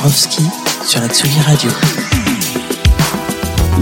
[0.00, 0.48] Dabrowski
[0.82, 2.19] sur la Tsugi Radio.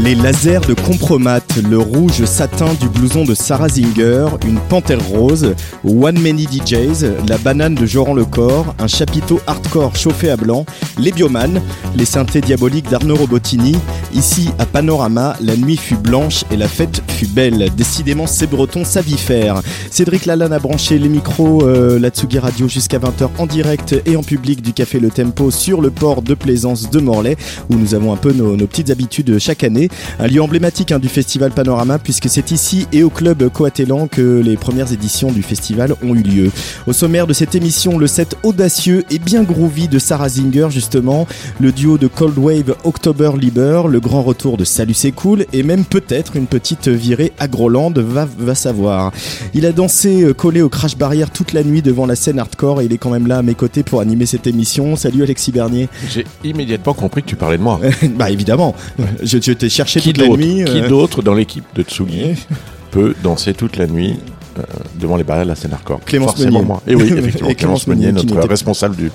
[0.04, 5.54] Les lasers de compromat, le rouge satin du blouson de Sarah Zinger, une panthère rose,
[5.84, 10.66] One Many DJs, la banane de Joran Lecor, un chapiteau hardcore chauffé à blanc,
[10.98, 11.60] les biomanes,
[11.96, 13.76] les synthés diaboliques d'Arnaud Robotini.
[14.14, 17.68] Ici, à Panorama, la nuit fut blanche et la fête fut belle.
[17.76, 19.60] Décidément, ces bretons faire.
[19.90, 24.16] Cédric Lalanne a branché les micros, euh, la Tsugi Radio jusqu'à 20h en direct et
[24.16, 27.36] en public du Café Le Tempo sur le port de plaisance de Morlaix,
[27.70, 29.88] où nous avons un peu nos petites habitudes chaque année.
[30.19, 34.41] Un lieu emblématique hein, du festival Panorama, puisque c'est ici et au club Coatelan que
[34.41, 36.50] les premières éditions du festival ont eu lieu.
[36.86, 41.27] Au sommaire de cette émission, le set audacieux et bien groovy de Sarah Zinger, justement,
[41.61, 45.62] le duo de Cold Wave October Lieber, le grand retour de Salut c'est cool, et
[45.62, 49.12] même peut-être une petite virée à Groland, va, va savoir.
[49.55, 52.80] Il a dansé euh, collé au crash barrière toute la nuit devant la scène hardcore
[52.80, 54.97] et il est quand même là à mes côtés pour animer cette émission.
[54.97, 55.89] Salut Alexis Bernier.
[56.11, 57.80] J'ai immédiatement compris que tu parlais de moi.
[58.17, 58.75] bah évidemment,
[59.23, 60.64] je, je t'ai cherché Qui toute la d'autre nuit.
[60.64, 62.34] qui euh, d'autre dans l'équipe de Tsugi
[62.90, 64.18] peut danser toute la nuit
[64.58, 64.62] euh,
[64.98, 66.66] devant les barrières de la scène hardcore Clémence Forcément Meunier.
[66.66, 66.82] moi.
[66.86, 69.10] Et oui, effectivement, Et Clémence Clémence Meunier, Meunier, notre responsable du,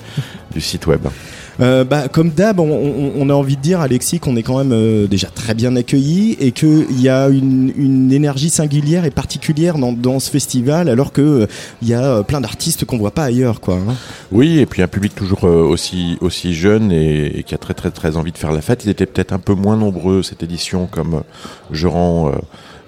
[0.52, 1.02] du site web.
[1.60, 5.06] Euh, bah, comme d'hab, on, a envie de dire, Alexis, qu'on est quand même euh,
[5.06, 10.30] déjà très bien accueillis et qu'il y a une, énergie singulière et particulière dans, ce
[10.30, 11.46] festival, alors que euh,
[11.82, 13.74] il y a euh, plein d'artistes qu'on voit pas ailleurs, quoi.
[13.74, 13.94] hein.
[14.32, 15.62] Oui, et puis un public toujours euh,
[16.20, 18.84] aussi jeune et, qui a très très très envie de faire la fête.
[18.84, 21.20] Ils étaient peut-être un peu moins nombreux cette édition, comme euh,
[21.72, 22.38] euh, euh,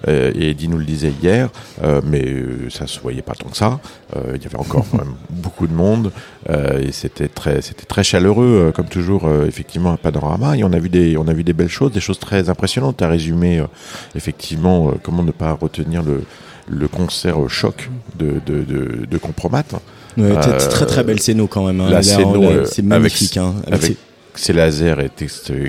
[0.07, 1.49] et Eddie nous le disait hier,
[1.83, 3.79] euh, mais euh, ça se voyait pas tant que ça.
[4.15, 6.11] Euh, il y avait encore quand même beaucoup de monde
[6.49, 10.55] euh, et c'était très c'était très chaleureux, euh, comme toujours euh, effectivement à Panorama.
[10.57, 13.01] Et on a vu des on a vu des belles choses, des choses très impressionnantes.
[13.01, 13.65] à résumé euh,
[14.15, 16.23] effectivement euh, comment ne pas retenir le
[16.69, 19.63] le concert euh, choc de, de, de, de Compromat.
[20.17, 21.79] Ouais, Euh, très très belle scéno quand même.
[21.79, 21.89] hein.
[21.89, 23.37] la scéno, euh, c'est magnifique.
[23.37, 23.53] hein.
[23.67, 23.97] Avec avec
[24.37, 25.67] ces- lasers est ex- euh,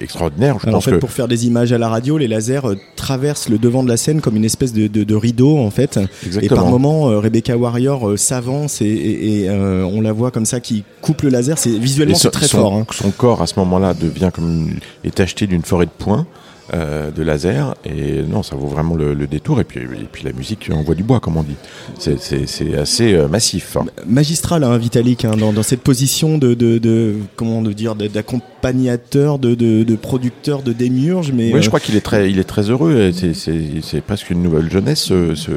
[0.00, 0.58] extraordinaire.
[0.60, 2.60] Je Alors, en pense fait, que pour faire des images à la radio, les lasers
[2.64, 5.70] euh, traversent le devant de la scène comme une espèce de, de, de rideau en
[5.70, 5.96] fait.
[5.96, 6.66] Et par exactement.
[6.70, 10.84] moment, euh, Rebecca Warrior s'avance et, et- et, euh, on la voit comme ça qui
[11.02, 11.58] coupe le laser.
[11.58, 12.74] C'est visuellement c'est très son, fort.
[12.74, 12.86] hein.
[12.92, 16.26] son corps à ce moment-là devient comme une- est tacheté d'une forêt de points.
[16.74, 20.24] Euh, de laser et non ça vaut vraiment le, le détour et puis et puis
[20.24, 21.56] la musique envoie du bois comme on dit
[21.98, 23.86] c'est assez euh, massif hein.
[24.06, 29.38] magistral hein, Vitalik hein, dans, dans cette position de, de, de comment de dire d'accompagnateur
[29.38, 32.44] de, de, producteur de démiurge mais Oui, euh, je crois qu'il est très, il est
[32.44, 33.12] très heureux.
[33.12, 35.50] C'est, presque une nouvelle jeunesse, ce, ce,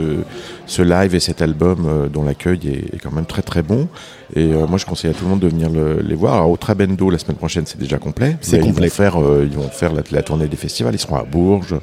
[0.66, 3.88] ce live et cet album dont l'accueil est, est quand même très très bon.
[4.36, 6.36] Et euh, moi, je conseille à tout le monde de venir le- les voir.
[6.36, 8.38] Alors, au Trabendo, la semaine prochaine, c'est déjà complet.
[8.42, 8.88] C'est complet.
[8.88, 10.94] Ils vont faire, euh, ils vont faire la, la tournée des festivals.
[10.96, 11.76] Ils seront à Bourges,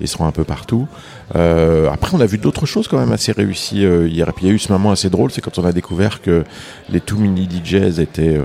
[0.00, 0.88] ils seront un peu partout.
[1.36, 4.28] Euh, après, on a vu d'autres choses quand même assez réussies hier.
[4.28, 6.22] Et puis, il y a eu ce moment assez drôle, c'est quand on a découvert
[6.22, 6.44] que
[6.88, 8.38] les Two Mini DJs étaient,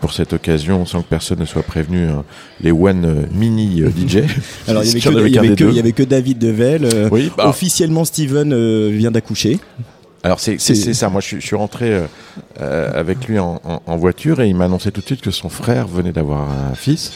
[0.00, 2.24] pour cette occasion, sans que personne ne soit prévenu, hein,
[2.60, 4.18] les One Mini DJ.
[4.68, 9.58] alors il y avait que, avait avait David Devel Oui, bah, officiellement Steven vient d'accoucher
[10.22, 11.08] Alors c'est c'est C'est- c'est ça.
[11.08, 12.02] Moi, je suis, je suis rentré euh,
[12.60, 15.30] euh, avec lui en, en- en voiture et il m'a annoncé tout de suite que
[15.30, 17.12] son frère venait d'avoir un fils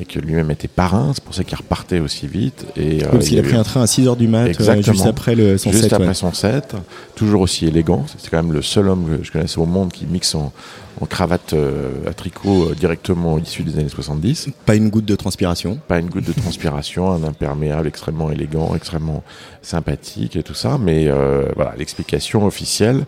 [0.00, 1.12] et que lui-même était parrain.
[1.14, 2.66] C'est pour ça qu'il repartait aussi vite.
[2.76, 4.92] Et euh, parce qu'il il a pris un train à 6h du mat euh, Exactement.
[4.94, 6.14] juste après le, son juste set après ouais.
[6.14, 6.74] son set,
[7.14, 8.04] toujours aussi élégant.
[8.18, 10.52] C'est quand même le seul homme que je connaisse au monde qui mixe en,
[11.00, 14.48] en cravate euh, à tricot euh, directement issu des années 70.
[14.64, 19.22] pas une goutte de transpiration Pas une goutte de transpiration, un imperméable extrêmement élégant, extrêmement
[19.62, 20.78] sympathique et tout ça.
[20.78, 23.04] Mais euh, voilà, l'explication officielle,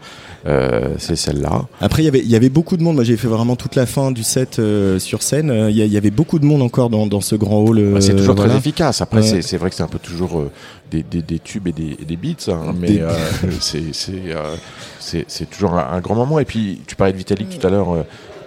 [0.99, 1.67] c'est celle-là.
[1.81, 2.95] Après, il y avait, il y avait beaucoup de monde.
[2.95, 4.61] Moi, j'ai fait vraiment toute la fin du set
[4.99, 5.53] sur scène.
[5.71, 7.93] Il y, avait beaucoup de monde encore dans, dans ce grand hall.
[7.93, 8.51] Bah, c'est toujours voilà.
[8.51, 9.01] très efficace.
[9.01, 9.43] Après, Ouais.
[9.43, 10.45] c'est- vrai que c'est un peu toujours
[10.91, 13.11] des, des, des tubes et des, et des beats, hein, mais euh,
[13.61, 14.55] c'est c'est, euh,
[15.29, 16.39] c'est- toujours un, un grand moment.
[16.39, 17.93] Et puis, tu parlais de Vitalik tout à l'heure.
[17.93, 18.03] euh,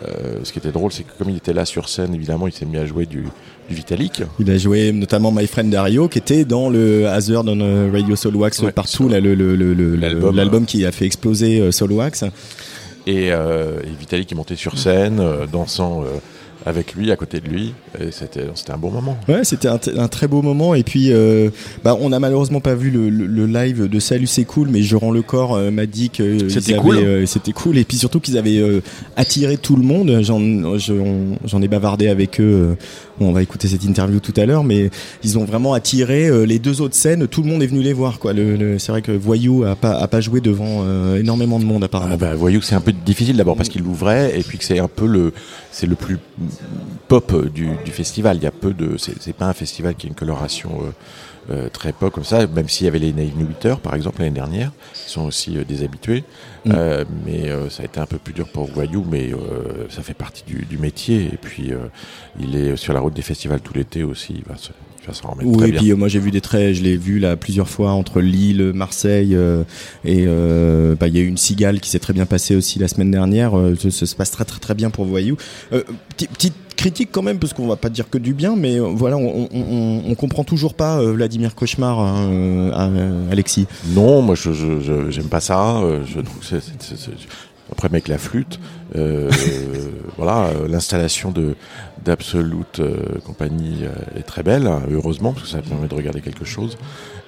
[0.08, 2.54] euh, ce qui était drôle, c'est que comme il était là sur scène, évidemment, il
[2.54, 3.26] s'est mis à jouer du,
[3.68, 4.24] du Vitalik.
[4.40, 8.16] Il a joué notamment My Friend Dario, qui était dans le Hazard on euh, Radio
[8.16, 9.96] Soul Wax Ouais, partout, le, le, le,
[10.32, 12.24] L'album, qui a fait exploser euh, Soul Wax.
[13.08, 16.06] Et, euh, et Vitalik est monté sur scène, euh, dansant euh,
[16.66, 17.74] avec lui, à côté de lui.
[18.00, 19.18] Et c'était, c'était un bon moment.
[19.28, 19.78] Ouais, c'était un,
[20.08, 20.76] très beau moment.
[20.76, 21.50] Et puis, euh,
[21.84, 24.82] bah, on a malheureusement pas vu le, le- le live de Salut, c'est cool, mais
[24.82, 26.98] Je rends le corps euh, m'a dit que C'était cool.
[26.98, 27.78] euh, c'était cool.
[27.78, 28.82] Et puis surtout qu'ils avaient euh,
[29.16, 30.20] attiré tout le monde.
[30.22, 30.40] J'en,
[31.46, 32.44] j'en ai bavardé avec eux.
[32.72, 32.76] euh,
[33.22, 34.90] on va écouter cette interview tout à l'heure, mais
[35.24, 37.28] ils ont vraiment attiré les deux autres scènes.
[37.28, 38.18] Tout le monde est venu les voir.
[38.20, 38.32] Quoi.
[38.34, 40.86] Le, le- c'est vrai que Voyou a pas, a pas joué devant
[41.16, 42.14] énormément de monde apparemment.
[42.14, 44.64] Ah bah, voyez que c'est un peu difficile d'abord parce qu'il l'ouvrait et puis que
[44.64, 45.34] c'est un peu le
[45.72, 46.18] c'est le plus
[47.08, 48.38] pop du, du festival.
[48.38, 50.92] Il y a peu de c'est pas un festival qui a une coloration euh,
[51.52, 52.46] euh, très pop comme ça.
[52.48, 55.64] Même s'il y avait les Naive Nuiteurs par exemple l'année dernière, qui sont aussi euh,
[55.64, 56.24] des habitués.
[56.66, 56.72] Mm.
[56.76, 60.02] Euh, mais euh, ça a été un peu plus dur pour Voyou, mais euh, ça
[60.04, 61.26] fait partie du, du métier.
[61.34, 61.88] Et puis euh,
[62.40, 64.36] il est sur la route des festivals tout l'été aussi.
[64.38, 64.70] Il va se,
[65.10, 65.82] il va s'en remettre Oui, très et bien.
[65.82, 68.72] puis euh, moi j'ai vu des traits, je l'ai vu là plusieurs fois entre Lille,
[68.76, 69.64] Marseille euh,
[70.06, 72.80] et euh, bah, il y a eu une cigale qui s'est très bien passée aussi
[72.80, 73.52] la semaine dernière.
[73.90, 75.36] Ça, se passe très très très bien pour Voyou.
[75.72, 79.18] Petit- petite critique quand même parce qu'on va pas dire que du bien, mais voilà,
[79.18, 83.68] on, on, comprend toujours pas Vladimir Cauchemar, hein, euh, Alexis.
[83.94, 84.52] Non, moi je
[85.10, 85.82] j'aime pas ça.
[86.06, 86.62] Je trouve que c'est-
[87.72, 88.60] après avec la flûte,
[88.96, 89.30] euh,
[90.18, 91.56] voilà, l'installation de
[92.04, 96.22] d'Absolute euh, compagnie euh, est très belle, hein, heureusement parce que ça permet de regarder
[96.22, 96.78] quelque chose.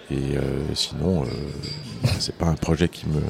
[0.09, 0.41] Et euh,
[0.73, 1.23] sinon,
[2.19, 3.21] c'est pas un projet qui me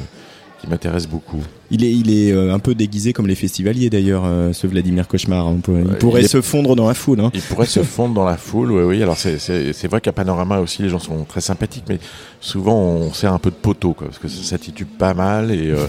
[0.61, 1.41] qui m'intéresse beaucoup.
[1.71, 5.07] Il est, il est euh, un peu déguisé comme les festivaliers d'ailleurs, euh, ce Vladimir
[5.07, 5.51] Cauchemar.
[5.53, 5.61] Il
[5.97, 7.19] pourrait il est- se fondre dans la foule.
[7.19, 7.31] Hein.
[7.33, 9.01] Il pourrait se fondre dans la foule, oui, oui.
[9.03, 11.99] Alors c'est- vrai qu'à Panorama aussi, les gens sont très sympathiques, mais
[12.39, 15.71] souvent on sert un peu de poteau, quoi, parce que ça s'attitube pas mal et,
[15.71, 15.87] euh,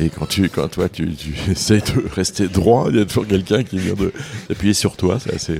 [0.00, 3.26] et quand tu, quand toi tu, tu essayes de rester droit, il y a toujours
[3.26, 4.12] quelqu'un qui vient de
[4.48, 5.18] d'appuyer sur toi.
[5.22, 5.54] C'est assez,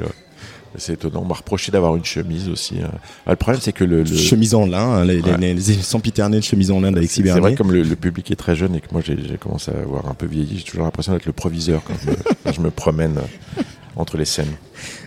[0.76, 1.22] assez étonnant.
[1.22, 2.76] On m'a reproché d'avoir une chemise aussi.
[2.80, 2.86] euh.
[3.26, 5.36] Ah, le problème, c'est que le, le- Chemise en lin, hein, les, Ouais.
[5.38, 7.40] les, les sempiternelles chemises en lin d'Alexis c'est c'est Bernier.
[7.40, 9.78] vrai que comme le, le public est très jeune et que moi j'ai commencé à
[9.80, 12.60] avoir un peu vieilli, j'ai toujours l'impression d'être le proviseur quand je me, quand je
[12.60, 13.62] me promène euh,
[13.96, 14.52] entre les scènes.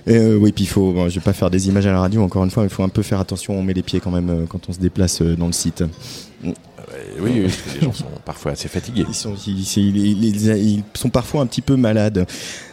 [0.06, 0.92] Et, euh, oui, puis il faut.
[0.92, 2.74] bon, je vais pas faire des images à la radio encore une fois, mais il
[2.74, 3.58] faut un peu faire attention.
[3.58, 5.84] On met les pieds quand même quand on se déplace dans le site.
[7.04, 9.06] Euh, oui, oui, parce que les gens sont parfois assez fatigués.
[9.08, 12.26] Ils sont, ils, ils- ils- ils- ils sont parfois un petit peu malades.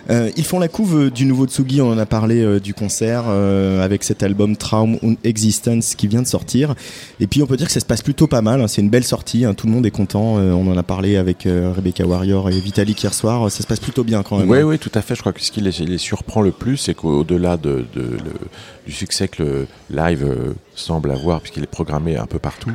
[0.09, 1.81] Euh, ils font la couve euh, du nouveau Tsugi.
[1.83, 6.09] On en a parlé euh, du concert euh, avec cet album Traum und Existence qui
[6.09, 6.75] vient de sortir.
[7.21, 8.61] Et puis on peut dire que ça se passe plutôt pas mal.
[8.61, 8.67] hein.
[8.69, 9.45] C'est une belle sortie.
[9.45, 9.55] hein.
[9.55, 10.35] Tout le monde est content.
[10.37, 13.51] On en a parlé avec Rebecca Warrior et Vitalik hier soir.
[13.51, 14.51] Ça se passe plutôt bien quand même.
[14.51, 14.63] Oui, hein.
[14.65, 15.15] oui, tout à fait.
[15.15, 18.49] Je crois que ce qui les, les surprend le plus, c'est qu'au-delà de, de- le-
[18.87, 20.27] du succès que le live
[20.75, 22.73] semble avoir, puisqu'il est programmé un peu partout,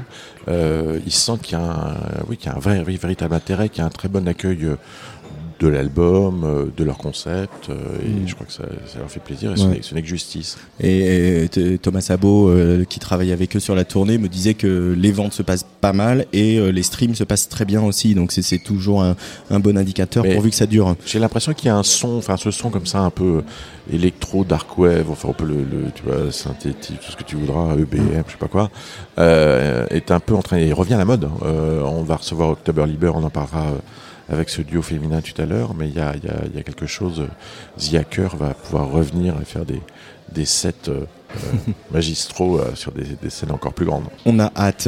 [0.47, 1.95] euh, ils sentent qu'il y a un,
[2.27, 4.27] oui, qu'il y a un vrai, vrai- véritable intérêt, qu'il y a un très bon
[4.27, 4.75] accueil euh,
[5.59, 7.75] de l'album, euh, de leur concept, euh,
[8.05, 8.27] et Mm.
[8.27, 9.75] je crois que ça, ça leur fait plaisir, et ce Ouais.
[9.75, 10.57] n'est- ce n'est que justice.
[10.81, 11.47] Et,
[11.81, 15.33] Thomas Sabo, euh, qui travaille avec eux sur la tournée, me disait que les ventes
[15.33, 18.15] se passent pas mal et euh, les streams se passent très bien aussi.
[18.15, 19.15] Donc c'est- toujours un,
[19.51, 20.95] un bon indicateur Mais- pourvu que ça dure.
[21.05, 23.43] J'ai l'impression qu'il y a un son, enfin ce son comme ça un peu
[23.91, 27.35] électro, dark wave, enfin on peut le, le- tu vois, synthétique, tout ce que tu
[27.35, 28.69] voudras, EBM, je sais pas quoi,
[29.19, 31.29] euh, est un peu en train, il revient à la mode.
[31.43, 33.77] Euh, on va recevoir October Liber, on en parlera euh,
[34.29, 37.21] avec ce duo féminin tout à l'heure, mais il y a, y, a, quelque chose,
[37.21, 39.81] euh, The Hacker va pouvoir revenir et faire des,
[40.31, 41.05] des sets euh,
[41.91, 44.05] magistraux euh, sur des, scènes encore plus grandes.
[44.25, 44.87] On a hâte.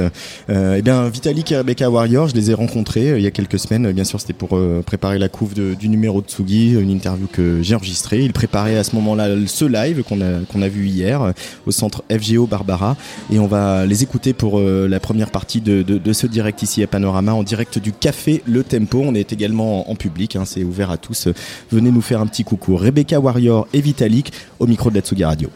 [0.49, 3.31] Euh, eh bien, Vitalik et Rebecca Warrior, je les ai rencontrés euh, il y a
[3.31, 3.88] quelques semaines.
[3.88, 7.25] Euh, Bien sûr, c'était pour euh, préparer la couve du numéro de Tsugi, une interview
[7.25, 8.23] que j'ai enregistrée.
[8.23, 11.31] Ils préparaient à ce moment-là ce live qu'on a, qu'on a vu hier euh,
[11.65, 12.95] au centre FGO Barbara.
[13.31, 16.88] Et on va les écouter pour euh, la première partie de, ce direct ici à
[16.88, 19.01] Panorama, en direct du Café Le Tempo.
[19.03, 21.27] On est également en, en public, hein, c'est ouvert à tous.
[21.71, 22.75] Venez nous faire un petit coucou.
[22.75, 25.49] Rebecca Warrior et Vitalik au micro de la Tsugi Radio.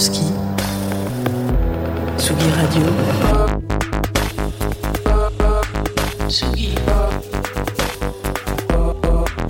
[0.00, 0.32] Dabrowski
[2.16, 2.86] Tsugi Radio.
[6.26, 6.74] Tsugi.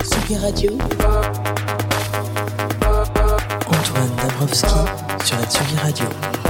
[0.03, 0.71] Tsugi Radio.
[3.65, 4.67] Antoine Dabrowski
[5.23, 6.40] sur la Tsugi Radio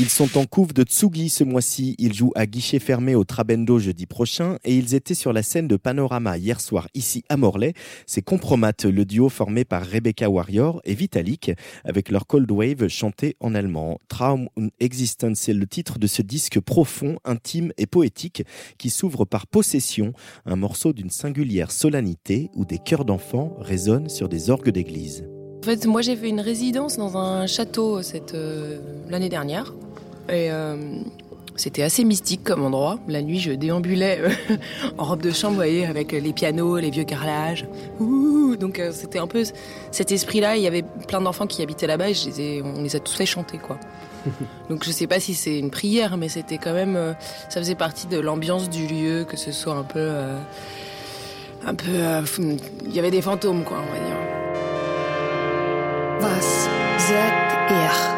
[0.00, 1.96] Ils sont en couve de Tsugi ce mois-ci.
[1.98, 5.66] Ils jouent à guichet fermé au Trabendo jeudi prochain et ils étaient sur la scène
[5.66, 7.74] de Panorama hier soir ici à Morlaix.
[8.06, 11.50] C'est Compromat, le duo formé par Rebecca Warrior et Vitalik
[11.84, 13.98] avec leur Cold Wave chanté en allemand.
[14.06, 18.44] Traum und Existence, c'est le titre de ce disque profond, intime et poétique
[18.78, 20.12] qui s'ouvre par Possession,
[20.46, 25.24] un morceau d'une singulière solennité où des chœurs d'enfants résonnent sur des orgues d'église.
[25.58, 27.98] En fait, moi j'ai fait une résidence dans un château
[28.32, 28.78] euh,
[29.08, 29.74] l'année dernière.
[30.28, 30.76] Et euh,
[31.56, 32.98] c'était assez mystique comme endroit.
[33.08, 34.56] La nuit, je déambulais euh,
[34.98, 37.66] en robe de chambre, vous voyez, avec les pianos, les vieux carrelages.
[38.00, 39.42] Ouh, donc euh, c'était un peu
[39.90, 40.56] cet esprit-là.
[40.56, 43.00] Il y avait plein d'enfants qui habitaient là-bas et je les ai- on les a
[43.00, 43.78] tous fait chanter, quoi.
[44.68, 47.12] Donc je sais pas si c'est une prière, mais c'était quand même, euh,
[47.48, 50.36] ça faisait partie de l'ambiance du lieu, que ce soit un peu, euh,
[51.64, 52.22] un peu, euh,
[52.84, 54.16] il y avait des fantômes quoi, on va dire.
[56.20, 56.68] Was
[57.70, 58.17] ihr?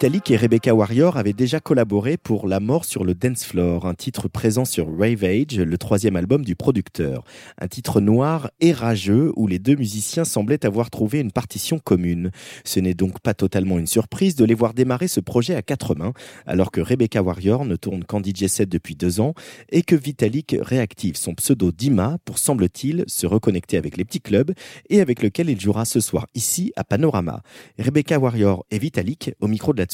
[0.00, 3.92] Vitalik et Rebecca Warrior avaient déjà collaboré pour La mort sur le dance floor, un
[3.92, 7.22] titre présent sur Rave Age, le troisième album du producteur.
[7.60, 12.30] Un titre noir et rageux où les deux musiciens semblaient avoir trouvé une partition commune.
[12.64, 15.94] Ce n'est donc pas totalement une surprise de les voir démarrer ce projet à quatre
[15.94, 16.14] mains,
[16.46, 19.34] alors que Rebecca Warrior ne tourne qu'en DJ set depuis deux ans
[19.68, 24.54] et que Vitalik réactive son pseudo Dima pour, semble-t-il, se reconnecter avec les petits clubs
[24.88, 27.42] et avec lequel il jouera ce soir ici à Panorama.
[27.78, 29.89] Rebecca Warrior et Vitalik au micro de la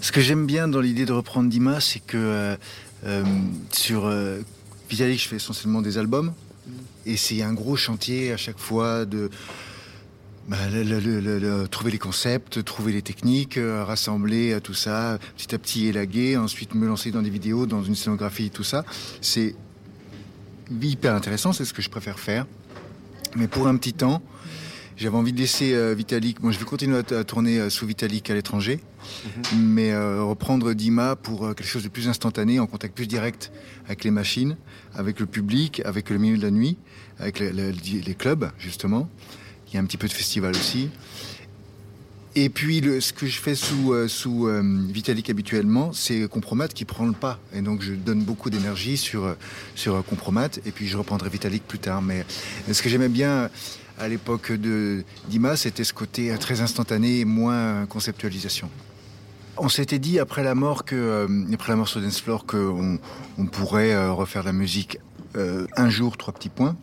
[0.00, 2.56] Ce que j'aime bien dans l'idée de reprendre Dima, c'est que euh,
[3.04, 3.22] euh,
[3.70, 4.40] sur euh,
[4.88, 6.32] Vitalik, je fais essentiellement des albums.
[7.04, 9.28] Et c'est un gros chantier à chaque fois de
[10.48, 10.56] bah,
[11.70, 16.74] trouver les concepts, trouver les techniques, euh, rassembler tout ça, petit à petit élaguer, ensuite
[16.74, 18.86] me lancer dans des vidéos, dans une scénographie, tout ça.
[19.20, 19.54] C'est
[20.80, 22.46] hyper intéressant, c'est ce que je préfère faire.
[23.36, 24.22] Mais pour un petit temps,
[24.96, 26.42] j'avais envie de laisser euh, Vitalik.
[26.42, 28.80] Moi, je vais continuer à, à tourner euh, sous Vitalik à l'étranger,
[29.56, 33.52] mais euh, reprendre Dima pour euh, quelque chose de plus instantané, en contact plus direct
[33.86, 34.56] avec les machines,
[34.94, 36.76] avec le public, avec le milieu de la nuit,
[37.18, 39.08] avec le- le- les clubs, justement.
[39.68, 40.88] Il y a un petit peu de festival aussi.
[42.38, 46.68] Et puis, le, ce que je fais sous, euh, sous euh, Vitalik habituellement, c'est Compromat
[46.68, 47.38] qui prend le pas.
[47.54, 49.34] Et donc, je donne beaucoup d'énergie sur,
[49.74, 50.48] sur Compromat.
[50.66, 52.02] Et puis, je reprendrai Vitalik plus tard.
[52.02, 52.26] Mais
[52.70, 53.48] ce que j'aimais bien
[53.98, 58.70] à l'époque de Dima, c'était ce côté euh, très instantané et moins conceptualisation.
[59.58, 62.98] On s'était dit après la mort que euh, après la mort sur Dance Floor qu'on
[63.38, 64.98] on pourrait euh, refaire de la musique
[65.36, 66.76] euh, un jour trois petits points.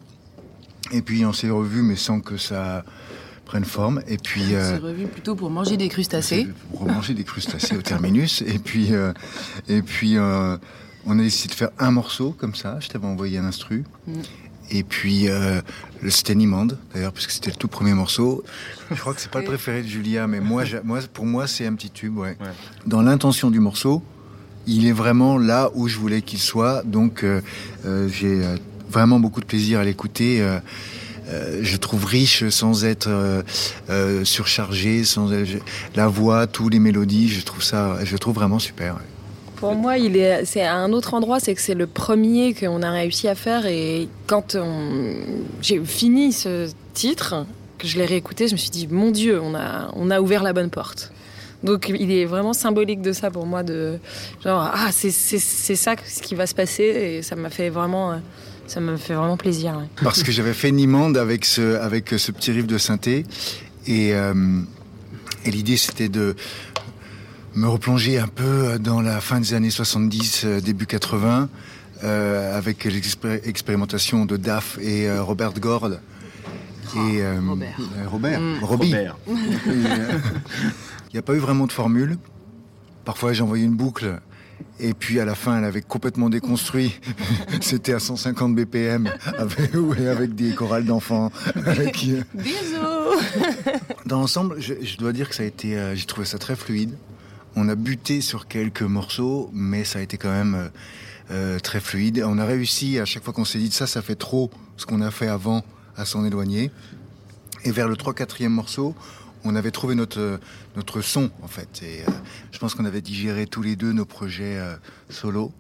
[0.92, 2.84] Et puis on s'est revu mais sans que ça
[3.46, 4.02] prennent forme.
[4.08, 6.48] Et puis, On s'est revus plutôt pour manger des crustacés.
[6.72, 8.42] pour remanger des crustacés au terminus.
[8.42, 9.14] Et puis, euh,
[9.68, 10.58] et puis euh,
[11.06, 12.80] on a décidé de faire un morceau comme ça.
[12.80, 13.84] Je t'avais envoyé un instru.
[14.08, 14.14] Mm.
[14.76, 15.62] Et puis, euh,
[16.02, 18.44] le- c'était Nimande, d'ailleurs, puisque c'était le tout premier morceau.
[18.92, 20.64] Je crois que c'est pas le préféré de Julia, mais moi,
[21.14, 22.36] pour moi, c'est un petit tube, ouais.
[22.88, 24.02] Dans l'intention du morceau,
[24.66, 26.82] il est vraiment là où je voulais qu'il soit.
[26.86, 27.42] Donc, euh,
[27.86, 28.42] euh, j'ai
[28.90, 30.42] vraiment beaucoup de plaisir à l'écouter.
[30.42, 30.60] euh,
[31.62, 33.44] je trouve riche sans être euh,
[33.90, 35.30] euh, surchargé, sans
[35.96, 37.30] la voix, tous les mélodies.
[37.30, 38.96] Je trouve ça, je le trouve vraiment super.
[38.96, 39.02] ouais.
[39.64, 39.94] Pour moi,
[40.44, 43.66] c'est à un autre endroit, c'est que c'est le premier qu'on a réussi à faire.
[43.66, 44.58] Et quand
[45.62, 47.46] j'ai fini ce titre,
[47.78, 50.44] que je l'ai réécouté, je me suis dit, mon Dieu, on a, on a ouvert
[50.44, 51.14] la bonne porte.
[51.64, 54.00] Donc il est vraiment symbolique de ça pour moi, de
[54.44, 56.84] genre, ah, c'est, c'est, c'est ça ce qui va se passer.
[56.84, 58.20] Et ça m'a fait vraiment,
[58.68, 59.82] ça m'a fait vraiment plaisir.
[60.04, 63.26] Parce que j'avais fait Nimande avec ce, avec ce petit riff de synthé.
[63.88, 64.34] Et, euh,
[65.46, 66.36] et l'idée, c'était de
[67.56, 71.50] me replonger un peu dans la fin des années 70, euh, début 80,
[72.04, 75.92] euh, avec l'expérimentation de Daf et euh, Robert Gord.
[76.96, 77.76] Et, euh, Robert.
[77.80, 78.40] euh, Robert.
[78.42, 78.64] Mm.
[78.64, 78.96] Robbie.
[79.28, 82.18] Il n'y a pas eu vraiment de formule.
[83.06, 84.20] Parfois, j'ai envoyé une boucle.
[84.80, 87.00] Et puis à la fin, elle avait complètement déconstruit.
[87.62, 91.32] C'était à 150 BPM, avec, ouais, avec des chorales d'enfants.
[91.66, 96.06] avec, euh, Désolé Dans l'ensemble, je, je dois dire que ça a été, euh, j'ai
[96.06, 96.96] trouvé ça très fluide.
[97.56, 100.70] On a buté sur quelques morceaux, mais ça a été quand même euh,
[101.32, 102.24] euh, très fluide.
[102.26, 105.02] On a réussi à chaque fois qu'on s'est dit ça, ça fait trop ce qu'on
[105.02, 105.64] a fait avant
[105.96, 106.72] à s'en éloigner.
[107.64, 108.96] Et vers le 3-4e morceau,
[109.44, 110.38] on avait trouvé notre, euh,
[110.76, 111.84] notre son, en fait.
[111.84, 112.04] Et
[112.52, 114.60] je pense qu'on avait digéré tous les deux nos projets
[115.10, 115.52] solo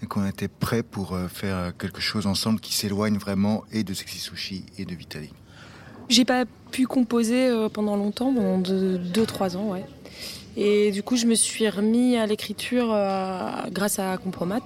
[0.00, 4.18] et qu'on était prêts pour faire quelque chose ensemble qui s'éloigne vraiment et de Sexy
[4.18, 5.34] Sushi et de Vitalik.
[6.08, 9.84] J'ai pas pu composer pendant longtemps, pendant 2-3 ans, ouais.
[10.56, 14.60] Et du coup, je me suis remis à l'écriture euh, grâce à Compromat.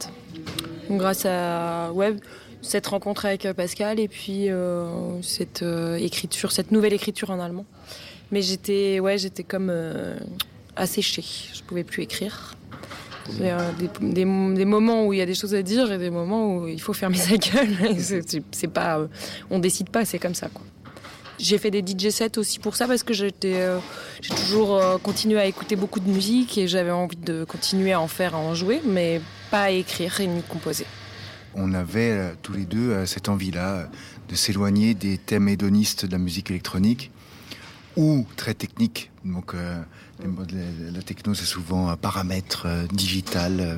[0.90, 2.14] Grâce à ouais,
[2.62, 5.64] cette rencontre avec euh, Pascal et puis euh, cette
[5.98, 7.66] écriture, cette nouvelle écriture en allemand.
[8.32, 9.72] Mais j'étais ouais, j'étais comme
[10.74, 11.24] asséchée.
[11.54, 12.54] Je pouvais plus écrire.
[13.28, 13.38] Il
[13.78, 13.88] des,
[14.24, 16.68] des- des moments où il y a des choses à dire et des moments où
[16.68, 17.96] il faut fermer sa gueule.
[17.98, 19.06] C'est- pas,
[19.50, 20.62] on décide pas, c'est comme ça quoi.
[21.38, 23.78] J'ai fait des DJ sets aussi pour ça parce que euh,
[24.20, 28.00] j'ai toujours euh, continué à écouter beaucoup de musique et j'avais envie de continuer à
[28.00, 29.20] en faire, à en jouer, mais
[29.50, 30.86] pas à écrire et ni composer.
[31.54, 33.88] on avait euh, tous les deux cette envie-là
[34.28, 37.10] de s'éloigner des thèmes hédonistes de la musique électronique
[37.96, 39.10] ou très techniques.
[39.24, 39.54] Donc
[40.94, 43.76] la, techno c'est souvent un paramètre euh, digital, euh,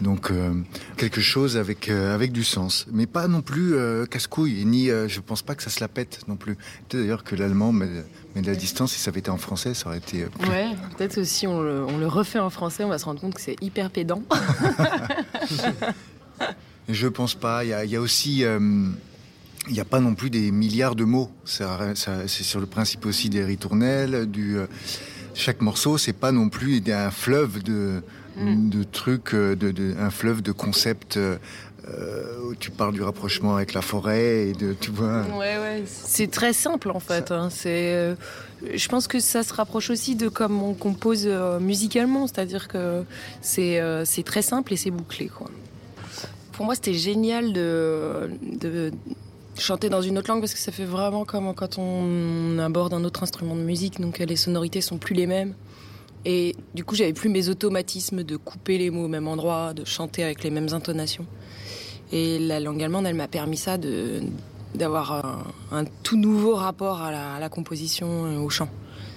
[0.00, 0.54] donc euh,
[0.96, 3.74] quelque chose avec avec du sens, mais pas non plus
[4.10, 4.64] casse-couille.
[4.64, 6.54] Ni je pense pas que ça se la pète non plus.
[6.88, 7.88] Peut-être d'ailleurs que l'allemand met,
[8.34, 8.92] met de la distance.
[8.92, 11.98] Si ça avait été en français, ça aurait été plus- Ouais, peut-être on le, on
[11.98, 14.22] le refait en français, on va se rendre compte que c'est hyper pédant.
[16.88, 17.64] Je pense pas.
[17.64, 18.44] Il y a, il y a aussi.
[18.44, 18.58] euh,
[19.66, 21.30] il n'y a pas non plus des milliards de mots.
[21.46, 24.26] Ça- ça- c'est sur le principe aussi des ritournelles.
[24.30, 24.56] Du,
[25.34, 28.02] chaque morceau, c'est pas non plus un fleuve de,
[28.36, 31.36] de trucs, euh, de, de- un fleuve de concepts euh,
[32.48, 35.22] où tu parles du rapprochement avec la forêt et de, tu vois.
[35.38, 35.82] Ouais, ouais.
[35.86, 37.30] C'est très simple en fait.
[37.30, 37.48] hein.
[37.50, 38.14] C'est, euh,
[38.74, 43.02] je pense que ça se rapproche aussi de comme on compose euh, musicalement, c'est-à-dire que
[43.42, 45.28] c'est euh, c'est très simple et c'est bouclé.
[45.28, 45.50] Quoi.
[46.52, 48.92] Pour moi, c'était génial de, de
[49.58, 53.04] chanter dans une autre langue parce que ça fait vraiment comme quand on aborde un
[53.04, 55.54] autre instrument de musique, donc euh, les sonorités sont plus les mêmes.
[56.24, 59.84] Et du coup, j'avais plus mes automatismes de couper les mots au même endroit, de
[59.84, 61.26] chanter avec les mêmes intonations.
[62.12, 64.22] Et la langue allemande, elle m'a permis ça, de,
[64.74, 68.68] d'avoir un, tout nouveau rapport à la, composition et au chant.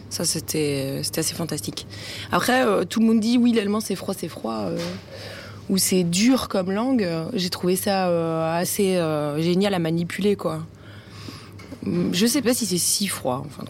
[0.10, 1.88] Ça, c'était, c'était assez fantastique.
[2.32, 4.78] Après, euh, tout le monde dit oui, l'allemand c'est froid, c'est froid, euh,
[5.70, 7.08] ou c'est dur comme langue.
[7.34, 10.66] J'ai trouvé ça euh, assez euh, génial à manipuler, quoi.
[12.12, 13.64] Je sais pas si c'est si froid, enfin.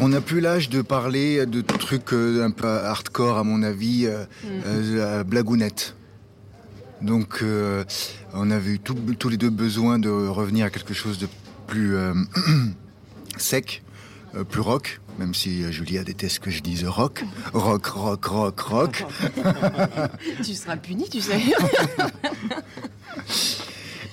[0.00, 4.06] On n'a plus l'âge de parler de trucs euh, un peu hardcore, à mon avis,
[4.06, 4.24] euh,
[4.66, 5.94] euh, blagounettes.
[7.02, 7.44] Donc,
[8.34, 11.28] on avait eu tout- tous les deux besoin de revenir à quelque chose de
[11.68, 11.96] plus
[13.36, 13.82] sec,
[14.48, 17.24] plus rock, même si euh, Julia déteste que je dise rock.
[17.52, 19.04] Rock, rock, rock, rock.
[20.44, 21.40] tu seras puni, tu sais.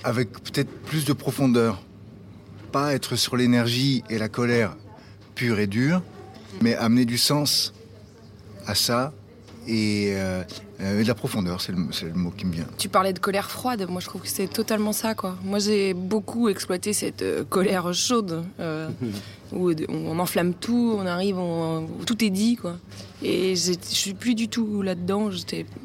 [0.04, 1.82] avec peut-être plus de profondeur.
[2.72, 4.76] Pas être sur l'énergie et la colère
[5.34, 6.02] pure et dure,
[6.62, 7.72] mais amener du sens
[8.66, 9.12] à ça
[9.66, 10.44] et, euh, euh,
[10.80, 12.66] et de la profondeur, c'est le, mot qui me vient.
[12.78, 15.36] Tu parlais de colère froide, moi je trouve que c'est totalement ça quoi.
[15.42, 18.88] Moi j'ai beaucoup exploité cette euh, colère chaude euh,
[19.52, 22.76] où on enflamme tout, on arrive, on- où tout est dit quoi.
[23.22, 25.38] Et je suis plus du tout là-dedans, je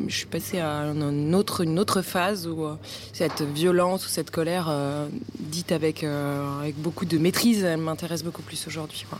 [0.09, 2.75] suis passée à une autre, une autre phase où euh,
[3.13, 5.07] cette violence ou cette colère euh,
[5.39, 9.05] dite avec, euh, avec beaucoup de maîtrise, elle m'intéresse beaucoup plus aujourd'hui.
[9.09, 9.19] quoi.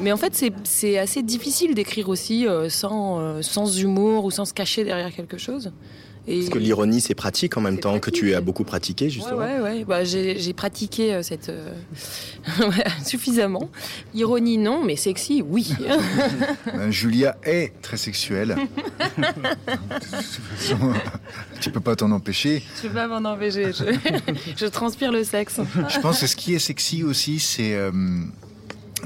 [0.00, 4.44] Mais en fait, c'est- assez difficile d'écrire aussi euh, sans, euh, sans humour ou sans
[4.44, 5.72] se cacher derrière quelque chose.
[6.26, 6.38] Et...
[6.38, 9.36] Parce que l'ironie, c'est pratique en même temps que tu as beaucoup pratiqué, justement.
[9.36, 9.84] ouais, ouais.
[9.84, 11.70] Bah, j'ai pratiqué euh, cette euh,
[13.04, 13.68] suffisamment.
[14.14, 15.74] Ironie non, mais sexy oui.
[16.66, 18.56] Ben, Julia est très sexuelle.
[19.18, 19.24] De
[19.98, 20.92] toute façon,
[21.60, 22.62] tu peux pas t'en empêcher.
[22.82, 23.72] je peux pas m'en empêcher.
[23.72, 23.84] Je,
[24.56, 25.60] je transpire le sexe.
[25.90, 27.90] Je pense que ce qui est sexy aussi, c'est euh,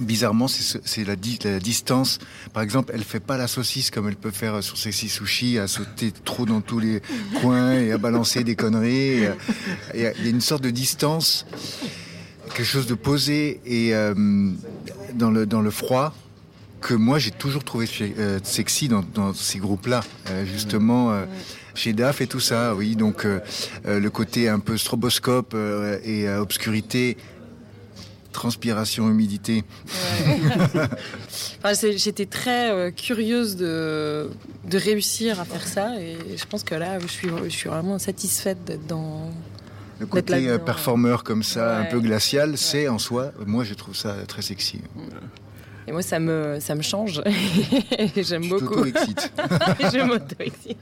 [0.00, 2.18] bizarrement, c'est ce- c'est la, di- la distance.
[2.52, 5.66] Par exemple, elle fait pas la saucisse comme elle peut faire sur Sexy Sushi, à
[5.68, 7.00] sauter trop dans tous les
[7.40, 9.22] coins et à balancer des conneries.
[9.22, 9.34] Et, euh,
[9.94, 11.46] Il y, a une sorte de distance,
[12.54, 14.14] quelque chose de posé et euh,
[15.14, 16.14] dans le dans le froid
[16.80, 21.10] que moi j'ai toujours trouvé euh, sexy dans, dans ces groupes-là, Euh, justement.
[21.12, 21.24] euh,
[21.74, 22.96] chez DAF et tout ça, oui.
[22.96, 23.38] Donc euh,
[23.86, 27.16] euh, le côté un peu stroboscope euh, et euh, obscurité,
[28.38, 29.64] transpiration, humidité.
[31.60, 34.30] Enfin, J'étais très euh, curieuse de,
[34.64, 37.98] de réussir à faire ça et je pense que là, je suis, je suis vraiment
[37.98, 39.30] satisfaite d'être dans.
[39.98, 43.96] Le côté euh, performeur comme ça, un peu glacial, c'est en soi, moi je trouve
[43.96, 44.80] ça très sexy.
[45.88, 47.22] Et moi, ça me, ça me change.
[48.16, 48.84] J'aime beaucoup.
[49.80, 50.78] je m'auto-excite.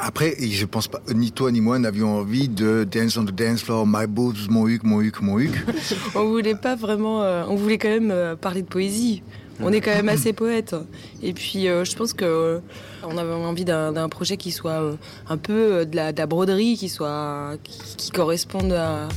[0.00, 3.62] Après, je pense pas, ni toi ni moi n'avions envie de dance on the dance
[3.62, 5.50] floor, my boobs, mon huc, mon huc, mon huc.
[6.14, 7.22] On voulait pas vraiment.
[7.22, 9.22] euh, on voulait quand même euh, parler de poésie.
[9.60, 10.76] On est quand même assez poète.
[11.20, 12.60] Et puis, euh, je pense que
[13.02, 14.80] on avait envie d'un projet qui soit
[15.28, 19.08] un peu de la, de la broderie, qui soit qui, qui corresponde à,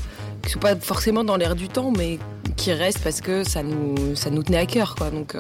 [0.41, 2.17] qui soit pas forcément dans l'air du temps, mais
[2.57, 5.11] qui reste parce que ça nous ça nous tenait à cœur, quoi.
[5.11, 5.35] Donc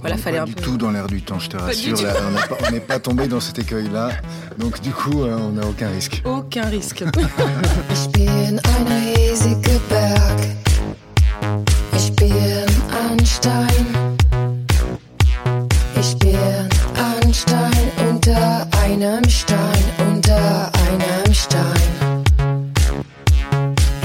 [0.00, 0.62] voilà, On est fallait pas un du peu.
[0.62, 2.00] tout dans l'air du temps, je te rassure.
[2.02, 2.14] là,
[2.50, 4.10] on pas- n'est pas, tombé dans cet écueil-là.
[4.58, 6.22] Donc du coup, euh, on n'a aucun risque.
[6.24, 7.04] Aucun risque.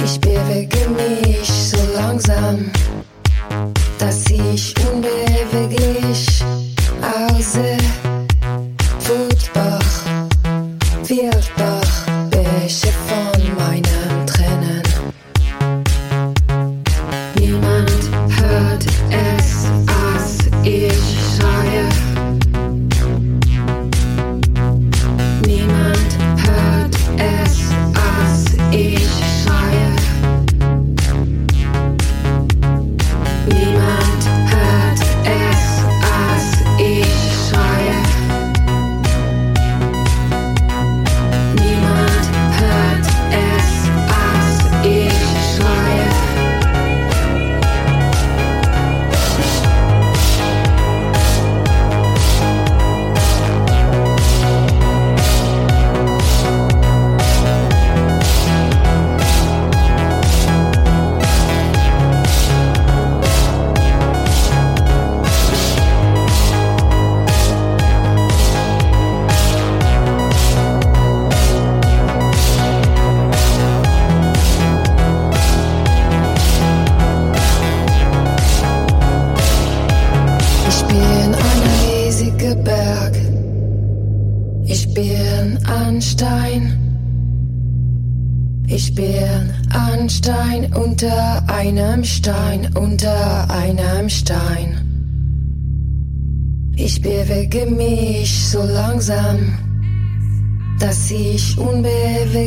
[0.04, 2.70] Ich bewege mich so langsam,
[4.00, 6.44] dass ich unbeweglich
[7.02, 7.78] aussehe.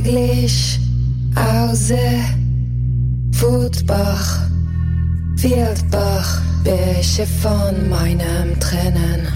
[0.08, 0.80] Unbeweglich
[1.34, 2.24] aussehe.
[3.32, 4.40] Wutbach,
[5.36, 9.27] Wildbach, Bäche von meinem Tränen.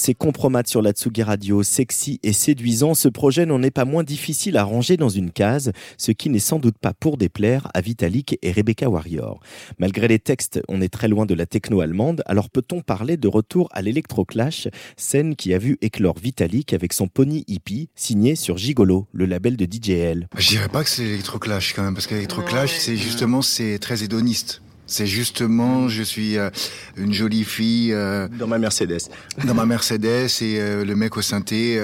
[0.00, 4.02] Ses compromates sur la Tsugi Radio, sexy et séduisant, ce projet n'en est pas moins
[4.02, 7.82] difficile à ranger dans une case, ce qui n'est sans doute pas pour déplaire à
[7.82, 9.40] Vitalik et Rebecca Warrior.
[9.78, 13.28] Malgré les textes, on est très loin de la techno allemande, alors peut-on parler de
[13.28, 18.56] retour à l'électroclash, scène qui a vu éclore Vitalik avec son pony hippie, signé sur
[18.56, 20.28] Gigolo, le label de DJL.
[20.38, 24.02] Je dirais pas que c'est l'électroclash quand même, parce que l'électroclash, c'est justement, c'est très
[24.02, 24.62] hédoniste.
[24.92, 26.50] C'est justement, je suis euh,
[26.96, 28.98] une jolie fille euh, Dans ma Mercedes.
[29.46, 31.80] dans ma Mercedes et euh, le mec au synthé,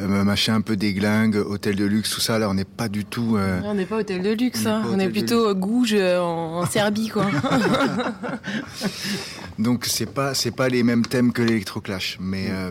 [0.00, 2.40] machin un peu déglingue, hôtel de luxe, tout ça.
[2.40, 3.36] Là, on n'est pas du tout.
[3.36, 4.82] euh, On n'est pas hôtel de luxe, On hein.
[4.92, 5.54] on est plutôt
[5.94, 7.30] euh, en, en Serbie, quoi.
[9.58, 12.70] Donc c'est pas c'est pas les mêmes thèmes que l'électroclash, mais euh,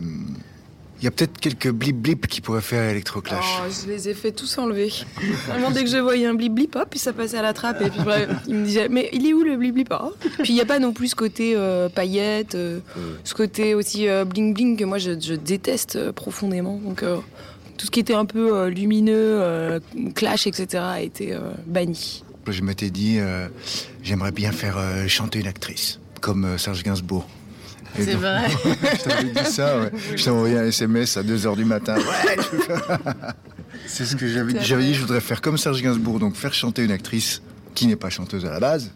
[1.02, 3.44] il y a peut-être quelques blip blip qui pourraient faire électroclash.
[3.60, 4.94] Oh, je les ai fait tous enlever.
[5.48, 7.82] Vraiment, dès que je voyais un blip blip, hop, puis ça passait à la trappe.
[7.82, 9.88] Et puis bref, il me disait, mais il est où le blip blip?
[9.92, 10.10] Ah.
[10.44, 12.80] Puis il n'y a pas non plus ce côté euh, paillettes, euh,
[13.24, 16.78] ce côté aussi euh, bling bling que moi je, je déteste euh, profondément.
[16.78, 17.18] Donc euh,
[17.78, 19.80] tout ce qui était un peu euh, lumineux, euh,
[20.14, 20.84] clash, etc.
[20.84, 22.24] a été euh, banni.
[22.48, 23.48] Je m'étais dit, euh,
[24.04, 27.28] j'aimerais bien faire euh, chanter une actrice, comme euh, Serge Gainsbourg.
[27.96, 28.50] C'est donc- vrai.
[28.98, 29.92] je t'avais dit ça, ouais.
[30.16, 31.96] Je t'ai envoyé un SMS à 2h du matin.
[31.98, 32.38] Ouais,
[33.88, 34.60] C'est ce que j'avais dit.
[34.62, 37.42] J'avais dit, je voudrais faire comme Serge Gainsbourg, donc faire chanter une actrice
[37.76, 38.92] qui n'est pas chanteuse à la base.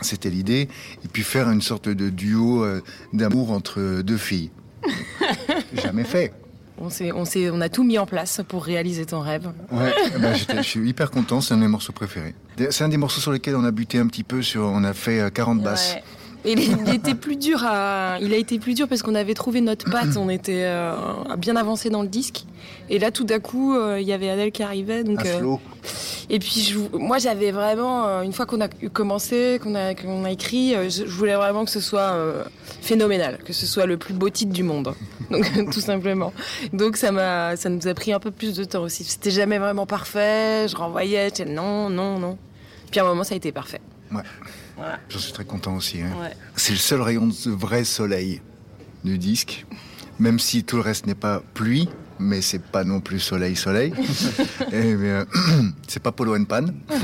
[0.00, 0.68] C'était l'idée.
[1.04, 2.82] Et puis faire une sorte de duo euh,
[3.12, 4.50] d'amour entre deux filles.
[5.74, 6.32] Jamais fait.
[6.78, 9.50] On, s'est- on, s'est- on a tout mis en place pour réaliser ton rêve.
[9.70, 12.34] Ouais, eh ben, je suis hyper content, c'est un de mes morceaux préférés.
[12.70, 14.94] C'est un des morceaux sur lesquels on a buté un petit peu, sur, on a
[14.94, 15.96] fait euh, 40 basses.
[15.96, 16.02] Ouais.
[16.44, 19.34] Et il, il était plus dur à, il a été plus dur parce qu'on avait
[19.34, 20.94] trouvé notre patte, on était euh,
[21.36, 22.44] bien avancé dans le disque.
[22.88, 25.20] Et là, tout d'un coup, euh, il y avait Adèle qui arrivait, donc.
[25.20, 25.56] Un euh,
[26.30, 30.24] et puis, je- moi, j'avais vraiment, euh, une fois qu'on a commencé, qu'on a, qu'on
[30.24, 32.14] a écrit, je, je voulais vraiment que ce soit
[32.80, 34.94] phénoménal, que ce soit le plus beau titre du monde.
[35.30, 36.32] Donc, tout simplement.
[36.72, 39.04] Donc, ça m'a, ça nous a pris un peu plus de temps aussi.
[39.04, 40.66] C'était jamais vraiment parfait.
[40.68, 42.38] Je renvoyais, non, non, non.
[42.90, 43.80] Puis à un moment, ça a été parfait.
[44.12, 44.22] Ouais.
[44.80, 44.98] Voilà.
[45.10, 46.00] J'en suis très content aussi.
[46.00, 46.10] hein.
[46.20, 46.32] Ouais.
[46.56, 48.40] C'est le seul rayon de vrai soleil
[49.04, 49.66] du disque,
[50.18, 51.88] même si tout le reste n'est pas pluie,
[52.18, 53.92] mais c'est pas non plus soleil soleil.
[54.72, 55.24] Euh,
[55.88, 56.64] c'est pas polo and pan.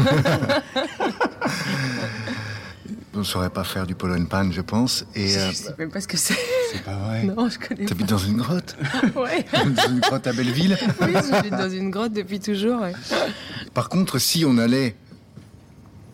[3.15, 5.07] On ne saurait pas faire du polo and pan, je pense.
[5.15, 6.37] Et euh, Je sais même pas ce que c'est.
[6.73, 7.25] c'est pas vrai.
[7.25, 8.77] Non, je connais T'habites dans une grotte.
[9.17, 9.45] Ouais.
[9.75, 12.83] Dans une grotte à Belleville Oui, j'habite dans une grotte depuis toujours.
[12.83, 12.93] ouais.
[13.73, 14.95] Par contre, si on allait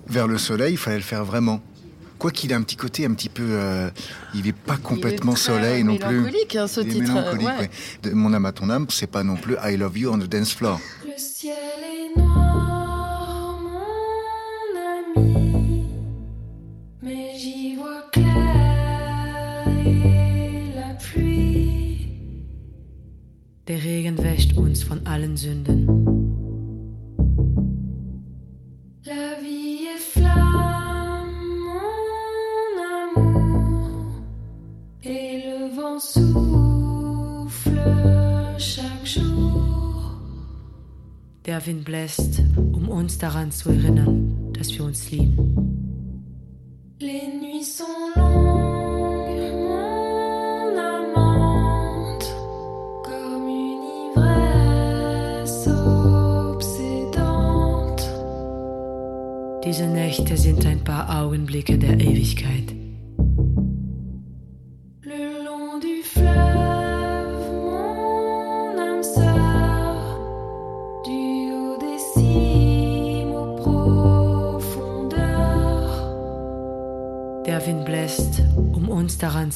[0.07, 1.61] vers le soleil, il fallait le faire vraiment.
[2.19, 3.43] Quoi qu'il ait un petit côté un petit peu...
[3.51, 3.91] euh,
[4.35, 6.21] il n'est pas complètement est soleil non plus.
[6.21, 7.09] mélancolique, hein, ce Il est titre.
[7.15, 7.59] mélancolique, ouais.
[7.59, 7.71] ouais.
[8.05, 10.29] De mon âme à ton âme, c'est pas non plus I love you on the
[10.29, 10.81] dance floor.
[11.05, 13.59] Le ciel est noir,
[15.17, 15.85] mon ami,
[17.03, 22.09] mais j'y vois clair et la pluie.
[23.67, 26.12] Der Regen wäscht uns von allen Sünden.
[41.53, 45.37] Der Wind bläst, um uns daran zu erinnern, dass wir uns lieben.
[46.99, 48.63] Les nuits sont longues.
[59.63, 62.82] Diese Nächte sind ein paar Augenblicke der Ewigkeit.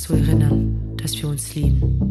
[0.07, 2.06] Zu erinnern, dass wir uns lieben.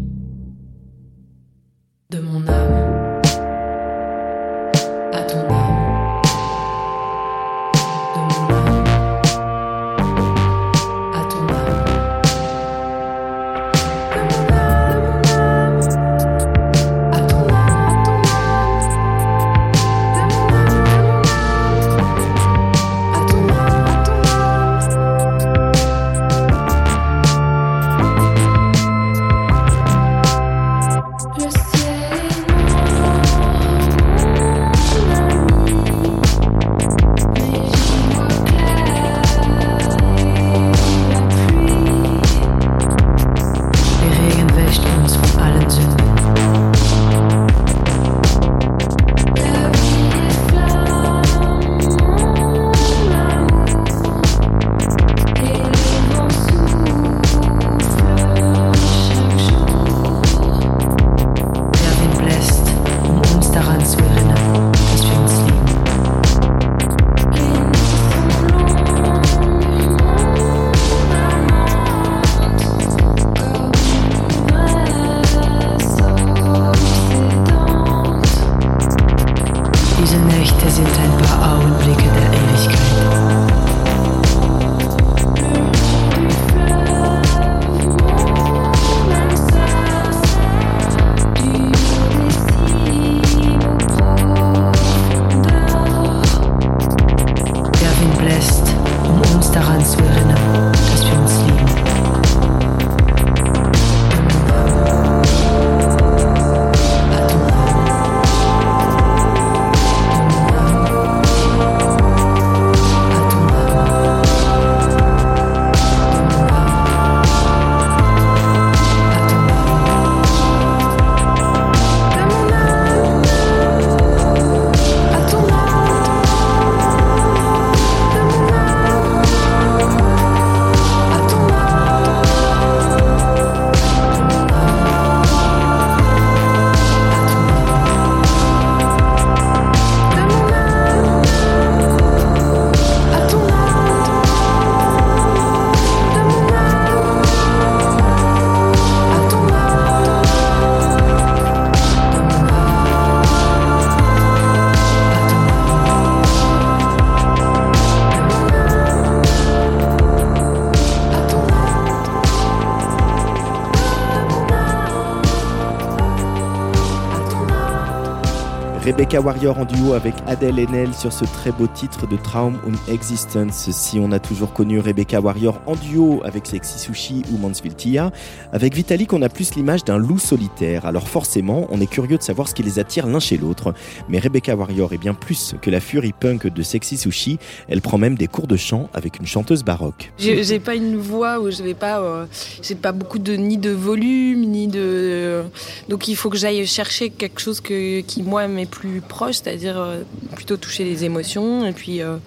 [168.97, 172.77] Rebecca Warrior en duo avec Adèle Haenel sur ce très beau titre de Traum und
[172.89, 173.69] Existence.
[173.71, 178.12] Si on a toujours connu Rebecca Warrior en duo avec Sexy Sushi ou Mansfield Tia,
[178.53, 180.86] avec Vitalik on a plus l'image d'un loup solitaire.
[180.86, 183.73] Alors forcément, on est curieux de savoir ce qui les attire l'un chez l'autre.
[184.08, 187.38] Mais Rebecca Warrior est bien plus que la fury punk de Sexy Sushi.
[187.67, 190.13] Elle prend même des cours de chant avec une chanteuse baroque.
[190.17, 192.27] J'ai pas une voix où je vais pas, euh,
[192.62, 195.43] j'ai pas beaucoup de ni de volume ni de,
[195.89, 199.78] donc il faut que j'aille chercher quelque chose que, qui moi m'est plus proche, c'est-à-dire
[199.78, 200.04] euh,
[200.36, 201.65] plutôt toucher les émotions.
[201.65, 202.17] Et puis euh,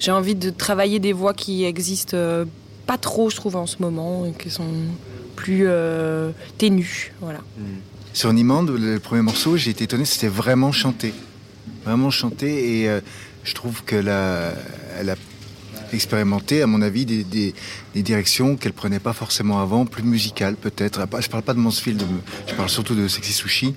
[0.00, 2.44] j'ai envie de travailler des voix qui existent euh,
[2.86, 4.64] pas trop, je trouve en ce moment, et qui sont
[5.36, 5.66] plus
[6.58, 7.40] ténues, voilà.
[8.12, 11.12] Sur Niemand, le premier morceau, j'ai été étonné, c'était vraiment chanté.
[11.84, 12.82] Vraiment chanté.
[12.82, 13.00] Et
[13.42, 14.52] je trouve qu'elle a,
[14.98, 15.16] elle a
[15.92, 17.54] expérimenté, à mon avis, des
[17.94, 21.00] directions qu'elle prenait pas forcément avant, plus musicales peut-être.
[21.20, 22.02] Je parle pas de Mansfield,
[22.46, 23.74] je parle surtout de Sexy Sushi.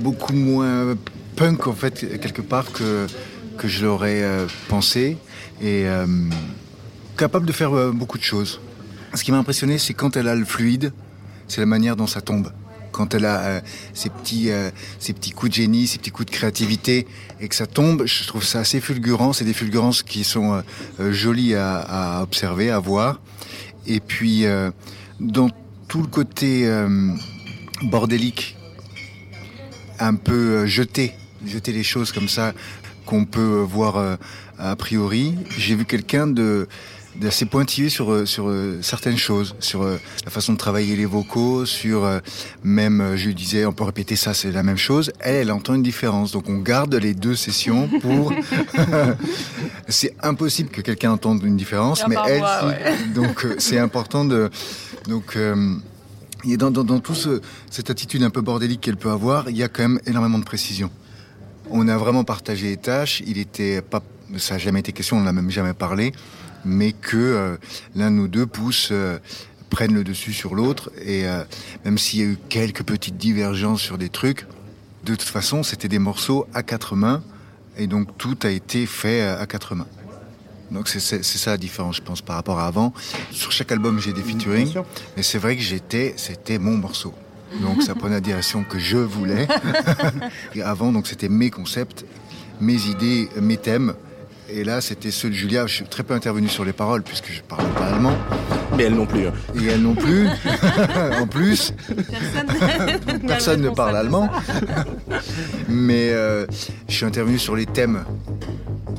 [0.00, 0.96] Beaucoup moins
[1.36, 3.06] punk, en fait, quelque part, que,
[3.56, 5.16] que je l'aurais euh, pensé.
[5.60, 6.06] Et euh,
[7.16, 8.60] capable de faire euh, beaucoup de choses.
[9.14, 10.92] Ce qui m'a impressionné, c'est quand elle a le fluide,
[11.46, 12.52] c'est la manière dont ça tombe.
[12.90, 13.60] Quand elle a
[13.92, 14.50] ces, petits,
[15.00, 17.08] petits coups de génie, ces petits coups de créativité,
[17.40, 19.32] et que ça tombe, je trouve ça assez fulgurant.
[19.32, 20.62] C'est des fulgurances qui sont
[21.10, 23.20] jolies à, à observer, à voir.
[23.88, 24.44] Et puis,
[25.18, 25.50] dans
[25.88, 26.68] tout le côté
[27.82, 28.56] bordélique,
[29.98, 31.14] un peu jeté,
[31.46, 32.52] jeter les choses comme ça
[33.06, 34.16] qu'on peut euh, voir euh,
[34.58, 35.34] a priori.
[35.56, 36.66] J'ai vu quelqu'un de
[37.20, 38.52] d'assez pointillé sur euh, sur
[38.82, 42.08] certaines choses, sur la façon de travailler les vocaux, sur
[42.64, 45.12] même je lui disais on peut répéter ça, c'est la même chose.
[45.20, 48.32] Elle, elle entend une différence, donc on garde les deux sessions pour.
[49.88, 52.66] c'est impossible que quelqu'un entende une différence, Bien mais elle, moi, si.
[52.66, 52.96] ouais.
[53.14, 54.50] donc c'est important de
[55.08, 55.36] donc.
[55.36, 55.76] euh,
[56.46, 57.40] et dans, dans, dans tout ce,
[57.70, 60.44] cette attitude un peu bordélique qu'elle peut avoir, il y a quand même énormément de
[60.44, 60.90] précision.
[61.70, 63.22] On a vraiment partagé les tâches.
[63.26, 64.02] Il était pas,
[64.38, 66.12] ça n'a jamais été question, on n'a même jamais parlé,
[66.64, 67.56] mais que euh,
[67.94, 69.18] l'un de nous deux pousse, euh,
[69.74, 70.90] prenne le dessus sur l'autre.
[71.04, 71.42] Et euh,
[71.84, 74.46] même s'il y a eu quelques petites divergences sur des trucs,
[75.04, 77.22] de toute façon, c'était des morceaux à quatre mains,
[77.76, 79.88] et donc tout a été fait euh, à quatre mains.
[80.70, 82.92] Donc c'est ça la différence, je pense, par rapport à avant.
[83.30, 84.72] Sur chaque album, j'ai des featuring,
[85.16, 87.14] mais c'est vrai que j'étais, c'était mon morceau.
[87.60, 89.46] Donc ça prenait la direction que je voulais.
[90.54, 92.04] Et avant, donc c'était mes concepts,
[92.60, 93.94] mes idées, mes thèmes.
[94.50, 95.66] Et là, c'était ceux de Julia.
[95.66, 98.12] Je suis très peu intervenu sur les paroles puisque je parle pas allemand.
[98.76, 99.26] Mais elle non plus.
[99.26, 99.32] hein.
[99.58, 100.28] Et elle non plus.
[101.20, 101.72] en plus,
[103.26, 104.28] personne ne parle allemand.
[105.68, 106.46] Mais euh,
[106.88, 108.04] je suis intervenu sur les thèmes.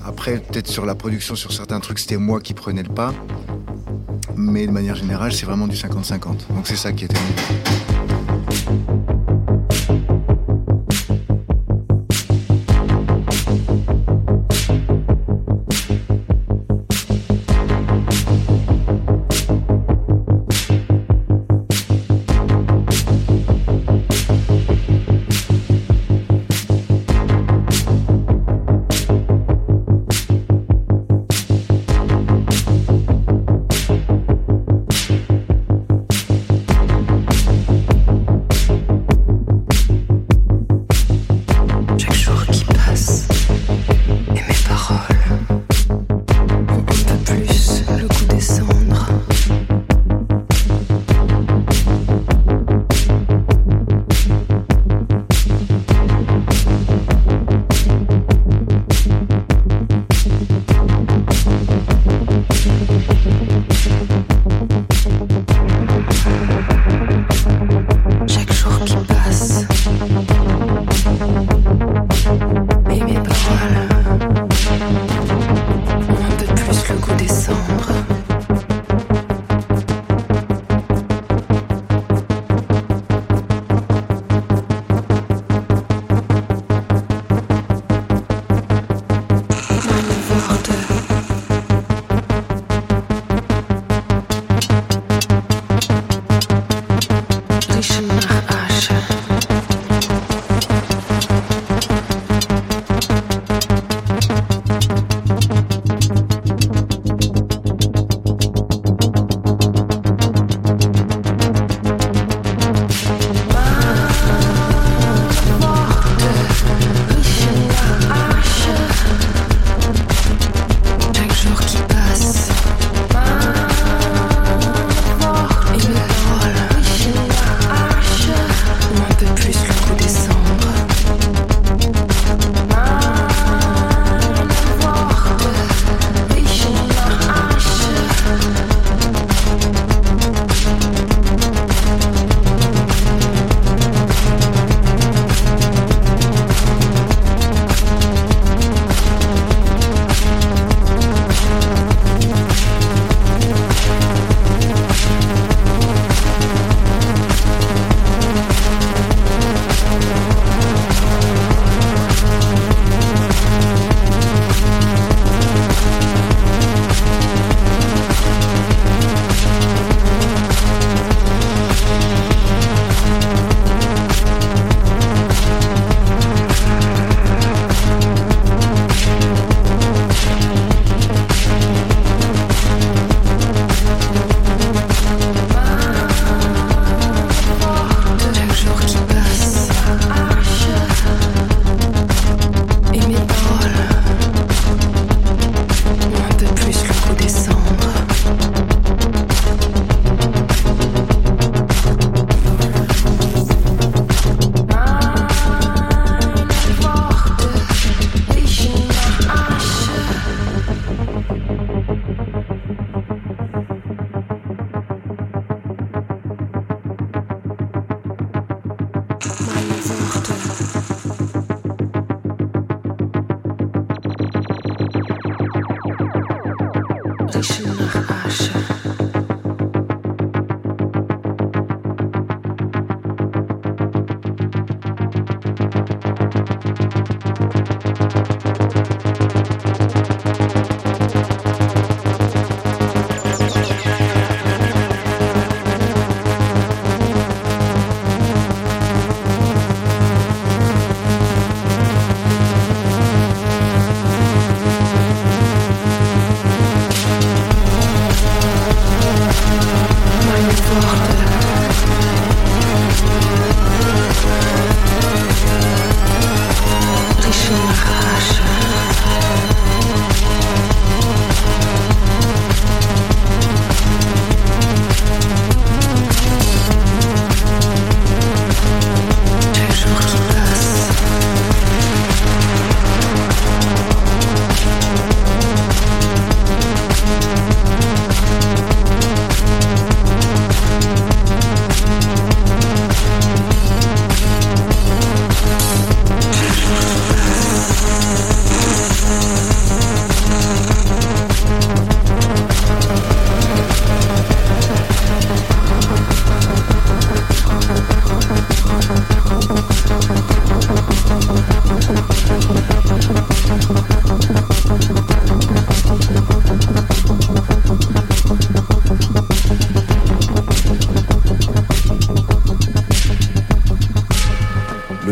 [0.04, 3.14] Après, peut-être sur la production, sur certains trucs, c'était moi qui prenais le pas.
[4.36, 6.20] Mais de manière générale, c'est vraiment du 50-50.
[6.56, 7.16] Donc c'est ça qui était
[8.52, 8.56] mieux.
[8.66, 8.95] Thank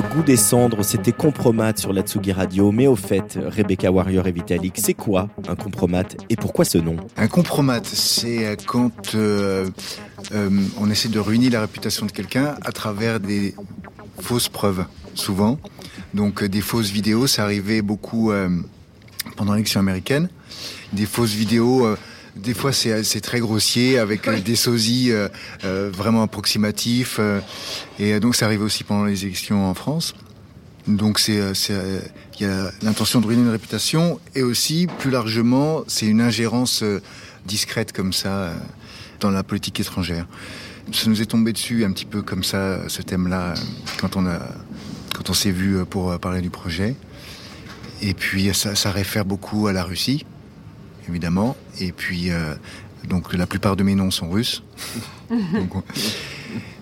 [0.02, 2.72] Goût des cendres, c'était compromat sur la Tsugi Radio.
[2.72, 6.96] Mais au fait, Rebecca Warrior et Vitalik, c'est quoi un compromat et pourquoi ce nom?
[7.16, 9.70] Un compromat, c'est quand euh,
[10.34, 13.54] euh, on essaie de ruiner la réputation de quelqu'un à travers des
[14.20, 15.60] fausses preuves, souvent.
[16.16, 18.32] Donc euh, des fausses vidéos, ça arrivait beaucoup
[19.36, 20.28] pendant l'élection américaine.
[20.92, 21.96] Des fausses vidéos,
[22.36, 25.28] des fois c'est très grossier, avec euh, des sosies euh,
[25.66, 27.18] euh, vraiment approximatifs.
[27.20, 27.40] euh,
[28.00, 30.16] et donc ça arrivait aussi pendant les élections en France.
[30.88, 31.40] Donc c'est
[32.40, 36.84] il y a l'intention de ruiner une réputation et aussi plus largement c'est une ingérence
[37.46, 38.52] discrète comme ça
[39.22, 40.28] dans la politique étrangère.
[40.92, 43.54] Ça nous est tombé dessus un petit peu comme ça ce thème-là
[44.02, 44.40] quand on a
[45.16, 46.96] quand on s'est vu pour parler du projet.
[48.02, 50.26] Et puis ça, ça réfère beaucoup à la Russie,
[51.10, 51.56] évidemment.
[51.80, 52.56] Et puis euh,
[53.10, 54.64] donc la plupart de mes noms sont russes.
[55.30, 55.84] Donc, on-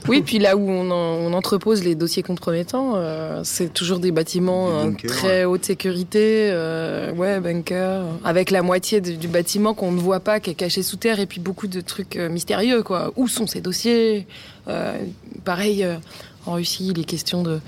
[0.10, 4.12] Oui, puis là où on, en- on entrepose les dossiers compromettants, euh, c'est toujours des
[4.12, 9.28] bâtiments Des euh, bunkers, très haute sécurité, euh, ouais, bunker, avec la moitié de- du
[9.28, 12.18] bâtiment qu'on ne voit pas, qui est caché sous terre, et puis beaucoup de trucs
[12.18, 13.14] euh, mystérieux, quoi.
[13.16, 14.28] Où sont ces dossiers?
[14.68, 14.98] Euh,
[15.46, 15.84] Pareil.
[15.84, 15.96] euh,
[16.48, 17.60] en Russie, il est question de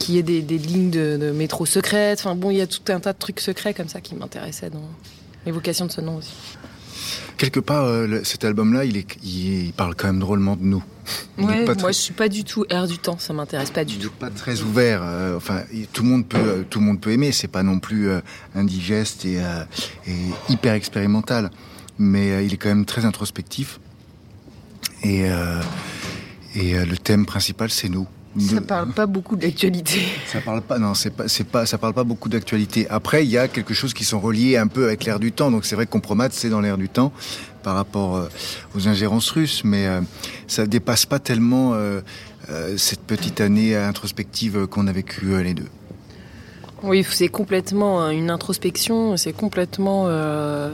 [0.00, 2.18] qu'il y ait des, des lignes de, de métro secrètes.
[2.18, 4.70] Enfin bon, il y a tout un tas de trucs secrets comme ça qui m'intéressaient
[4.70, 4.82] dans
[5.48, 6.32] l'évocation de ce nom aussi.
[7.36, 10.84] quelque part, euh, cet album-là, il, est, il, parle quand même drôlement de nous.
[11.38, 14.00] Ouais, moi je suis pas du tout air du temps, ça m'intéresse pas du Il
[14.00, 14.10] tout.
[14.10, 15.00] pas très ouvert.
[15.02, 15.62] euh, enfin,
[15.94, 17.32] tout le monde peut, euh, tout le monde peut aimer.
[17.32, 18.20] C'est pas non plus euh,
[18.54, 19.38] indigeste et,
[20.06, 20.16] et
[20.50, 21.50] hyper expérimental,
[21.98, 23.80] mais il est quand même très introspectif.
[25.02, 25.22] Et,
[26.56, 28.06] et le thème principal, c'est nous.
[28.38, 30.00] Ça Nous- parle pas beaucoup d'actualité.
[30.26, 32.86] Ça parle pas, non, c'est pas, c'est pas, ça parle pas beaucoup d'actualité.
[32.90, 35.50] Après, il y a quelque chose qui sont reliés un peu avec l'air du temps.
[35.50, 37.10] Donc c'est vrai que Compromat, c'est dans l'air du temps
[37.62, 38.28] par rapport euh,
[38.76, 40.00] aux ingérences russes, mais euh,
[40.46, 42.00] ça dépasse pas tellement euh,
[42.50, 45.68] euh, cette petite année introspective qu'on a vécue euh, les deux.
[46.84, 50.04] Oui, c'est complètement euh, une introspection, c'est complètement...
[50.06, 50.72] euh,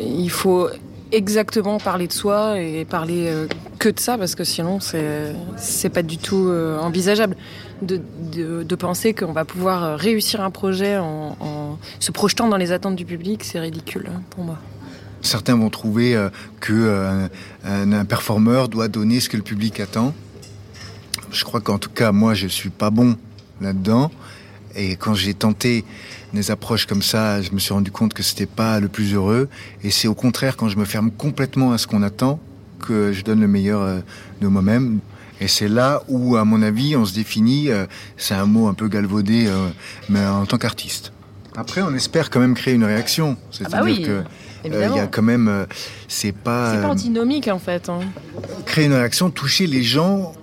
[0.00, 0.68] il faut
[1.12, 3.46] exactement parler de soi et parler euh,
[3.78, 7.36] que de ça, parce que sinon c'est pas du tout euh, envisageable
[7.82, 8.00] de,
[8.62, 12.96] de, penser qu'on va pouvoir euh, réussir un projet en, se projetant dans les attentes
[12.96, 14.58] du public, c'est ridicule hein, pour moi.
[15.22, 16.28] Certains vont trouver euh,
[16.60, 17.28] que euh,
[17.64, 20.14] un performeur doit donner ce que le public attend.
[21.32, 23.16] Je crois qu'en tout cas, moi, je suis pas bon
[23.60, 24.10] là-dedans.
[24.76, 25.84] Et quand j'ai tenté
[26.34, 29.48] des approches comme ça, je me suis rendu compte que c'était pas le plus heureux.
[29.82, 32.40] Et c'est au contraire quand je me ferme complètement à ce qu'on attend
[32.86, 34.00] que je donne le meilleur euh,
[34.40, 34.98] de moi-même.
[35.40, 37.68] Et c'est là où, à mon avis, on se définit.
[37.70, 39.68] euh, c'est un mot un peu galvaudé, euh,
[40.08, 41.12] mais en tant qu'artiste.
[41.56, 43.36] Après, on espère quand même créer une réaction.
[43.50, 44.22] C'est-à-dire Ah bah oui, que euh,
[44.64, 44.94] évidemment.
[44.94, 45.64] il y a quand même, euh,
[46.08, 47.88] c'est pas, C'est pas antinomique en fait.
[47.88, 48.00] hein.
[48.66, 50.34] créer une réaction, toucher les gens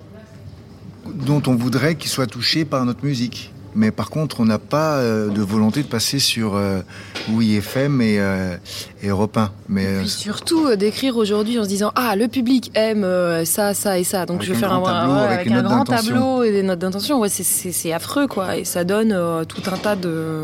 [1.14, 3.53] dont on voudrait qu'ils soient touchés par notre musique.
[3.76, 6.82] Mais par contre, on n'a pas euh, de volonté de passer sur euh,
[7.30, 8.56] Oui FM et, euh,
[9.02, 9.52] et Europe 1.
[9.70, 13.46] Mais euh, Puis surtout euh, d'écrire aujourd'hui en se disant ah le public aime euh,
[13.46, 16.44] ça ça et ça donc je vais faire un, tableau, ouais, avec un grand tableau
[16.44, 19.96] et des notes d'intention ouais c'est- affreux quoi et ça donne euh, tout un tas
[19.96, 20.44] de,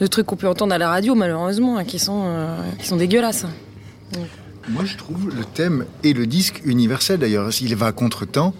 [0.00, 2.96] de trucs qu'on peut entendre à la radio malheureusement hein, qui sont euh, qui sont
[2.96, 3.44] dégueulasses.
[4.68, 7.50] moi, je trouve le thème et le disque universel d'ailleurs.
[7.60, 8.54] Il va à contre-temps,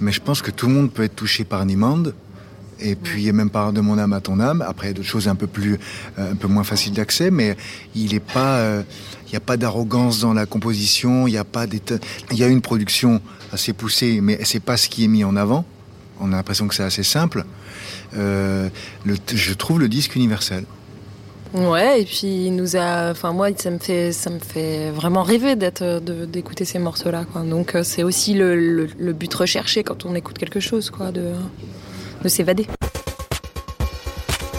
[0.00, 2.04] mais je pense que tout le monde peut être touché par Niemand.
[2.80, 4.64] Et puis même par de mon âme à ton âme.
[4.66, 5.78] Après, il y a d'autres choses un peu plus,
[6.18, 7.56] euh, un peu moins faciles d'accès, mais
[7.94, 8.82] il est pas, euh,
[9.26, 11.26] il n'y a pas d'arrogance dans la composition.
[11.26, 13.20] Il y a pas il y a une production
[13.52, 15.64] assez poussée, mais c'est pas ce qui est mis en avant.
[16.20, 17.44] On a l'impression que c'est assez simple.
[18.16, 18.68] Euh,
[19.04, 20.64] le, je trouve le disque universel.
[21.52, 25.24] Ouais et puis il nous a enfin moi ça me fait ça me fait vraiment
[25.24, 29.12] rêver d'être euh, d'écouter ces morceaux là quoi donc euh, c'est aussi le, le, le
[29.12, 31.32] but recherché quand on écoute quelque chose quoi de
[32.22, 32.66] de s'évader.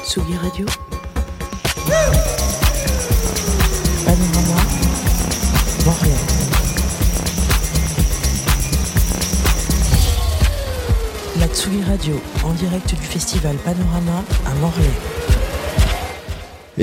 [0.03, 0.65] Tsugi Radio.
[4.05, 4.61] Panorama.
[5.85, 6.17] Montréal.
[11.39, 15.20] La Tsugi Radio, en direct du festival Panorama à Morlaix.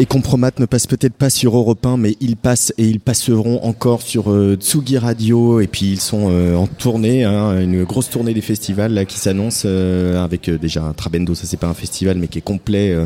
[0.00, 3.64] Et Compromat ne passe peut-être pas sur Europe 1, mais ils passent et ils passeront
[3.64, 5.60] encore sur euh, Tsugi Radio.
[5.60, 9.18] Et puis ils sont euh, en tournée, hein, une grosse tournée des festivals là, qui
[9.18, 12.42] s'annonce euh, avec euh, déjà un Trabendo, ça c'est pas un festival, mais qui est
[12.42, 12.96] complet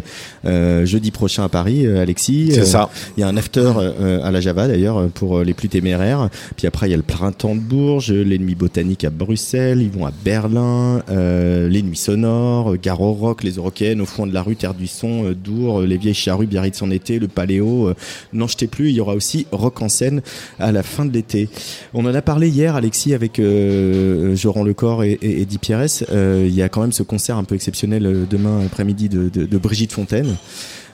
[0.85, 2.51] jeudi prochain à Paris, euh, Alexis.
[2.53, 2.91] C'est ça.
[3.17, 6.29] Il y a un after euh, à la Java d'ailleurs pour les plus téméraires.
[6.57, 10.07] Puis après il y a le printemps de Bourges, l'ennemi botanique à Bruxelles, ils vont
[10.07, 14.57] à Berlin, euh, les nuits sonores, au Rock, les Européennes au fond de la rue,
[14.57, 17.89] Terre du Son, Dour, les vieilles charrues, Biarritz en été, le paléo.
[17.89, 17.95] euh,
[18.33, 18.91] N'en jetez plus.
[18.91, 20.23] Il y aura aussi Rock en scène
[20.59, 21.49] à la fin de l'été.
[21.95, 25.87] On en a parlé hier, Alexis, avec euh, Joran Lecor et, et, Di Pierres.
[26.11, 29.29] Euh, il y a quand même ce concert un peu exceptionnel euh, demain après-midi de,
[29.29, 30.37] de, de Brigitte Fontaine.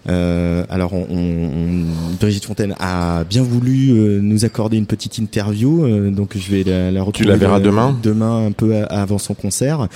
[0.09, 1.85] Euh, alors, on, on-
[2.19, 6.63] Brigitte Fontaine a bien voulu euh, nous accorder une petite interview, euh, donc je vais
[6.65, 9.87] la, la retrouver la verras demain demain un peu avant son concert.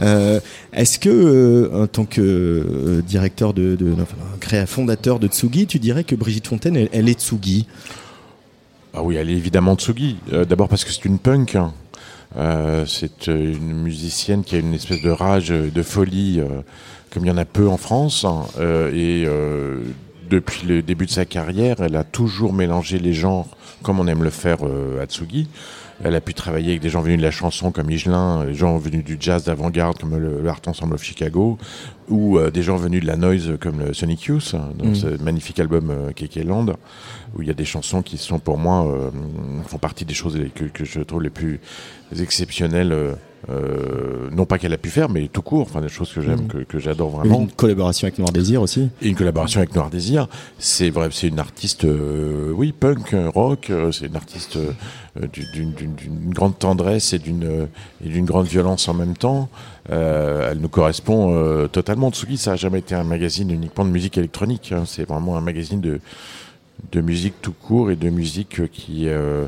[0.00, 6.04] Est-ce que, en tant que directeur de, de enfin, créa fondateur de Tsugi, tu dirais
[6.04, 7.66] que Brigitte Fontaine, elle, elle est Tsugi?
[8.94, 10.16] Ah oui, elle est évidemment Tsugi.
[10.48, 11.54] D'abord parce que c'est une punk.
[11.56, 11.72] hein.
[12.86, 16.40] C'est une musicienne qui a une espèce de rage, de folie,
[17.12, 18.24] comme il y en a peu en France.
[18.24, 18.46] hein.
[18.58, 19.82] Euh, et euh,
[20.30, 23.48] depuis le début de sa carrière, elle a toujours mélangé les genres
[23.82, 25.48] comme on aime le faire euh, à Tsugi.
[26.04, 28.76] Elle a pu travailler avec des gens venus de la chanson comme Higelin, des gens
[28.76, 31.58] venus du jazz d'avant-garde comme le, le Art Ensemble of Chicago,
[32.08, 34.94] ou euh, des gens venus de la noise comme le Sonic Youth, hein, dans Mm.
[34.96, 36.66] ce magnifique album euh, Keke Land,
[37.36, 39.10] où il y a des chansons qui sont pour moi euh,
[39.66, 41.60] font partie des choses que, que je trouve les plus
[42.20, 42.92] exceptionnelles.
[42.92, 43.12] euh,
[43.50, 46.42] euh, non pas qu'elle a pu faire, mais tout court, enfin des choses que j'aime,
[46.42, 46.46] Mm.
[46.46, 47.40] que, que j'adore vraiment.
[47.40, 48.88] Une collaboration avec Noir Désir aussi.
[49.02, 50.28] Et une collaboration avec Noir Désir.
[50.60, 53.70] C'est vrai, c'est une artiste, euh, oui, punk, euh, rock.
[53.70, 54.70] euh, c'est une artiste euh,
[55.20, 57.66] d'une d'une- grande tendresse et d'une euh,
[58.04, 59.48] et d'une grande violence en même temps.
[59.90, 62.10] Euh, elle nous correspond euh, totalement.
[62.10, 64.72] Tsugi, ça a jamais été un magazine uniquement de musique électronique.
[64.72, 64.84] hein.
[64.86, 66.00] C'est vraiment un magazine de
[66.90, 69.46] de musique tout court et de musique euh, qui euh,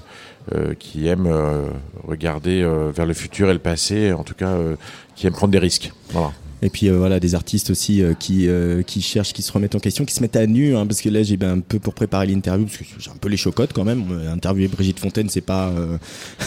[0.55, 1.69] euh, qui aime euh,
[2.07, 4.13] regarder euh, vers le futur et le passé.
[4.13, 4.77] En tout cas, euh,
[5.17, 5.93] qui aime prendre des risques.
[6.11, 6.33] Voilà.
[6.65, 9.75] Et puis euh, voilà des artistes aussi euh, qui euh, qui cherchent, qui se remettent
[9.75, 11.79] en question, qui se mettent à nu, hein, parce que là j'ai ben, un peu
[11.79, 14.05] pour préparer l'interview, parce que j'ai un peu les chocottes quand même.
[14.33, 15.71] Interviewer Brigitte Fontaine, c'est pas.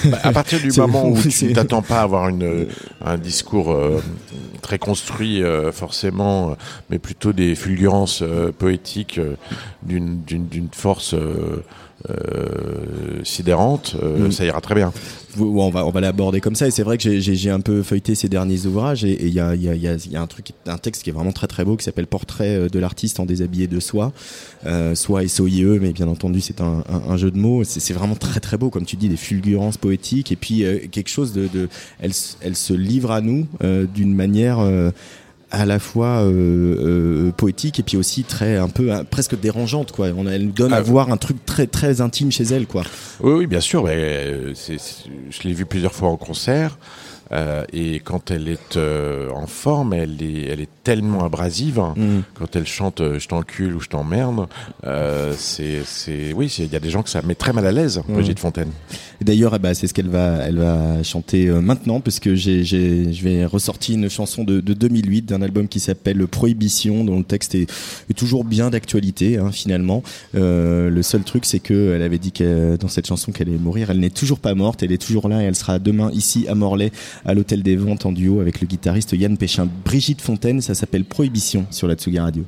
[0.05, 2.65] Bah, à partir du moment où tu t'attends pas à avoir une,
[3.05, 3.78] un discours
[4.63, 6.57] très construit forcément,
[6.89, 8.24] mais plutôt des fulgurances
[8.57, 9.20] poétiques
[9.84, 11.13] d'une d'une- d'une force
[12.09, 14.31] euh, sidérante, euh, Mm.
[14.31, 14.91] ça ira très bien.
[15.39, 16.67] On va on va l'aborder comme ça.
[16.67, 19.39] Et c'est vrai que j'ai- un peu feuilleté ces derniers ouvrages et et il y
[19.39, 21.63] a il y y y a un truc un texte qui est vraiment très très
[21.63, 24.13] beau qui s'appelle Portrait euh, de l'artiste en déshabillé de soie
[24.65, 27.37] euh, soie S O I E mais bien entendu c'est un, un, un jeu de
[27.37, 27.63] mots.
[27.63, 28.69] C'est vraiment très très beau.
[28.71, 30.31] Comme tu dis des fulgurances poétiques.
[30.31, 31.69] Et puis euh, quelque chose de, de
[31.99, 34.91] elle elle se livre à nous euh, d'une manière euh,
[35.51, 36.27] à la fois euh,
[37.27, 40.73] euh, poétique et puis aussi très un peu presque dérangeante quoi on elle nous donne
[40.73, 42.83] à Ah, voir un truc très très intime chez elle quoi
[43.21, 43.85] Oui, oui, bien sûr.
[43.85, 44.53] mais, euh,
[45.29, 46.77] je l'ai vue plusieurs fois en concert.
[47.32, 51.82] Euh, et quand elle est euh, en forme, elle est, elle est tellement abrasive.
[51.95, 52.19] Mm.
[52.36, 54.47] Quand elle chante euh, "Je t'encule" ou "Je t'emmerde",
[54.86, 57.71] euh, c'est, c'est, oui, il y a des gens que ça met très mal à
[57.71, 58.01] l'aise.
[58.07, 58.13] Mm.
[58.13, 58.71] Brigitte Fontaine.
[59.21, 63.11] D'ailleurs, eh ben, c'est ce qu'elle va, elle va chanter maintenant, parce que j'ai, j'ai,
[63.11, 67.23] je vais ressortir une chanson de, de 2008 d'un album qui s'appelle Prohibition, dont le
[67.23, 67.69] texte est,
[68.09, 70.03] est toujours bien d'actualité, hein, finalement.
[70.34, 73.89] Le seul truc, c'est que elle avait dit que dans cette chanson qu'elle allait mourir.
[73.89, 76.55] Elle n'est toujours pas morte, elle est toujours là et elle sera demain ici à
[76.55, 76.91] Morlaix,
[77.26, 79.68] à l'Hôtel des Ventes en duo avec le guitariste Yann Péchin.
[79.86, 82.43] Brigitte Fontaine, ça s'appelle Prohibition sur la Tsugi Radio.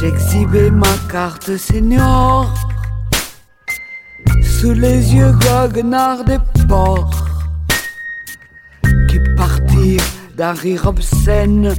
[0.00, 2.52] J'exhibais ma carte senior
[4.42, 6.38] sous les yeux goguenards des
[6.68, 7.26] porcs
[9.08, 10.02] qui partirent
[10.36, 11.74] d'un rire obscène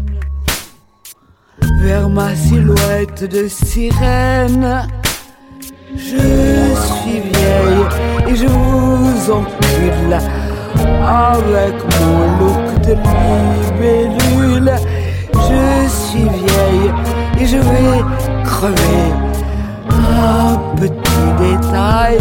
[1.77, 4.87] vers ma silhouette de sirène.
[5.95, 7.85] Je suis vieille
[8.27, 10.17] et je vous encule
[11.07, 12.95] avec mon look de
[13.79, 14.71] libellule.
[15.33, 16.91] Je suis vieille
[17.39, 18.03] et je vais
[18.43, 19.07] crever.
[19.89, 22.17] Un petit détail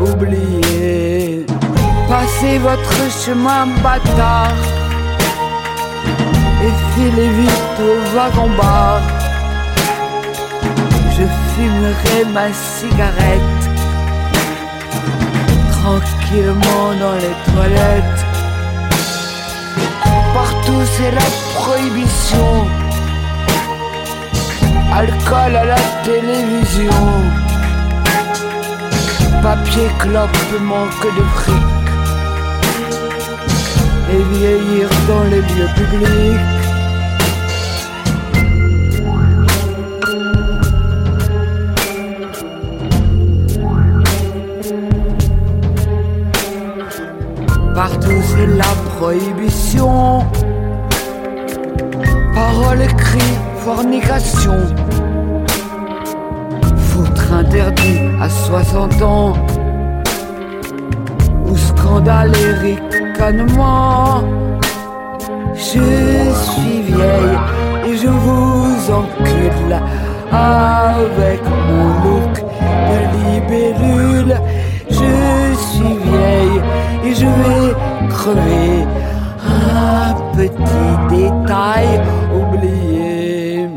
[0.00, 1.46] oublié.
[2.08, 4.75] Passez votre chemin bâtard
[6.96, 9.00] et filez vite au wagon-bar.
[11.16, 11.24] Je
[11.54, 13.64] fumerai ma cigarette
[15.70, 18.24] tranquillement dans les toilettes.
[20.34, 22.66] Partout c'est la prohibition.
[24.92, 27.02] Alcool à la télévision.
[29.42, 31.66] Papier clope manque de fric.
[34.12, 36.55] Et vieillir dans les lieux publics.
[47.76, 50.24] Partout c'est la prohibition.
[52.34, 54.56] Parole écrite, fornication.
[56.78, 59.34] Foutre interdit à 60 ans.
[61.44, 64.22] Ou scandale et ricanement.
[65.52, 67.38] Je suis vieille
[67.88, 69.76] et je vous encule
[70.32, 72.42] avec mon look
[72.88, 74.34] de libellule.
[77.06, 77.74] Et je vais
[78.08, 78.84] crever.
[79.48, 81.88] Un petit détail
[82.34, 83.68] oublié.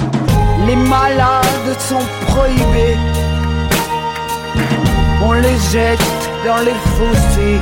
[0.65, 2.97] Les malades sont prohibés.
[5.23, 6.11] On les jette
[6.43, 7.59] dans les fossés.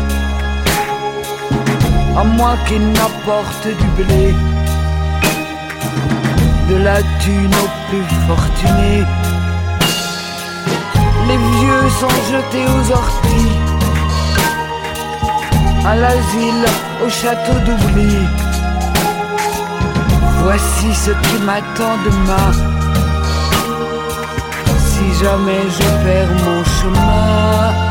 [2.18, 4.34] À moins qu'ils n'apportent du blé.
[6.70, 9.04] De la thune aux plus fortunés.
[11.28, 13.47] Les vieux sont jetés aux orties.
[15.86, 16.66] À l'asile,
[17.06, 18.18] au château d'oubli.
[20.44, 22.52] Voici ce qui m'attend demain.
[24.90, 27.88] Si jamais je perds mon chemin.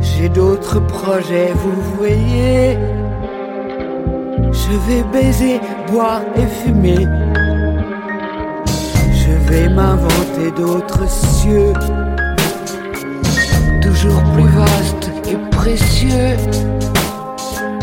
[0.00, 2.78] J'ai d'autres projets, vous voyez.
[4.52, 5.60] Je vais baiser,
[5.90, 7.06] boire et fumer.
[9.12, 11.72] Je vais m'inventer d'autres cieux,
[13.82, 16.36] toujours plus vastes et précieux.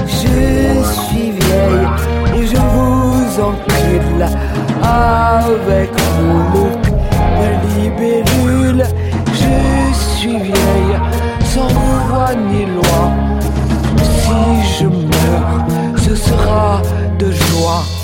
[0.08, 1.88] Je suis vieille
[2.36, 4.24] et je vous encule
[4.84, 5.90] avec
[6.22, 6.84] mon look
[7.40, 8.84] de libellule.
[9.34, 10.98] Je suis vieille
[11.46, 13.12] sans voix ni loi.
[14.02, 15.66] Si je meurs,
[15.98, 16.82] ce sera
[17.20, 17.97] de joie.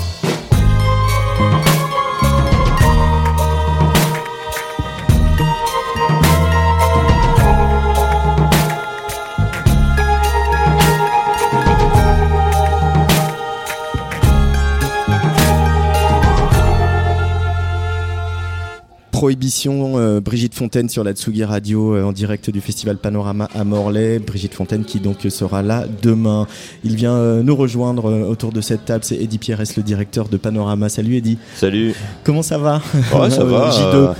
[19.24, 23.64] Prohibition, euh, Brigitte Fontaine sur la Tsugi Radio euh, en direct du festival Panorama à
[23.64, 24.18] Morlaix.
[24.18, 26.46] Brigitte Fontaine qui donc sera là demain.
[26.84, 29.02] Il vient euh, nous rejoindre euh, autour de cette table.
[29.02, 30.90] C'est Eddy Pierres, le directeur de Panorama.
[30.90, 31.38] Salut Eddy.
[31.54, 31.94] Salut.
[32.22, 32.82] Comment ça va?
[33.14, 33.70] Ouais, ça va.
[33.70, 33.94] J2.
[33.94, 34.12] euh,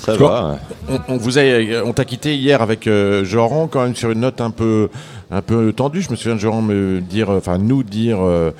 [0.00, 0.58] ça va.
[0.88, 1.42] On, on vous a,
[1.84, 4.88] on t'a quitté hier avec euh, Joran quand même sur une note un peu,
[5.30, 6.00] un peu tendue.
[6.00, 8.50] Je me souviens de Joran me dire, enfin nous dire euh,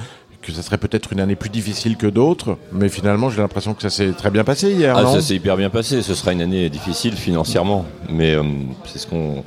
[0.43, 3.83] que ça serait peut-être une année plus difficile que d'autres, mais finalement j'ai l'impression que
[3.83, 4.95] ça s'est très bien passé hier.
[4.97, 5.15] Ah, non?
[5.15, 6.03] ça s'est hyper bien passé.
[6.03, 8.43] Ce sera une année difficile financièrement, mais euh,
[8.87, 9.45] c'est ce qu'on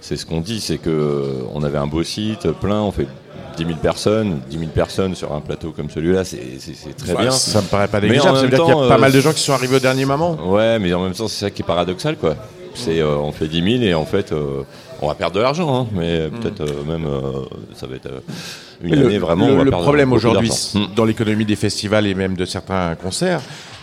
[0.00, 3.06] c'est ce qu'on dit, c'est que euh, on avait un beau site plein, on fait
[3.58, 6.38] 10 000 personnes, 10 000 personnes sur un plateau comme celui-là, c'est
[6.96, 7.30] très Ouais, bien.
[7.30, 8.36] ça me paraît pas Mais négligeable.
[8.36, 9.52] Ça veut même dire qu'il y a temps, pas euh, mal de gens qui sont
[9.52, 10.38] arrivés au dernier moment.
[10.48, 12.36] Ouais, mais en même temps, c'est ça qui est paradoxal, quoi.
[12.74, 14.32] C'est euh, on fait 10 000 et en fait,
[15.00, 17.42] on va perdre de l'argent, hein, mais peut-être euh, même euh,
[17.74, 18.20] ça va être euh,
[18.82, 19.46] une le- année vraiment.
[19.46, 22.44] Le, on va le perdre problème aujourd'hui c- dans l'économie des festivals et même de
[22.44, 23.40] certains concerts,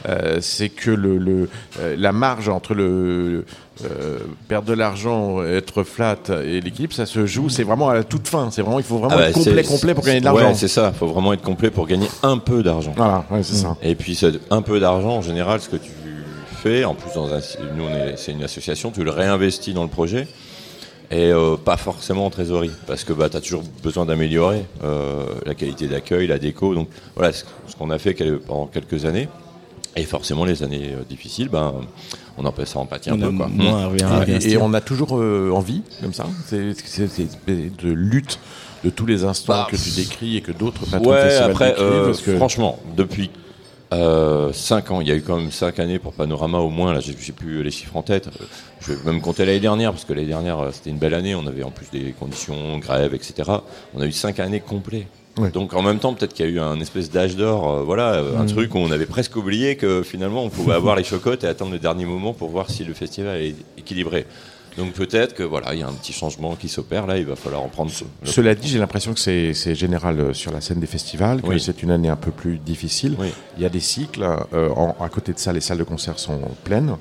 [0.08, 1.50] euh, c'est que le, le,
[1.80, 3.46] euh, la marge entre le
[3.84, 7.50] euh, perdre de l'argent, être flat et l'équilibre, ça se joue.
[7.50, 8.50] C'est vraiment à la toute fin.
[8.52, 10.56] C'est vraiment, il faut vraiment Ah bah, être complet, complet pour gagner de Ouais, l'argent.
[10.56, 10.92] c'est ça.
[10.94, 12.94] Il faut vraiment être complet pour gagner un peu d'argent.
[12.96, 13.76] Voilà, ouais, c'est ça.
[13.82, 15.92] Et puis, ce un peu d'argent, en général, ce que tu
[16.64, 17.40] fais, en plus, dans un,
[17.76, 17.86] nous,
[18.16, 20.28] c'est une association, tu le réinvestis dans le projet.
[21.12, 25.26] Et euh, pas forcément en trésorerie, parce que bah, tu as toujours besoin d'améliorer euh,
[25.46, 26.74] la qualité d'accueil, la déco.
[26.74, 27.44] Donc voilà ce
[27.78, 28.14] qu'on a fait
[28.46, 29.28] pendant quelques années.
[29.98, 31.74] Et forcément, les années euh, difficiles, ben,
[32.38, 33.32] on en peut, ça en pâtit un peu.
[33.32, 33.48] Quoi.
[33.48, 33.96] moins à Mm.
[34.24, 36.26] rien Et- on a toujours euh, envie, comme ça.
[36.48, 36.74] C'est
[37.48, 38.40] de lutte
[38.84, 41.86] de tous les instants Bah, que tu décris et que d'autres patrons Ouais, après, décrivent,
[41.88, 43.30] euh, parce que- franchement, depuis
[44.54, 47.00] 5 ans, il y a eu quand même 5 années pour Panorama au moins, là
[47.00, 48.46] j'ai plus les chiffres en tête, Euh,
[48.82, 51.36] je vais même compter l'année dernière, parce que l'année dernière euh, c'était une belle année,
[51.36, 53.34] on avait en plus des conditions, grève, etc.
[53.94, 55.08] On a eu 5 années complètes.
[55.38, 55.50] Ouais.
[55.52, 58.14] Donc en même temps, peut-être qu'il y a eu un espèce d'âge d'or, euh, voilà,
[58.14, 58.48] euh, un Mm.
[58.48, 61.72] truc où on avait presque oublié que finalement on pouvait avoir les chocottes et attendre
[61.74, 64.26] le dernier moment pour voir si le festival est équilibré.
[64.78, 67.36] Donc peut-être que voilà, il y a un petit changement qui s'opère là, il va
[67.36, 67.92] falloir en prendre.
[67.92, 71.42] ce- Cela dit, j'ai l'impression que c'est c'est général euh, sur la scène des festivals,
[71.42, 71.60] que Oui.
[71.62, 73.16] c'est une année un peu plus difficile.
[73.18, 73.30] Oui.
[73.58, 74.24] Il y a des cycles.
[74.54, 76.96] euh, en- à côté de ça, les salles de concert sont pleines.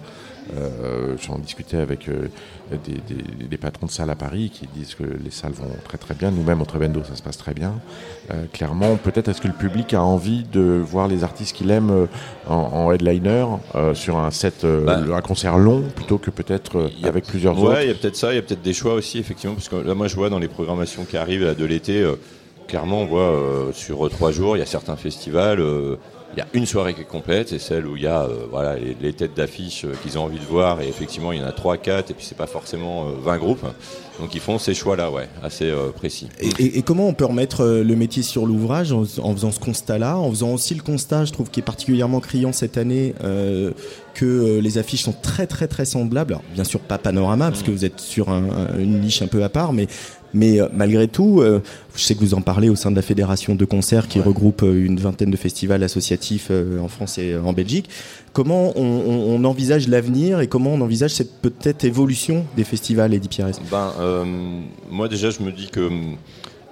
[0.57, 2.29] Euh, J'en discutais avec euh,
[2.71, 5.99] des, des- des patrons de salles à Paris qui disent que les salles vont très
[5.99, 6.31] très bien.
[6.31, 7.75] Nous-mêmes au Trevendo, ça se passe très bien.
[8.31, 11.91] Euh, clairement, peut-être est-ce que le public a envie de voir les artistes qu'il aime
[11.91, 12.07] euh,
[12.49, 14.99] en, en headliner euh, sur un set, Bah.
[15.15, 17.83] un concert long, plutôt que peut-être avec plusieurs Ouais, autres.
[17.83, 19.77] il y a peut-être ça, il y a peut-être des choix aussi, effectivement, parce que
[19.77, 22.11] là, moi, je vois dans les programmations qui arrivent là, de l'été,
[22.67, 25.97] clairement, on voit euh, sur euh, trois jours, il y a certains festivals, euh,
[26.37, 28.47] il y a une soirée qui est complète, c'est celle où il y a euh,
[28.51, 31.43] voilà, les, les têtes d'affiche euh, qu'ils ont envie de voir, et effectivement il y
[31.43, 33.65] en a 3, 4, et puis c'est pas forcément euh, 20 groupes.
[34.21, 36.29] Donc ils font ces choix-là, ouais, assez euh, précis.
[36.41, 39.59] Et, et- et comment on peut remettre le métier sur l'ouvrage en, en faisant ce
[39.61, 43.15] constat-là, en faisant aussi le constat, je trouve, qui est particulièrement criant cette année,
[44.15, 46.35] que les affiches sont très très très semblables.
[46.35, 49.27] Alors, bien sûr pas panorama, parce que vous êtes sur un- un- une niche un
[49.27, 49.87] peu à part, mais
[50.35, 51.61] mais euh, malgré tout, euh,
[51.97, 54.63] je sais que vous en parlez au sein de la fédération de concerts qui regroupe
[54.63, 56.51] euh, une vingtaine de festivals associatifs
[56.83, 57.89] en France et en Belgique.
[58.33, 63.15] Comment on, on- on envisage l'avenir et comment on envisage cette peut-être évolution des festivals,
[63.15, 64.25] Eddie Pierres Ben, euh,
[64.91, 66.17] moi déjà, je me dis que hum,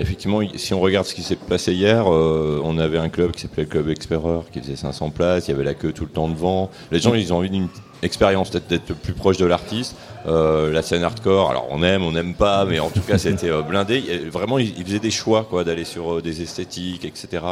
[0.00, 3.42] effectivement, si on regarde ce qui s'est passé hier, euh, on avait un club qui
[3.42, 6.10] s'appelait le Club Explorer, qui faisait 500 places, il y avait la queue tout le
[6.10, 6.70] temps devant.
[6.90, 7.68] Les gens, ils ont envie d'une
[8.02, 9.96] expérience, peut-être d'être plus proche de l'artiste.
[10.26, 13.50] Euh, la scène hardcore, alors on aime, on n'aime pas, mais en tout cas, c'était
[13.50, 14.02] euh, blindé.
[14.08, 17.42] Il Vraiment, ils, ils faisaient des choix, quoi, d'aller sur euh, des esthétiques, etc.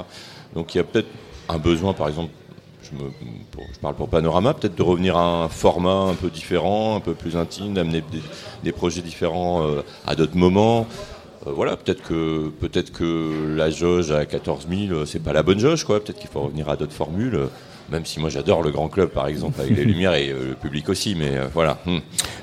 [0.54, 1.08] Donc il y a peut-être
[1.48, 2.30] un besoin, par exemple,
[2.82, 2.90] je,
[3.80, 7.36] parle pour Panorama, peut-être de revenir à un format un peu différent, un peu plus
[7.36, 8.02] intime, d'amener
[8.64, 9.64] des, projets différents
[10.06, 10.88] à d'autres moments.
[11.46, 15.58] Voilà, peut-être que peut-être que la jauge à 14 000, euh, c'est pas la bonne
[15.58, 15.98] jauge, quoi.
[16.00, 17.48] Peut-être qu'il faut revenir à d'autres formules.
[17.90, 20.54] Même si moi j'adore le grand club, par exemple, avec les lumières et euh, le
[20.54, 21.78] public aussi, mais euh, voilà.
[21.86, 21.98] Hmm.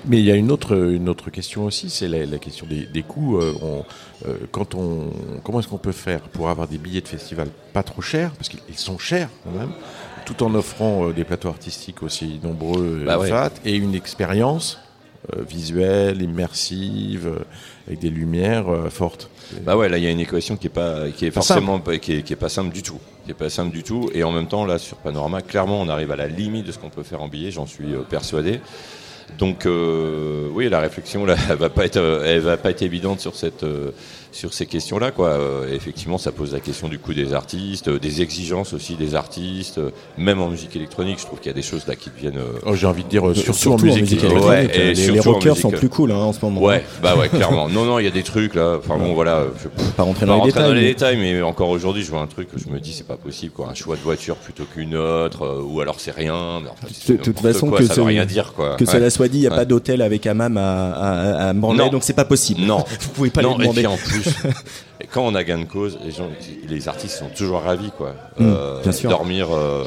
[0.06, 2.86] Mais il y a une autre, une autre question aussi, c'est la, la question des,
[2.86, 3.38] des coûts.
[3.38, 3.86] Euh, on-
[4.28, 5.12] euh, quand on,
[5.44, 8.50] comment est-ce qu'on peut faire pour avoir des billets de festival pas trop chers, parce
[8.50, 9.70] qu'ils ils sont chers quand même,
[10.26, 13.30] tout en offrant des plateaux artistiques aussi nombreux, Bah et ouais.
[13.30, 14.80] fat, et une expérience
[15.48, 17.32] visuelle, immersive,
[17.88, 19.30] avec des lumières fortes.
[19.62, 21.80] Bah ouais, là il y a une équation qui est pas qui est Pas forcément
[21.80, 23.00] qui est, qui est pas simple du tout.
[23.28, 25.90] Qui est pas simple du tout et en même temps là sur Panorama, clairement on
[25.90, 28.62] arrive à la limite de ce qu'on peut faire en billet, j'en suis euh, persuadé.
[29.38, 32.84] Donc euh, oui, la réflexion là, elle va pas être euh, elle va pas être
[32.84, 33.66] évidente sur cette
[34.32, 35.30] sur ces questions-là quoi.
[35.30, 39.16] Euh, effectivement, ça pose la question du coût des artistes, euh, des exigences aussi des
[39.16, 42.10] artistes, euh, même en musique électronique, je trouve qu'il y a des choses là qui
[42.10, 44.46] deviennent euh, Oh, J'ai envie de dire euh, surtout, Surtout en musique, électronique.
[44.48, 46.62] Ouais, et les, les surtout en rockers musique, sont plus cool hein, en ce moment.
[46.62, 47.68] Ouais, bah ouais, clairement.
[47.78, 48.78] Non, non, il y a des trucs là.
[48.80, 49.46] Enfin bon, voilà.
[49.62, 51.16] Je peux Pas rentrer pas dans les rentrer dans les détails.
[51.18, 53.52] détails, mais encore aujourd'hui, je vois un truc que je me dis, c'est pas possible,
[53.54, 53.70] quoi.
[53.70, 56.60] Un choix de voiture plutôt qu'une autre, euh, ou alors c'est rien.
[56.64, 58.76] mais enfin, De toute façon, quoi, que, ça ce- veut rien dire, quoi.
[58.78, 58.92] que Ouais.
[58.92, 59.56] cela soit dit, il n'y a Ouais.
[59.58, 62.62] pas d'hôtel avec hammam à, à, à Morlaix, donc c'est pas possible.
[62.62, 62.78] Non.
[63.02, 63.86] Vous pouvez pas et demander.
[64.22, 64.36] Plus,
[65.02, 66.30] et quand on a gain de cause, les gens,
[66.68, 68.14] les artistes sont toujours ravis, quoi.
[68.38, 69.10] Mm, Euh, bien sûr.
[69.10, 69.86] Dormir euh,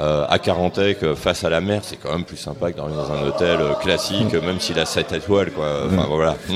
[0.00, 2.96] euh, à Carantec euh, face à la mer, c'est quand même plus sympa que dormir
[2.96, 4.44] dans un hôtel euh, classique, Mm.
[4.46, 5.82] même s'il a 7 étoiles, quoi.
[5.86, 6.36] Enfin voilà.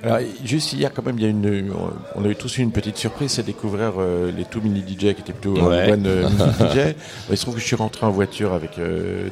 [0.00, 1.72] Alors, juste hier, quand même, il y a une,
[2.14, 3.94] on a eu tous une petite surprise, c'est découvrir
[4.36, 5.90] les tout mini DJ qui étaient plutôt Ouais.
[5.90, 6.94] one mini DJ.
[7.28, 8.78] Il se trouve que je suis rentré en voiture avec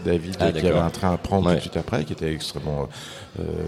[0.05, 1.53] David, Ah, qui avait un train à prendre Ouais.
[1.53, 2.89] tout de suite après, qui était extrêmement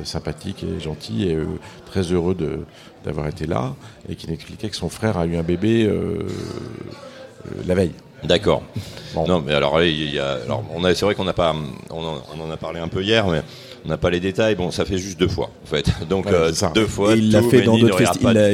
[0.02, 1.38] sympathique et gentil et
[1.86, 2.60] très heureux de
[3.05, 3.74] d'avoir été là
[4.09, 7.92] et qui m'expliquait que son frère a eu un bébé euh, euh, la veille.
[8.24, 8.62] D'accord.
[9.14, 9.26] Bon.
[9.26, 11.55] Non, mais alors, il y a, alors on a, c'est vrai qu'on n'a pas,
[11.90, 13.42] on en, on en a parlé un peu hier, mais
[13.84, 14.54] on n'a pas les détails.
[14.54, 15.86] Bon, ça fait juste deux fois, en fait.
[16.08, 17.14] Donc Ouais, euh, deux fois.
[17.14, 18.00] Et il l'a fait dans d'autres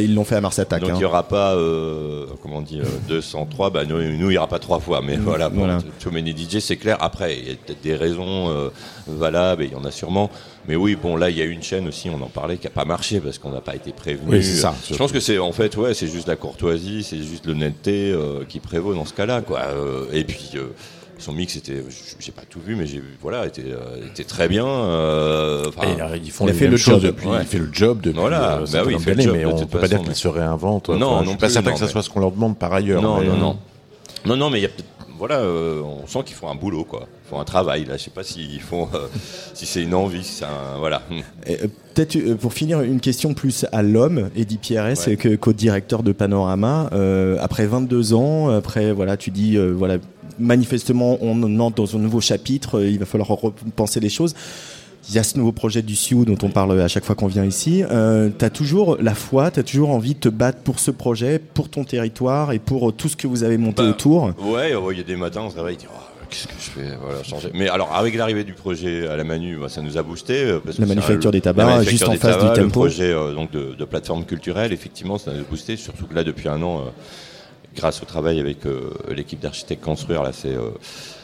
[0.00, 0.80] Ils l'ont fait à Mars Attack.
[0.80, 0.94] Donc hein.
[0.96, 3.70] il n'y aura pas, euh, comment on dit, euh, 203.
[3.70, 5.00] Bah nous, nous, il n'y aura pas trois fois.
[5.02, 5.78] Mais voilà, bon, Voilà.
[6.00, 6.96] Too Many DJ, c'est clair.
[7.00, 8.68] Après, il y a peut-être des raisons euh,
[9.06, 10.30] valables, et il y en a sûrement.
[10.66, 12.70] Mais oui, bon, là, il y a une chaîne aussi, on en parlait, qui n'a
[12.70, 14.30] pas marché parce qu'on n'a pas été prévenu.
[14.30, 14.74] Oui, c'est ça.
[14.90, 18.14] Je pense que c'est, en fait, ouais, c'est juste la courtoisie, c'est juste l'honnêteté
[18.48, 19.62] qui prévaut dans ce cas-là, quoi.
[20.12, 20.52] Et puis.
[21.24, 21.82] Son mix était,
[22.20, 24.66] j'ai pas tout vu, mais j'ai vu, voilà, était, euh, était très bien.
[24.66, 27.14] euh, Et, ils font il fait le choses job.
[27.14, 27.26] depuis.
[27.28, 27.38] Ouais.
[27.40, 28.18] Il fait le job depuis.
[28.20, 30.02] Voilà, euh, bah oui, il fait le job, mais on toute peut pas dire façon,
[30.02, 30.88] qu'il mais- se réinvente.
[30.90, 32.20] Non, Enfin, non je suis pas plus, certain non, que ça mais- soit ce qu'on
[32.20, 33.00] leur demande par ailleurs.
[33.02, 33.56] Non, mais, non, euh, non.
[34.26, 34.88] Non, non, mais il y a peut-être.
[35.16, 37.06] Voilà, euh, on sent qu'ils font un boulot, quoi.
[37.24, 37.96] Ils font un travail, là.
[37.96, 38.88] Je sais pas s'ils font.
[38.94, 39.06] euh,
[39.54, 40.78] si c'est une envie, si c'est un.
[40.78, 41.02] Voilà.
[41.46, 45.14] Et, euh, Peut-être pour finir une question plus à l'homme, Eddie Pierres, Ouais.
[45.16, 46.90] que co-directeur de Panorama.
[46.92, 49.98] Euh, après 22 ans, après voilà, tu dis euh, voilà,
[50.38, 52.78] manifestement on entre dans un nouveau chapitre.
[52.80, 54.34] euh, il va falloir repenser les choses.
[55.10, 57.26] Il y a ce nouveau projet du Sioux dont on parle à chaque fois qu'on
[57.26, 57.82] vient ici.
[57.90, 60.90] Euh, tu as toujours la foi, tu as toujours envie de te battre pour ce
[60.90, 64.32] projet, pour ton territoire et pour euh, tout ce que vous avez monté Bah, autour.
[64.40, 66.96] Ouais, ouais, il y a des matins, on se réveille, Oh, qu'est-ce que je fais
[67.04, 67.50] Voilà, changer.
[67.52, 70.42] Mais alors, avec l'arrivée du projet à la Manu, bah, ça nous a boosté.
[70.42, 72.56] euh, Parce que La c'est manufacture des tabacs, la manufacture juste en face du tabacs,
[72.56, 72.80] le Tempo.
[72.80, 75.76] projet euh, donc de, de plateforme culturelle, effectivement, ça nous a boosté.
[75.76, 76.90] Surtout que là, depuis un an, euh,
[77.76, 80.70] grâce au travail avec euh, l'équipe d'architectes construire, là, c'est euh,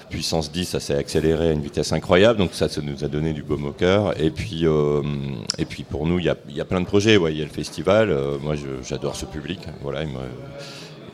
[0.08, 2.38] puissance 10, ça s'est accéléré à une vitesse incroyable.
[2.38, 4.18] Donc ça, ça nous a donné du baume au cœur.
[4.20, 5.02] Et puis, euh,
[5.58, 7.16] et puis pour nous, il y a, y a plein de projets.
[7.16, 8.10] Ouais, il y a le festival.
[8.10, 8.54] euh, moi,
[8.88, 9.60] j'adore ce public.
[9.82, 10.14] Voilà, il me-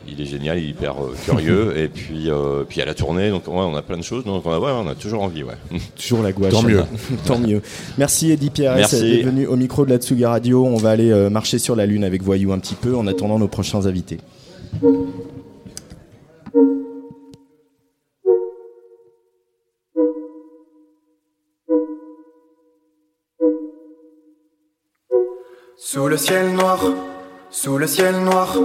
[0.09, 1.77] il est génial, il est hyper euh, curieux.
[1.77, 4.03] et puis, euh, puis il y a la tournée, donc ouais, on a plein de
[4.03, 4.23] choses.
[4.23, 5.53] Donc ouais, ouais, on a toujours envie, ouais.
[5.97, 6.53] Toujours la gouache.
[6.53, 6.83] Tant mieux.
[7.25, 7.61] Tant mieux.
[7.97, 9.01] Merci Eddie Pierre Merci.
[9.01, 10.65] d'être venu au micro de la Tsuga Radio.
[10.65, 13.37] On va aller euh, marcher sur la Lune avec Voyou un petit peu en attendant
[13.37, 14.19] nos prochains invités.
[25.79, 26.79] Sous le ciel noir,
[27.49, 28.55] sous le ciel noir,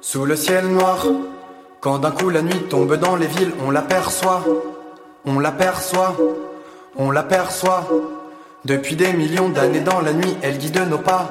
[0.00, 1.06] sous le ciel noir.
[1.80, 4.42] Quand d'un coup la nuit tombe dans les villes, on l'aperçoit,
[5.26, 6.16] on l'aperçoit,
[6.96, 7.86] on l'aperçoit.
[8.64, 11.28] Depuis des millions d'années dans la nuit, elle guide nos pas,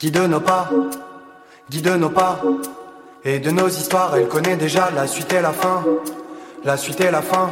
[0.00, 0.70] guide nos pas,
[1.70, 2.40] guide nos pas.
[3.24, 5.84] Et de nos histoires, elle connaît déjà la suite et la fin,
[6.64, 7.50] la suite et la fin,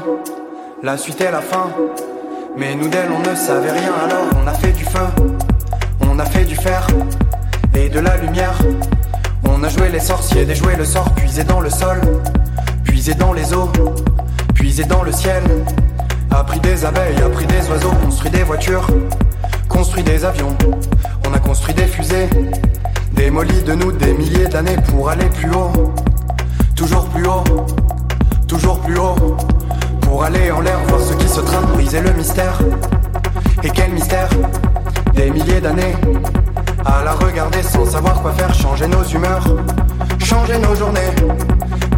[0.82, 1.70] la suite et la fin.
[2.56, 5.06] Mais nous d'elle, on ne savait rien alors, on a fait du feu,
[6.00, 6.88] on a fait du fer
[7.76, 8.58] et de la lumière.
[9.44, 12.00] On a joué les sorciers, déjoué le sort, puisé dans le sol,
[12.82, 13.70] puisé dans les eaux,
[14.54, 15.44] puisé dans le ciel.
[16.32, 18.88] A pris des abeilles, a pris des oiseaux, construit des voitures,
[19.68, 20.56] construit des avions.
[21.28, 22.28] On a construit des fusées,
[23.20, 25.92] démoli de nous des milliers d'années pour aller plus haut.
[26.74, 27.44] Toujours plus haut,
[28.48, 29.36] toujours plus haut.
[30.00, 32.58] Pour aller en l'air, voir ce qui se trame, briser le mystère.
[33.62, 34.30] Et quel mystère
[35.14, 35.94] Des milliers d'années
[36.86, 39.46] à la regarder sans savoir quoi faire, changer nos humeurs,
[40.18, 41.12] changer nos journées,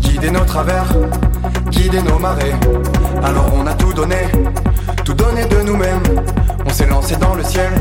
[0.01, 0.89] guider nos travers,
[1.71, 2.57] guider nos marées.
[3.23, 4.23] Alors on a tout donné,
[5.05, 6.03] tout donné de nous-mêmes.
[6.67, 7.73] On s'est lancé dans le ciel,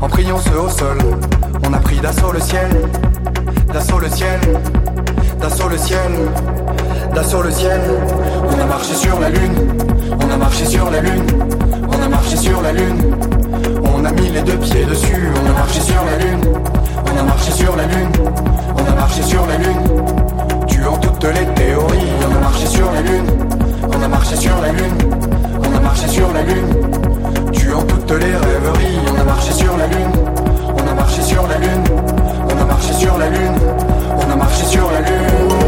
[0.00, 0.98] en priant ce au sol.
[1.62, 2.68] On a pris d'assaut le ciel,
[3.72, 4.40] d'assaut le ciel,
[5.40, 6.10] d'assaut le ciel,
[7.14, 7.80] d'assaut le ciel.
[8.48, 9.54] On a marché sur la lune,
[10.20, 11.26] on a marché sur la lune,
[11.88, 13.16] on a marché sur la lune.
[13.96, 16.40] On a mis les deux pieds dessus, on a marché sur la lune,
[17.06, 18.12] on a marché sur la lune,
[18.76, 23.00] on a marché sur la lune, tuant toutes les théories, on a marché sur la
[23.00, 23.26] lune,
[23.88, 24.98] on a marché sur la lune,
[25.58, 29.86] on a marché sur la lune, tuant toutes les rêveries, on a marché sur la
[29.86, 30.12] lune,
[31.04, 31.84] marché sur la lune,
[32.48, 33.58] on a marché sur la lune,
[34.16, 35.63] on a marché sur la lune.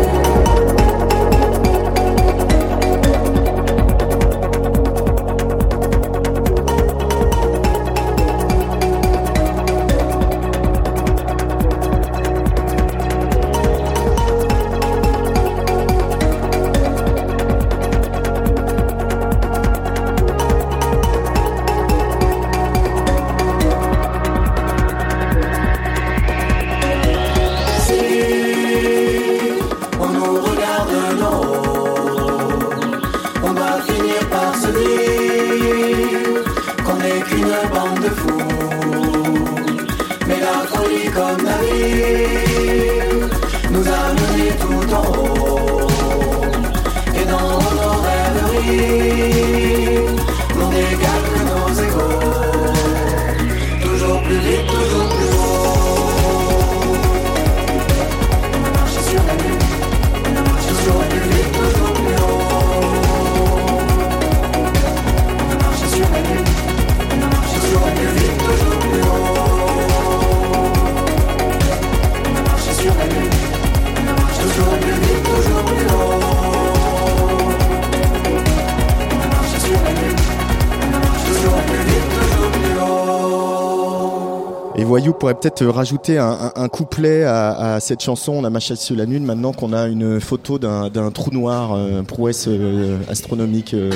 [85.50, 88.32] Peut-être rajouter un, un- un couplet à, à cette chanson.
[88.32, 89.24] On a marché sur la lune.
[89.24, 93.74] Maintenant qu'on a une photo d'un d'un trou noir, euh, prouesse euh, astronomique.
[93.74, 93.90] euh,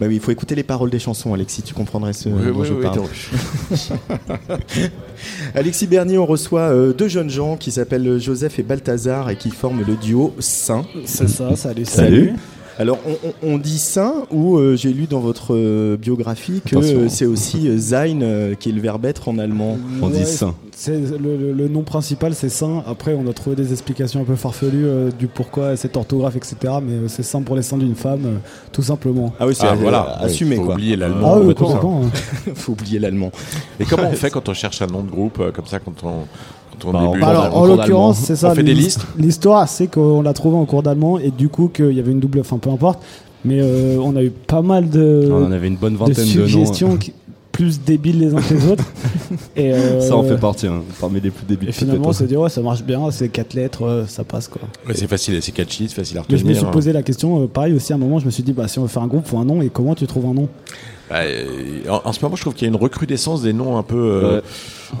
[0.00, 1.62] bah oui, il faut écouter les paroles des chansons, Alexis.
[1.62, 3.00] Tu comprendrais ce Oui, dont oui, je oui, parle.
[5.54, 9.50] Alexis Bernier, on reçoit euh, deux jeunes gens qui s'appellent Joseph et Balthazar et qui
[9.50, 10.84] forment le duo Saint.
[11.04, 12.26] C'est ça, salut, Salut.
[12.26, 12.32] salut.
[12.78, 16.76] Alors, on, on- on dit Saint ou euh, j'ai lu dans votre euh, biographie que
[16.76, 19.76] euh, c'est aussi euh, Sein euh, qui est le verbe être en allemand.
[20.00, 20.44] Ouais, C'est
[20.86, 22.82] le, le- le nom principal, c'est saint.
[22.86, 26.56] Après, on a trouvé des explications un peu farfelues euh, du pourquoi cette orthographe, etc.
[26.82, 28.36] Mais euh, c'est saint pour les seins d'une femme, euh,
[28.72, 29.32] tout simplement.
[29.40, 30.18] Ah oui, c'est Ah, euh, voilà.
[30.20, 30.74] assumé Faut quoi.
[30.74, 31.72] oublier l'allemand, Ah oui, tout ça.
[31.78, 32.02] complètement.
[32.04, 32.52] hein.
[32.54, 33.32] Faut oublier l'allemand.
[33.80, 35.94] Et comment on fait quand on cherche un nom de groupe euh, comme ça quand
[36.04, 36.12] on
[36.80, 38.50] quand on Bah, débute alors, en l'occurrence, c'est ça.
[38.50, 39.04] On fait des listes.
[39.18, 42.20] L'histoire, c'est qu'on l'a trouvé en cours d'allemand et du coup qu'il y avait une
[42.20, 43.02] double, enfin peu importe.
[43.44, 45.28] Mais euh, on a eu pas mal de.
[45.32, 46.46] On en avait une bonne vingtaine de noms.
[46.46, 47.12] suggestions qui-
[47.58, 48.84] plus débiles les uns que les autres.
[49.56, 51.70] et euh, Ça en fait partie, hein, parmi les plus débiles.
[51.70, 52.18] Et finalement, on peut-être.
[52.18, 54.62] s'est dit ouais, ça marche bien, c'est quatre lettres, euh, ça passe quoi.
[54.86, 56.54] Ouais, c'est facile, c'est catchy, c'est facile à Mais je retenir.
[56.62, 58.52] me suis posé la question, euh, pareil aussi à un moment, je me suis dit
[58.52, 60.34] bah si on veut faire un groupe, faut un nom et comment tu trouves un
[60.34, 60.48] nom?
[61.10, 63.96] En, en ce moment, je trouve qu'il y a une recrudescence des noms un peu,
[63.96, 64.40] euh,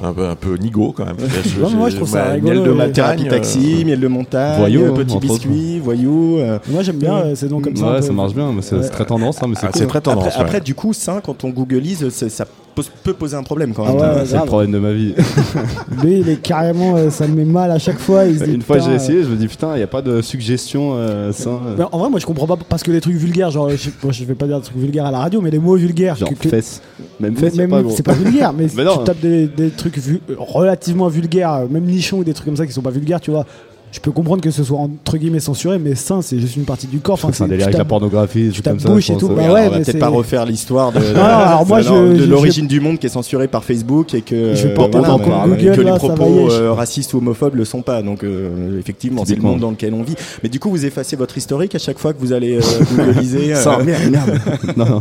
[0.02, 1.16] un peu, un peu nigo quand même.
[1.18, 2.74] Je- Ouais, moi, je trouve ça ouais, rigolo, Miel de ouais.
[2.76, 6.38] montagne, Thérapie taxi, euh, miel de montagne, Voyou, euh, petit biscuit, voyou.
[6.38, 7.86] euh, Moi j'aime bien euh, ces noms comme ça.
[7.86, 9.80] un Ouais, ça marche bien, mais c'est c'est très tendance, hein, mais c'est Ah, cool.
[9.82, 10.26] c'est très tendance.
[10.28, 10.44] Après, ouais.
[10.44, 12.46] après, du coup, Saint, quand on googleise, c'est- ça
[12.82, 14.00] pose- peut poser un problème quand Ah même.
[14.00, 15.14] ouais, Euh, C'est le problème de ma vie.
[16.02, 16.96] Lui, il est carrément.
[16.96, 18.24] euh, ça me met mal à chaque fois.
[18.24, 19.86] Il se dit, Une fois j'ai euh, essayé, je me dis putain, il n'y a
[19.88, 23.00] pas de suggestion euh, euh, Mais en vrai, moi je comprends pas parce que les
[23.00, 25.40] trucs vulgaires, genre, je, bon, je vais pas dire des trucs vulgaires à la radio,
[25.40, 26.16] mais les mots vulgaires.
[26.16, 26.80] Genre que- fesses.
[27.20, 27.92] Même fesses, c'est pas gros.
[27.96, 32.18] c'est pas vulgaire, mais, Mais tu tapes des, des trucs vu- relativement vulgaires, même nichons
[32.18, 33.44] ou des trucs comme ça qui sont pas vulgaires, tu vois.
[33.90, 36.86] Je peux comprendre que ce soit entre guillemets censuré, mais ça, c'est juste une partie
[36.86, 37.14] du corps.
[37.14, 38.88] Enfin, C'est un délire avec la pornographie, des tu trucs comme ça.
[38.90, 39.34] bouche et tout, ouais.
[39.46, 43.10] bah ouais, on va peut-être pas refaire l'histoire de, je- l'origine du monde qui est
[43.10, 47.54] censurée par Facebook et que, Je vais euh, que les propos euh, racistes ou homophones
[47.54, 48.02] le sont pas.
[48.02, 50.14] Donc euh, effectivement, c'est le monde dans lequel on vit.
[50.42, 52.58] Mais du coup, vous effacez votre historique à chaque fois que vous allez
[52.94, 53.54] googliser.
[53.54, 54.38] Ça, merde, merde.
[54.76, 55.00] non, non.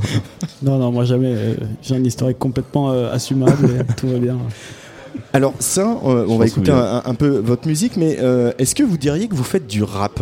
[0.64, 1.36] Non, non, moi jamais.
[1.82, 4.38] J'ai un historique complètement assumable et tout va bien.
[5.34, 8.76] Alors ça, euh, on Je va écouter un, un peu votre musique, mais euh, est-ce
[8.76, 10.22] que vous diriez que vous faites du rap?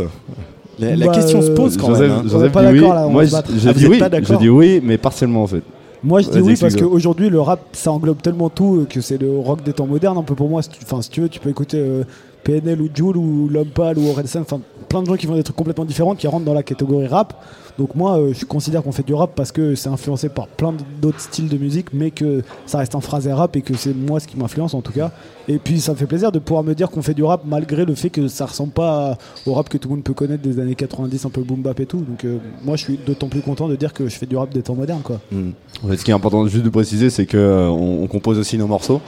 [0.80, 2.12] La, la Bah, question se pose quand Joseph, même.
[2.20, 2.24] hein.
[2.26, 2.80] On Joseph pas dit oui.
[2.82, 3.52] d'accord, là, on Moi, va se je, battre.
[3.58, 4.00] je Ah, dis oui.
[4.24, 5.62] Je dis oui, mais partiellement en fait.
[6.04, 9.18] Moi je dis oui parce qu'aujourd'hui le rap ça englobe tellement tout euh, que c'est
[9.20, 10.62] le rock des temps modernes un peu pour moi.
[10.62, 12.04] Si tu, enfin, si tu veux, tu peux écouter euh,
[12.43, 15.41] PNL ou Joule ou L'Homme Pâle ou Orelsan, enfin plein de gens qui font des
[15.41, 17.34] trucs complètement différents qui rentrent dans la catégorie rap.
[17.78, 20.73] Donc moi euh, je considère qu'on fait du rap parce que c'est influencé par plein
[21.01, 24.19] d'autres styles de musique mais que ça reste un phrasé rap et que c'est moi
[24.19, 25.11] ce qui m'influence en tout cas.
[25.47, 27.86] Et puis ça me fait plaisir de pouvoir me dire qu'on fait du rap malgré
[27.86, 30.59] le fait que ça ressemble pas au rap que tout le monde peut connaître des
[30.59, 31.99] années 90 un peu boom bap et tout.
[31.99, 34.53] Donc euh, moi je suis d'autant plus content de dire que je fais du rap
[34.53, 35.19] des temps modernes quoi.
[35.32, 35.51] Hmm.
[35.84, 38.39] En fait, ce qui est important juste de préciser, c'est que euh, on, on compose
[38.39, 39.01] aussi nos morceaux.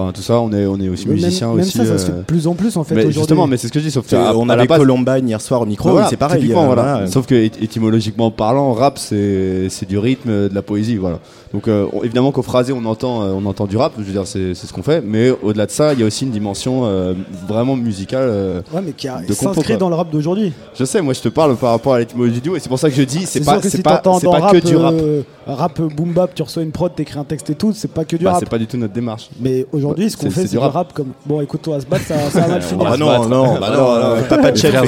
[0.00, 1.76] Enfin, tout ça, on est, on est aussi même- musicien même aussi.
[1.76, 3.66] ça, ça se fait euh, de plus en plus en fait mais justement, mais c'est
[3.66, 6.06] ce que je dis, sauf que on avait base- Columbine hier soir au micro, Voilà,
[6.08, 6.50] c'est pareil.
[6.50, 6.68] euh, voilà.
[6.68, 7.06] voilà.
[7.08, 11.18] Sauf que étymologiquement parlant, rap c'est c'est du rythme, de la poésie, voilà.
[11.54, 14.12] Donc euh, on- évidemment qu'au phrasé on entend euh, on entend du rap, je veux
[14.12, 16.30] dire c'est c'est ce qu'on fait, mais au-delà de ça, il y a aussi une
[16.30, 17.14] dimension euh,
[17.48, 18.26] vraiment musicale.
[18.28, 20.52] euh, Ouais, mais qui a de compo, s'inscrit dans le rap d'aujourd'hui.
[20.78, 22.90] Je sais, moi je te parle par rapport à l'étymologie du et c'est pour ça
[22.90, 24.94] que je dis c'est pas c'est si pas pas rap, que du rap.
[24.94, 28.04] euh, rap boom bap, tu reçois une prod, t'écris un texte et tout, c'est pas
[28.04, 28.40] que du Bah, rap.
[28.40, 29.30] c'est pas du tout notre démarche.
[29.40, 30.72] Mais aujourd'hui, ce qu'on C'est- fait, c'est c'est du rap.
[30.72, 30.92] rap.
[30.92, 31.12] comme.
[31.24, 32.86] Bon, écoute-toi, à se battre, ça, ça va mal finir.
[32.92, 34.74] Ah non, non, bah non, Papa Chef.
[34.78, 34.86] On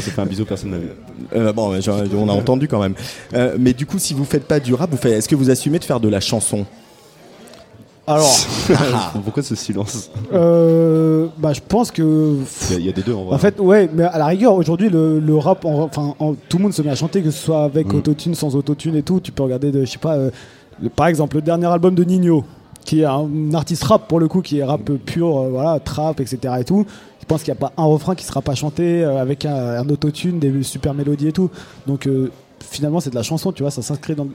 [0.10, 0.88] fait un bisou, personne n'a vu.
[1.54, 1.72] Bon,
[2.16, 2.94] on a entendu quand même.
[3.58, 5.78] Mais du coup, si vous faites pas du rap, vous faites, est-ce que vous assumez
[5.78, 6.64] de faire de la chanson
[8.06, 8.34] Alors,
[9.24, 12.36] Pourquoi ce silence euh, bah, je pense que.
[12.70, 13.34] Il y a- il y a des deux en vrai.
[13.34, 16.56] En fait, ouais, mais à la rigueur, aujourd'hui, le, le rap, en- enfin, en- tout
[16.58, 17.96] le monde se met à chanter, que ce soit avec Mm.
[17.96, 19.20] autotune, sans autotune et tout.
[19.20, 20.30] Tu peux regarder, de, je sais pas, euh,
[20.82, 22.44] le- par exemple, le dernier album de Nino,
[22.84, 26.20] qui est un artiste rap pour le coup, qui est rap pur, euh, voilà, trap,
[26.20, 26.38] etc.
[26.60, 26.86] et tout.
[27.20, 29.88] Je pense qu'il n'y a pas un refrain qui sera pas chanté avec un, un
[29.88, 31.50] autotune, des super mélodies et tout.
[31.86, 32.30] Donc, euh,
[32.62, 34.28] finalement, c'est de la chanson, tu vois, ça s'inscrit dans.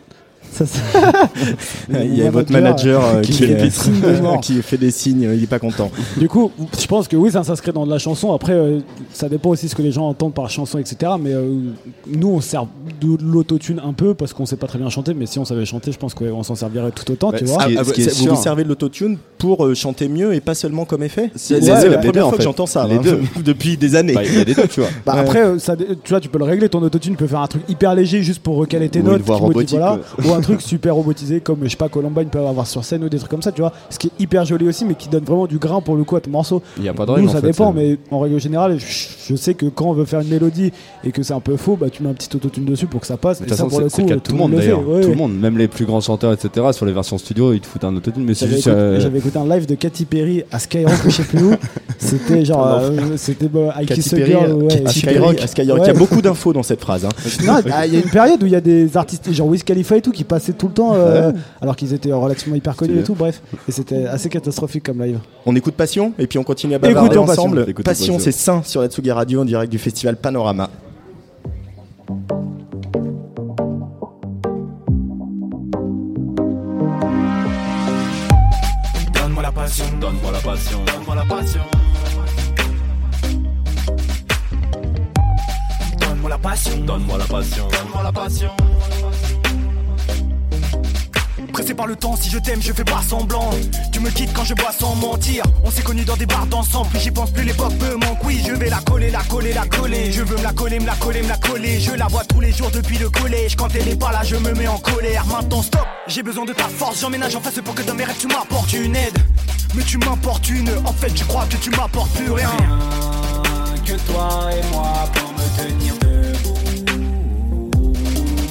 [0.51, 0.65] Ça
[1.89, 4.39] Il y a votre manager euh, qui qui, fait est- des signes de mort.
[4.41, 5.91] qui fait des signes, il est pas content.
[6.17, 8.33] Du coup, je pense que oui, ça s'inscrit dans de la chanson.
[8.33, 8.79] Après, euh,
[9.13, 11.13] ça dépend aussi ce que les gens entendent par chanson, etc.
[11.19, 11.55] Mais euh,
[12.07, 12.65] nous, on sert
[13.01, 15.13] de l'autotune un peu parce qu'on sait pas très bien chanter.
[15.13, 17.57] Mais si on savait chanter, je pense qu'on s'en servirait tout autant, tu vois.
[17.61, 21.03] Ah, ah, est vous servez de l'autotune pour euh, chanter mieux et pas seulement comme
[21.03, 23.01] effet C'est Ouais, c'est ouais, la première deux, en fois que j'entends ça Les hein,
[23.03, 23.19] deux.
[23.43, 24.13] depuis des années.
[24.13, 24.89] Bah, il y a des deux, tu vois.
[25.05, 25.21] Bah, Ouais.
[25.21, 27.63] Après, ça, tu vois, tu peux le régler ton autotune, tu peux faire un truc
[27.69, 29.79] hyper léger juste pour recaler tes une notes, voix robotique,
[30.35, 33.17] un truc super robotisé comme je sais pas Columbine peut avoir sur scène ou des
[33.17, 33.71] trucs comme ça, tu vois.
[33.89, 36.15] Ce qui est hyper joli aussi, mais qui donne vraiment du grain pour le coup
[36.15, 36.61] à ton morceau.
[36.77, 37.73] Il y a pas de Nous, règle, ça en fait, dépend, ça.
[37.75, 38.85] mais en règle générale, je,
[39.29, 40.71] je sais que quand on veut faire une mélodie
[41.03, 43.07] et que c'est un peu faux, bah tu mets un petit autotune dessus pour que
[43.07, 43.39] ça passe.
[43.39, 44.63] De Et toute ça, façon, pour c'est le cas de tout le monde le fait,
[44.67, 44.87] d'ailleurs.
[44.87, 46.67] ouais, Tout le monde, même les plus grands chanteurs, etc.
[46.71, 48.67] Sur les versions studio, ils te foutent un autotune, mais c'est J'avais juste.
[48.67, 51.53] écouté, euh, j'avais écouté un live de Katy Perry à Skyrock, je sais plus où.
[51.97, 54.99] C'était genre, euh, c'était bah, I Katy Kiss a Perry, Girl, euh, ouais, à Katy
[55.47, 55.79] Skyrock.
[55.83, 57.05] Il y a beaucoup d'infos dans cette phrase.
[57.05, 57.09] hein.
[57.65, 59.97] Bah, il y a une période où il y a des artistes genre Wiz Khalifa
[59.97, 61.31] et tout qui passaient tout le temps euh,
[61.61, 63.15] alors qu'ils étaient relativement hyper connus et tout.
[63.15, 65.19] Bref, et c'était assez catastrophique comme live.
[65.45, 67.65] On écoute Passion et puis on continue à bavarder Écoutons ensemble.
[67.65, 68.19] Passion, Passion.
[68.19, 70.69] c'est sain sur la Tsugi Radio en direct du festival Panorama.
[79.13, 81.61] Donne-moi la passion, donne-moi la passion, donne-moi la passion.
[85.99, 88.49] Donne-moi la passion, donne-moi la passion, donne-moi la passion.
[91.65, 93.49] Pressé par le temps, si je t'aime, je fais pas semblant.
[93.91, 95.43] Tu me quittes quand je bois sans mentir.
[95.63, 98.23] On s'est connus dans des bars d'ensemble, plus j'y pense plus l'époque me manque.
[98.23, 100.11] Oui, je vais la coller, la coller, la coller.
[100.11, 101.79] Je veux me la coller, me la coller, me la coller.
[101.79, 103.55] Je la vois tous les jours depuis le collège.
[103.55, 105.25] Quand elle est pas là, je me mets en colère.
[105.25, 107.01] Maintenant, stop, j'ai besoin de ta force.
[107.01, 109.17] J'emménage en face pour que dans mes rêves tu m'apportes une aide.
[109.73, 112.51] Mais tu m'importunes, en fait, je crois que tu m'apportes plus rien.
[113.83, 116.53] que toi et moi pour me tenir debout.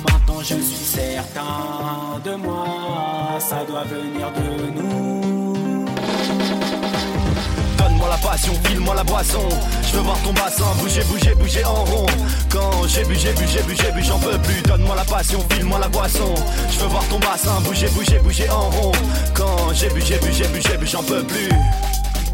[0.02, 2.66] Maintenant, je suis certain de moi,
[3.40, 5.84] ça doit venir de nous.
[7.76, 9.48] Donne-moi la passion, file file-moi la boisson.
[9.82, 12.06] Je veux voir ton bassin bouger, bouger, bouger en rond.
[12.50, 14.62] Quand j'ai bu, j'ai bu, j'ai bu, j'ai bu, j'en peux plus.
[14.62, 16.34] Donne-moi la passion, file-moi la boisson.
[16.70, 18.92] Je veux voir ton bassin bouger, bouger, bouger en rond.
[19.34, 21.48] Quand j'ai bu, j'ai bu, j'ai bu, j'ai bu, j'en peux plus.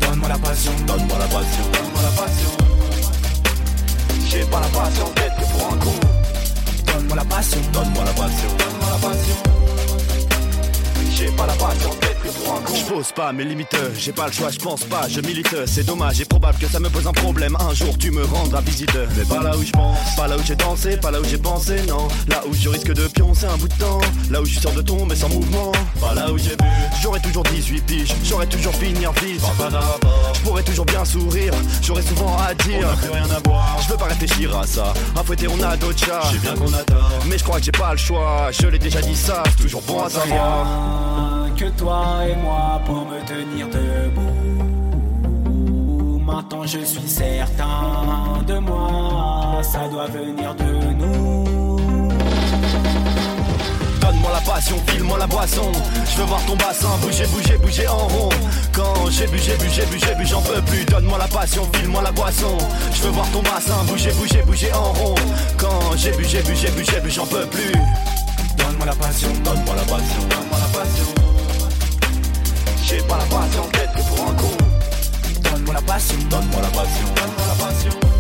[0.01, 2.51] Donne-moi la passion, donne-moi la passion, donne-moi la passion.
[4.29, 5.95] J'ai pas la passion d'être que pour un con.
[6.93, 9.50] Donne-moi la passion, donne-moi la passion, donne-moi la passion.
[11.21, 12.75] J'ai pas la d'être que pour un con.
[12.75, 15.55] Je pose pas mes limites, j'ai pas le choix, je pense pas, je milite.
[15.67, 17.59] C'est dommage et probable que ça me pose un problème.
[17.61, 20.41] Un jour tu me rendras visite, mais pas là où je pense, pas là où
[20.43, 22.09] j'ai dansé, pas là où j'ai pensé, non.
[22.29, 24.73] Là où je risque de pioncer un bout de temps, là où je suis sûr
[24.73, 26.65] de tomber sans mouvement, pas là où j'ai bu.
[27.03, 29.43] J'aurais toujours 18 piges, j'aurais toujours finir vite.
[30.35, 31.53] Je pourrais toujours bien sourire,
[31.83, 32.81] j'aurais souvent à dire.
[32.81, 33.79] On a plus rien à boire.
[33.83, 36.23] Je veux pas réfléchir à ça, à fouetter on a d'autres chats.
[36.33, 38.49] J'ai bien qu'on a tort, mais je crois que j'ai pas le choix.
[38.53, 41.10] Je l'ai déjà dit ça, c'est toujours bon à savoir.
[41.61, 44.23] Que toi et moi pour me tenir debout.
[46.25, 51.45] Maintenant je suis certain de moi, ça doit venir de nous.
[54.01, 55.71] Donne-moi la passion, file-moi la boisson.
[56.07, 58.31] Je veux voir ton bassin bouger, bouger, bouger en rond.
[58.73, 60.87] Quand j'ai bu, j'ai bu, j'ai bu, j'ai bu, j'en peux plus.
[60.87, 62.57] Donne-moi la passion, file-moi la boisson.
[62.95, 65.15] Je veux voir ton bassin bouger, bouger, bouger en rond.
[65.59, 67.73] Quand j'ai bu, j'ai bu, j'ai bu, j'ai bu, j'en peux plus.
[68.57, 71.30] Donne-moi la passion, donne-moi la passion, donne-moi la passion.
[72.91, 74.51] J'ai pas la passion d'être que pour un con.
[75.43, 78.20] Donne-moi la passion, donne-moi la passion, donne-moi la passion.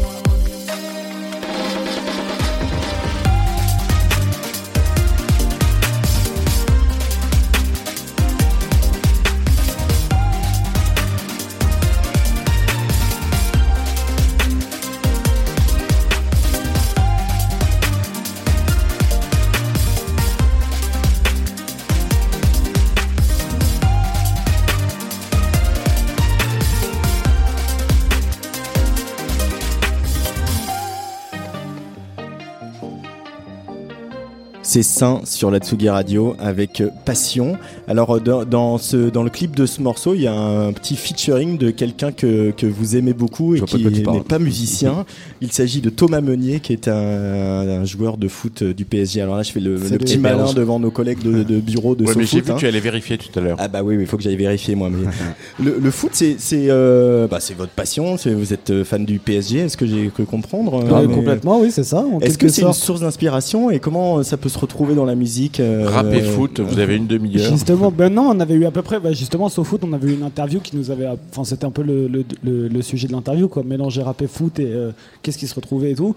[34.70, 37.56] C'est Saint sur la Tsugi Radio avec euh, Passion.
[37.88, 40.72] Alors euh, dans, dans ce, dans le clip de ce morceau, il y a un
[40.72, 45.06] petit featuring de quelqu'un que, que vous aimez beaucoup et Je qui n'est pas musicien.
[45.40, 49.20] Il s'agit de Thomas Meunier qui est un, un joueur de foot euh, du PSG.
[49.20, 52.14] Alors là, je fais le, petit malin devant nos collègues de, de bureau de Ouais,
[52.16, 52.55] mais j'ai vu hein.
[52.55, 53.56] que tu allais vérifier tout à l'heure.
[53.59, 54.88] Ah bah oui, il faut que j'aille vérifier moi.
[54.88, 55.09] Mais
[55.64, 58.14] le, le foot, c'est euh, bah, votre passion.
[58.24, 59.59] Vous êtes fan du PSG.
[59.59, 63.01] Est-ce que j'ai cru comprendre Ah, complètement, oui, c'est ça, Est-ce que c'est une source
[63.01, 66.78] d'inspiration et comment ça peut se retrouver dans la musique euh, Rap et foot, vous
[66.78, 67.51] avez une demi-heure.
[67.51, 70.11] Justement, ben non, on avait eu à peu près, bah justement, sur foot, on avait
[70.11, 73.07] eu une interview qui nous avait, enfin, c'était un peu le, le, le- le sujet
[73.09, 74.91] de l'interview, quoi, mélanger rap et foot et euh,
[75.23, 76.15] qu'est-ce qui se retrouvait et tout.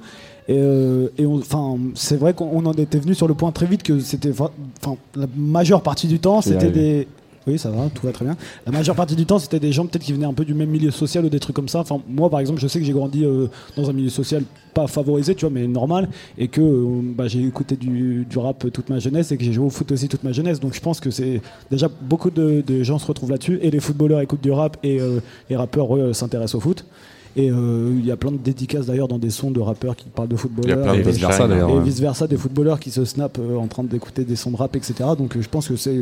[0.47, 3.51] Et, euh, et on- enfin, c'est vrai qu'on on en était venu sur le point
[3.51, 6.71] très vite que c'était, enfin, la majeure partie du temps, c'était arrivé.
[6.71, 7.07] des
[7.47, 8.37] oui, ça va, tout va très bien.
[8.65, 10.69] La majeure partie du temps, c'était des gens peut-être qui venaient un peu du même
[10.69, 11.79] milieu social ou des trucs comme ça.
[11.79, 14.43] Enfin, moi, par exemple, je sais que j'ai grandi euh, dans un milieu social
[14.73, 18.89] pas favorisé, tu vois, mais normal, et que euh, bah, j'ai écouté du, rap toute
[18.89, 20.59] ma jeunesse et que j'ai joué au foot aussi toute ma jeunesse.
[20.59, 24.21] Donc, je pense que c'est déjà beaucoup de, gens se retrouvent là-dessus, et les footballeurs
[24.21, 26.85] écoutent du rap et euh, les rappeurs s'intéressent au foot.
[27.35, 30.05] Et euh, il y a plein de dédicaces d'ailleurs dans des sons de rappeurs qui
[30.09, 30.93] parlent de footballeurs.
[30.93, 33.67] de et vice versa, d'ailleurs, Et vice versa, des footballeurs qui se snap euh, en
[33.67, 34.93] train d'écouter des sons de rap, etc.
[35.17, 35.97] Donc euh, je pense que c'est,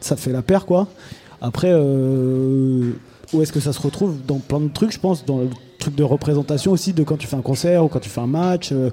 [0.00, 0.86] ça fait la paire, quoi.
[1.40, 2.92] Après, euh,
[3.32, 4.14] où est-ce que ça se retrouve?
[4.26, 5.48] Dans plein de trucs, je pense, dans le
[5.78, 8.26] truc de représentation aussi, de quand tu fais un concert ou quand tu fais un
[8.26, 8.70] match.
[8.72, 8.90] euh,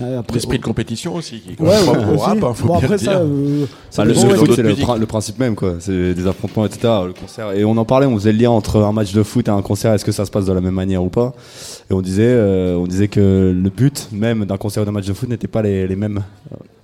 [0.00, 2.22] après- L'esprit de compétition aussi, qui est Ouais, ouais, aussi.
[2.24, 3.20] rap, hein, faut Bon, bien après, ça, dire.
[3.22, 5.74] euh, ça Bah, le, foot, c'est le, principe même, quoi.
[5.80, 6.80] C'est des affrontements, etc.
[7.06, 7.52] Le concert.
[7.52, 9.62] Et on en parlait, on faisait le lien entre un match de foot et un
[9.62, 9.92] concert.
[9.92, 11.32] Est-ce que ça se passe de la même manière ou pas?
[11.90, 15.06] Et on disait, euh, on disait que le but même d'un concert ou d'un match
[15.06, 16.22] de foot n'était pas les, les mêmes.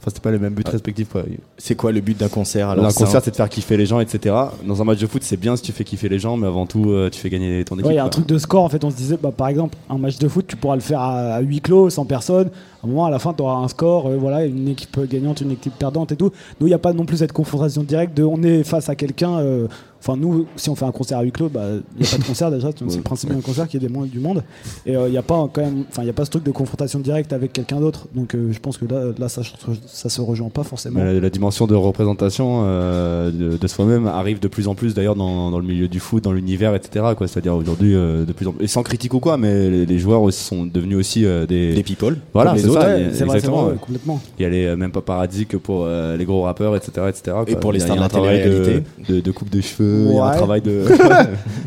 [0.01, 1.11] Enfin, c'était pas les mêmes buts respectifs.
[1.11, 1.25] quoi.
[1.59, 4.01] C'est quoi le but d'un concert alors Un concert, c'est de faire kiffer les gens,
[4.01, 4.35] etc.
[4.67, 6.65] Dans un match de foot, c'est bien si tu fais kiffer les gens, mais avant
[6.65, 7.87] tout, euh, tu fais gagner ton équipe.
[7.87, 8.83] Ouais, il y a un truc de score en fait.
[8.83, 11.35] On se disait, bah, par exemple, un match de foot, tu pourras le faire à,
[11.35, 12.49] à huis clos, sans personne.
[12.83, 15.43] À un moment, à la fin, tu auras un score, euh, voilà, une équipe gagnante,
[15.43, 16.31] une équipe perdante et tout.
[16.61, 18.95] Nous, il n'y a pas non plus cette confrontation directe de on est face à
[18.95, 19.39] quelqu'un.
[19.41, 19.67] euh,
[20.01, 21.63] Enfin, nous, si on fait un concert à huis clos, bah,
[21.97, 22.71] il n'y a pas de concert déjà.
[22.75, 24.43] C'est le principe d'un concert qui est des moins du monde.
[24.87, 26.43] Et euh, il n'y a pas quand même, enfin, il y a pas ce truc
[26.45, 28.07] de confrontation directe avec quelqu'un d'autre.
[28.15, 29.43] Donc, euh, je pense que là, là, ça,
[29.87, 31.01] ça se rejoint pas forcément.
[31.05, 35.17] La, la dimension de représentation euh, de, de soi-même arrive de plus en plus d'ailleurs
[35.17, 37.05] dans, dans le milieu du foot, dans l'univers, etc.
[37.17, 37.29] quoi.
[37.29, 39.99] C'est-à-dire aujourd'hui, euh, de plus en plus, et sans critique ou quoi, mais les, les
[39.99, 42.81] joueurs aussi sont devenus aussi euh, des, Des people, Voilà, c'est autres.
[42.81, 43.63] ça, Ouais, c'est vrai, c'est exactement.
[43.65, 43.79] vrai, ouais.
[43.79, 44.21] complètement.
[44.39, 47.37] Il y a les, euh, même paparazzi que pour euh, les gros rappeurs, etc., etc.
[47.47, 48.83] Et pour les Il y a stars de un la travail télé-réalité.
[49.09, 50.85] de, de, de coupe de cheveux il y a un travail de,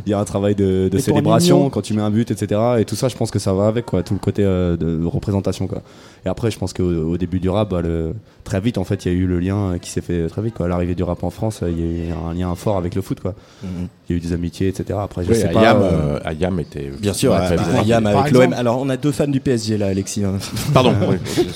[0.05, 2.59] il y a un travail de, célébration quand tu mets un but, etc.
[2.79, 5.05] Et tout ça, je pense que ça va avec quoi, tout le côté euh, de
[5.05, 5.81] représentation quoi.
[6.25, 8.13] Et après, je pense qu'au au début du rap, bah, le-
[8.45, 10.53] très vite en fait, il y a eu le lien qui s'est fait très vite
[10.55, 10.67] quoi.
[10.67, 13.19] L'arrivée du rap en France, il y a eu un lien fort avec le foot
[13.19, 13.33] quoi.
[13.63, 13.87] Mhm.
[14.09, 14.99] Il y a eu des amitiés, etc.
[15.01, 15.85] Après, je Oui, sais Ayam, pas.
[15.85, 17.49] euh, euh, Ayam était Bien sûr, bah.
[17.79, 18.51] Ayam avec l'OM.
[18.53, 20.23] Alors, on a deux fans du PSG là, Alexis.
[20.25, 20.33] hein.
[20.73, 20.93] Pardon.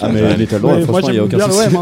[0.02, 1.76] Ah mais il droit, Ouais, moi franchement, il y a j'aime aucun bien souci.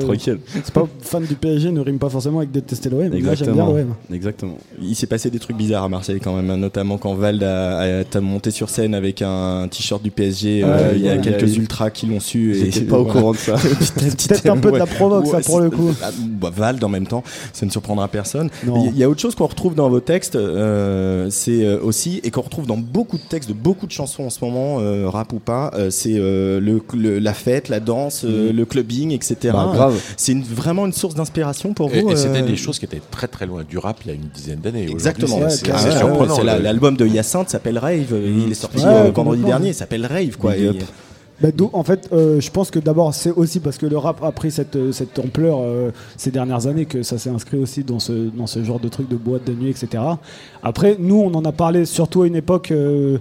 [0.00, 0.38] Tranquille.
[0.46, 3.08] C'est pas fan du PSG ne rime pas forcément avec détester l'OM.
[3.10, 3.94] mais Moi j'aime bien Exactement.
[4.32, 4.58] Exactement.
[4.80, 8.02] Il s'est passé des trucs bizarres à Marseille quand même, hein, notamment quand Vald a,
[8.20, 10.62] monté sur scène avec un t-shirt du PSG.
[10.64, 12.56] euh, Ouais, il y a ouais, quelques ultras qui l'ont su.
[12.56, 13.54] et- pas au courant de ça.
[13.96, 14.90] Peut-être un peu de la ouais.
[14.90, 15.90] provoque, ça, pour le coup.
[16.02, 17.22] ah, bah, Vald en même temps,
[17.52, 18.48] ça ne surprendra personne.
[18.66, 22.30] Il y, a autre chose qu'on retrouve dans vos textes, euh, c'est euh, aussi, et
[22.30, 25.32] qu'on retrouve dans beaucoup de textes, de beaucoup de chansons en ce moment, euh, rap
[25.32, 28.50] ou pas, euh, c'est euh, le, le- la fête, la danse, Mhm.
[28.50, 29.36] le clubbing, etc.
[29.52, 29.90] Bah.
[30.16, 33.28] C'est vraiment une source d'inspiration pour vous Et, et c'était des choses qui étaient très
[33.28, 34.88] très loin du rap il y a une dizaine d'années.
[34.90, 35.48] Exactement.
[35.48, 38.14] C'est- ah L'album de Hyacinthe s'appelle Rave.
[38.24, 39.68] Il est sorti Ouais, euh, vendredi dernier.
[39.68, 40.52] Il s'appelle Rave, quoi.
[41.40, 44.30] Bah, en fait, euh, je pense que d'abord, c'est aussi parce que le rap a
[44.30, 47.98] pris cette, euh, cette ampleur euh, ces dernières années que ça s'est inscrit aussi dans
[47.98, 50.04] ce, dans ce genre de truc de boîte de nuit, etc.
[50.62, 53.18] Après, nous, on en a parlé surtout à une époque euh,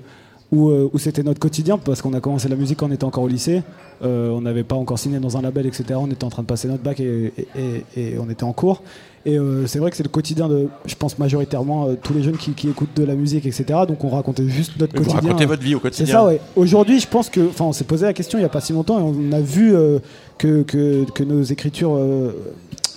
[0.52, 3.06] où, euh, où c'était notre quotidien, parce qu'on a commencé la musique quand on était
[3.06, 3.62] encore au lycée.
[4.04, 5.84] Euh, on n'avait pas encore signé dans un label, etc.
[5.96, 8.52] On était en train de passer notre bac et, et- et- et on était en
[8.52, 8.82] cours.
[9.26, 12.24] Et euh, c'est vrai que c'est le quotidien de, je pense majoritairement, euh, tous les
[12.24, 13.66] jeunes qui, qui écoutent de la musique, etc.
[13.88, 15.22] Donc on racontait juste notre Vous quotidien.
[15.30, 16.14] racontez votre vie au C'est quotidien.
[16.16, 16.42] ça, ouais.
[16.56, 18.74] Aujourd'hui, je pense que, enfin, on s'est posé la question il n'y a pas si
[18.74, 20.00] longtemps et on a vu euh,
[20.40, 22.32] que, que, que nos écritures, euh,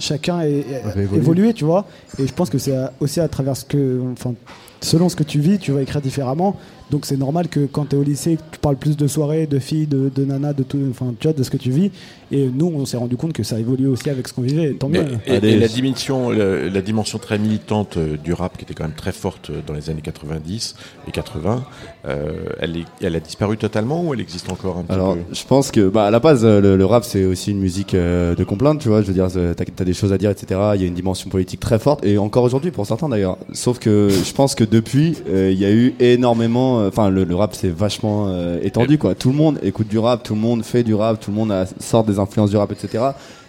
[0.00, 0.64] chacun est,
[0.96, 1.16] évolué.
[1.18, 1.84] évolué, tu vois.
[2.18, 4.32] Et je pense que c'est aussi à travers ce que, enfin,
[4.80, 6.56] selon ce que tu vis, tu vas écrire différemment.
[6.90, 9.58] Donc c'est normal que quand tu es au lycée, tu parles plus de soirées, de
[9.58, 11.90] filles, de, de nanas, de tout, enfin, tu de ce que tu vis.
[12.32, 14.70] Et nous, on s'est rendu compte que ça évolue aussi avec ce qu'on vivait.
[14.70, 15.04] Et tant mieux.
[15.26, 18.96] et, la dimension, la, la dimension très militante euh, du rap, qui était quand même
[18.96, 20.74] très forte euh, dans les années 90
[21.08, 21.64] et 80,
[22.06, 25.20] euh, elle, est- elle a disparu totalement ou elle existe encore un petit Alors, peu?
[25.32, 28.34] je pense que, bah, à la base, le, le rap, c'est aussi une musique euh,
[28.34, 29.02] de complainte, tu vois.
[29.02, 30.60] Je veux dire, t'as as des choses à dire, etc.
[30.74, 33.38] Il y a une dimension politique très forte, et encore aujourd'hui pour certains d'ailleurs.
[33.52, 36.80] Sauf que je pense que depuis, euh, il y a eu énormément.
[36.80, 39.14] euh, Enfin, le, le rap, c'est vachement euh, étendu, quoi.
[39.14, 41.50] Tout le monde écoute du rap, tout le monde fait du rap, tout le monde
[41.52, 43.04] a, sort des influences du rap, etc.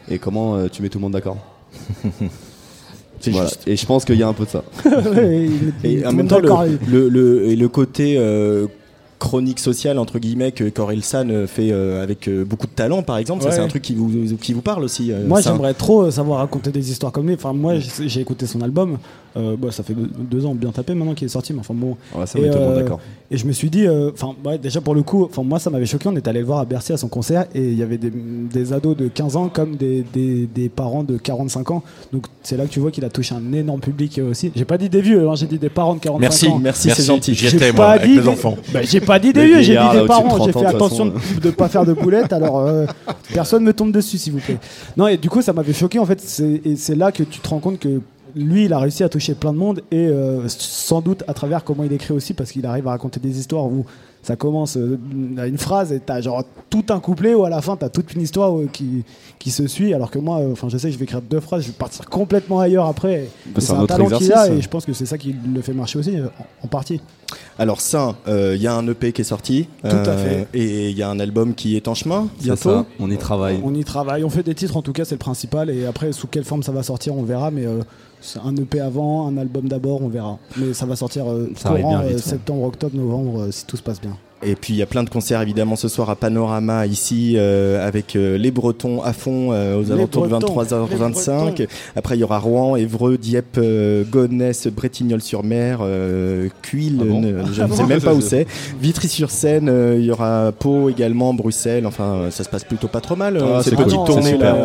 [0.10, 1.38] Et comment euh, tu mets tout le monde d'accord
[3.20, 3.48] C'est Voilà.
[3.48, 3.68] juste.
[3.68, 4.64] Et je pense qu'il y a un peu de ça.
[5.84, 6.50] Et en même temps, le,
[6.88, 8.68] le, le, et le côté euh,
[9.20, 13.44] chronique sociale, entre guillemets, que Corelsan fait euh, avec euh, beaucoup de talent, par exemple,
[13.44, 15.12] ça c'est un truc qui vous, qui vous parle aussi.
[15.26, 17.36] Moi, j'aimerais trop savoir raconter des histoires comme lui.
[17.36, 18.98] Enfin, moi, j'ai écouté son album.
[19.38, 21.52] Euh, bah, ça fait deux, deux ans bien tapé maintenant qu'il est sorti.
[21.54, 21.98] Mais enfin bon.
[22.16, 23.00] Ouais, ça, monde d'accord.
[23.32, 25.70] Et je me suis dit, euh, enfin, ouais, déjà pour le coup, enfin moi, ça
[25.70, 26.08] m'avait choqué.
[26.08, 28.12] On est allé le voir à Bercy à son concert et il y avait des,
[28.12, 31.84] des ados de 15 ans comme des, des, des parents de 45 ans.
[32.14, 34.52] Donc c'est là que tu vois qu'il a touché un énorme public euh, aussi.
[34.56, 36.60] J'ai pas dit des vieux, hein, j'ai dit des parents de 45 Merci, ans.
[36.62, 37.34] merci, Merci, c'est gentil.
[37.36, 38.56] j'y J'ai étais, pas moi, avec dit les des- enfants.
[38.74, 40.30] Bah, j'ai pas dit des vieux, j'ai dit des parents.
[40.30, 41.40] 30 J'ai fait attention de façon.
[41.44, 42.86] ne pas faire de boulettes, alors euh,
[43.34, 44.60] personne me tombe dessus, s'il vous plaît.
[44.96, 46.22] Non, et du coup, ça m'avait choqué en fait.
[46.22, 48.00] c'est- Et c'est là que tu te rends compte que
[48.36, 51.64] lui, il a réussi à toucher plein de monde et euh, sans doute à travers
[51.64, 53.86] comment il écrit aussi, parce qu'il arrive à raconter des histoires où
[54.26, 54.98] ça commence euh,
[55.38, 58.14] à une phrase et t'as genre tout un couplet où à la fin t'as toute
[58.14, 59.04] une histoire euh, qui,
[59.38, 61.40] qui se suit, alors que moi, euh, enfin, je sais que je vais écrire deux
[61.40, 63.30] phrases, je vais partir complètement ailleurs après.
[63.46, 65.36] Bah, c'est un un, autre talent qu'il a et je pense que c'est ça qui
[65.54, 67.02] le fait marcher aussi, euh, en, en partie.
[67.60, 69.68] Alors ça, euh, il y a un EP qui est sorti.
[69.84, 70.48] Tout à fait.
[70.56, 72.70] Et il y a un album qui est en chemin C'est bientôt.
[72.70, 73.60] ça, on y travaille.
[73.64, 75.70] On y travaille, on fait des titres en tout cas, c'est le principal.
[75.70, 77.52] Et après, sous quelle forme ça va sortir, on verra.
[77.52, 77.82] Mais euh,
[78.44, 80.38] un EP avant, un album d'abord, on verra.
[80.58, 83.66] Mais ça va sortir euh, Ça courant bien vite, euh, septembre, octobre, novembre, euh, si
[83.66, 84.15] tout se passe bien.
[84.46, 87.86] Et puis il y a plein de concerts évidemment ce soir à Panorama ici euh,
[87.86, 91.58] avec euh, les Bretons à fond euh, aux alentours de Bretons, 23h25.
[91.60, 97.22] les Après il y aura Rouen, Évreux, Dieppe, euh, Gonesse, Bretignolles-sur-Mer, euh, Cuil, Ah bon
[97.22, 98.46] ne- je Ah ne sais même pas où c'est.
[98.80, 101.86] Vitry-sur-Seine, euh, il y aura Pau également, Bruxelles.
[101.88, 103.38] Enfin euh, ça se passe plutôt pas trop mal.
[103.42, 103.86] Ah, c'est cool.
[103.86, 104.56] petite tournée là.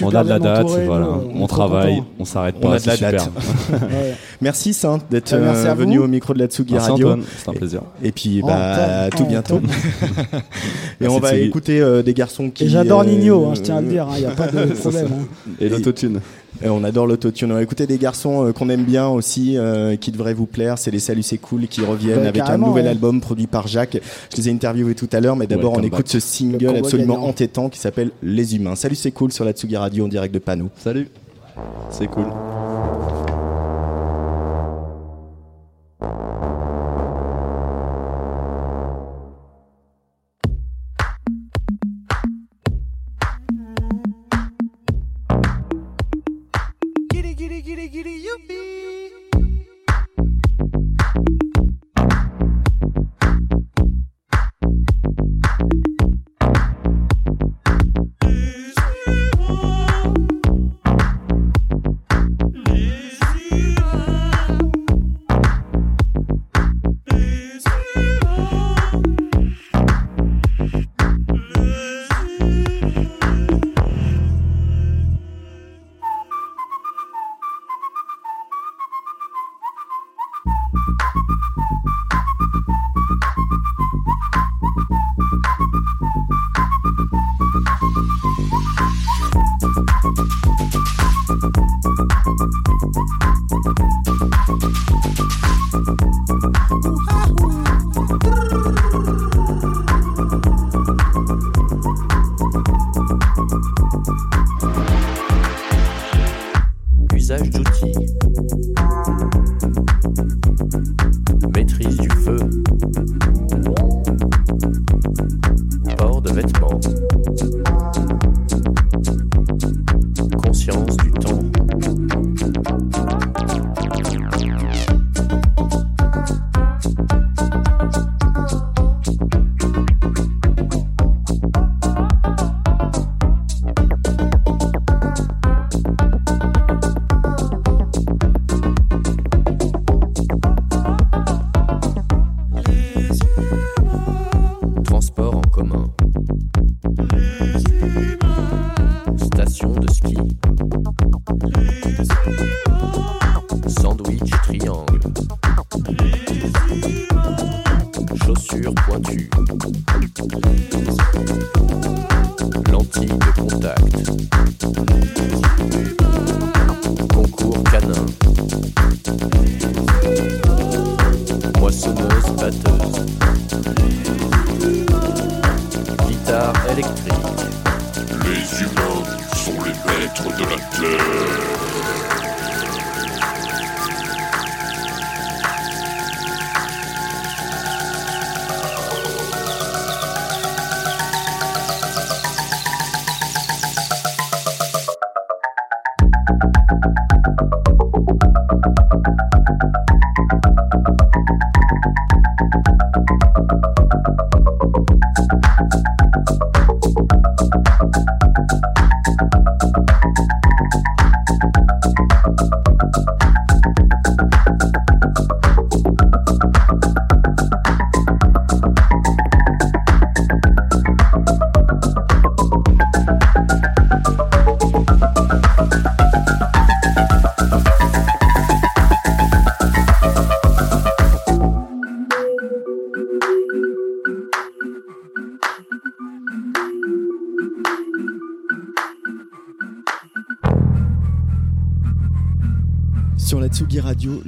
[0.00, 1.08] on on a de la date, voilà.
[1.34, 3.12] on, trop travaille, on s'arrête On pas, a de la super.
[3.12, 3.30] date.
[4.40, 5.34] Merci Saint d'être
[5.74, 7.16] venu au micro de la Tsugi Merci Radio.
[7.36, 7.82] C'est un plaisir.
[8.02, 9.56] Et puis bah, tout bientôt.
[9.60, 10.40] Et
[11.00, 12.68] Merci on va écouter euh, des garçons qui.
[12.68, 15.06] J'adore euh, Nino, hein, je tiens à le dire, il n'y a pas de problème.
[15.12, 15.50] hein.
[15.60, 16.20] Et l'autotune.
[16.62, 17.52] Et on adore l'autotune.
[17.52, 20.76] On va écouter des garçons euh, qu'on aime bien aussi, euh, qui devraient vous plaire.
[20.78, 22.90] C'est les Salut c'est cool qui reviennent Bah, avec un nouvel ouais.
[22.90, 23.98] album produit par Jacques.
[24.32, 26.08] Je les ai interviewés tout à l'heure, mais d'abord on écoute back.
[26.08, 27.26] ce Le single absolument gagnant.
[27.28, 28.74] entêtant qui s'appelle Les Humains.
[28.74, 30.68] Salut c'est cool sur la Tsugi Radio en direct de Pano.
[30.82, 31.08] Salut.
[31.90, 32.26] C'est cool.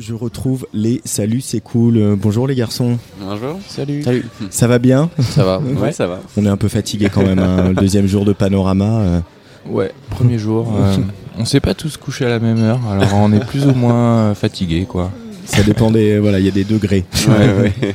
[0.01, 1.99] Je retrouve les Salut, c'est cool.
[1.99, 2.97] Euh, bonjour les garçons.
[3.21, 3.59] Bonjour.
[3.69, 4.03] Salut.
[4.51, 5.59] Ça va bien Ça va.
[5.61, 6.21] Ouais, ça va.
[6.37, 7.39] On est un peu fatigué quand même.
[7.39, 9.01] hein, le deuxième jour de panorama.
[9.01, 9.21] euh.
[9.69, 10.73] Ouais, premier jour.
[10.81, 10.97] euh,
[11.39, 14.31] on s'est pas tous couchés à la même heure, alors on est plus ou moins
[14.31, 15.11] euh, fatigués, quoi.
[15.45, 16.19] Ça dépend des.
[16.19, 17.05] Voilà, il y a des degrés.
[17.29, 17.95] Ouais, ouais.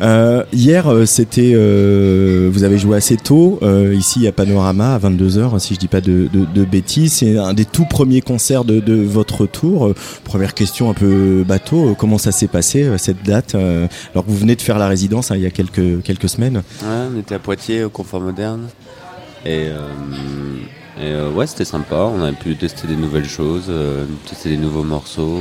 [0.00, 1.52] Euh, hier, euh, c'était.
[1.54, 3.60] euh, vous avez joué assez tôt,
[3.92, 7.12] ici à Panorama, à 22h, si je dis pas de, de- de bêtises.
[7.14, 9.92] C'est un des tout premiers concerts de, de votre tour.
[10.24, 14.56] Première question un peu bateau, comment ça s'est passé, cette date Alors que vous venez
[14.56, 16.62] de faire la résidence hein, il y a quelques, quelques semaines.
[16.82, 18.62] Ouais, on était à Poitiers au Confort Moderne.
[19.46, 21.96] Et, euh, et, ouais, c'était sympa.
[22.14, 23.70] On a pu tester des nouvelles choses,
[24.28, 25.38] tester des nouveaux morceaux.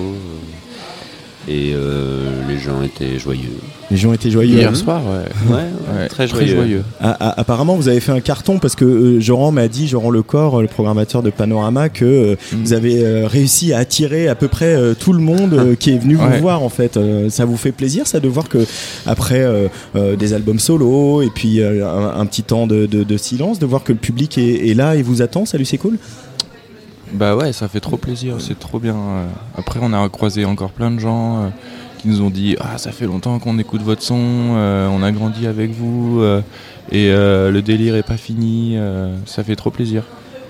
[1.48, 3.58] Et euh, les gens étaient joyeux.
[3.92, 4.56] Les gens étaient joyeux.
[4.58, 5.54] Hier soir, ouais.
[5.56, 5.62] Ouais,
[6.02, 6.84] ouais, très joyeux.
[7.02, 10.10] Ah, ah, apparemment, vous avez fait un carton parce que euh, Joran m'a dit, Joran
[10.10, 12.64] Lecor, euh, le programmateur de Panorama, que euh, Mm.
[12.64, 15.92] vous avez euh, réussi à attirer à peu près euh, tout le monde euh, qui
[15.92, 16.98] est venu vous voir en fait.
[16.98, 18.60] Euh, ça vous fait plaisir ça de voir que
[19.06, 23.04] après euh, euh, des albums solo et puis euh, un, un petit temps de, de-
[23.04, 25.46] de silence, de voir que le public est, est là et vous attend.
[25.46, 25.98] Salut, c'est cool.
[27.14, 28.96] Bah ouais, ça fait trop plaisir, c'est trop bien.
[28.96, 29.28] euh.
[29.58, 31.48] Après, on a croisé encore plein de gens euh,
[32.00, 35.12] qui nous ont dit Ah, ça fait longtemps qu'on écoute votre son, euh, on a
[35.12, 36.24] grandi avec vous,
[36.92, 38.78] et le délire est pas fini,
[39.26, 40.04] ça fait trop plaisir.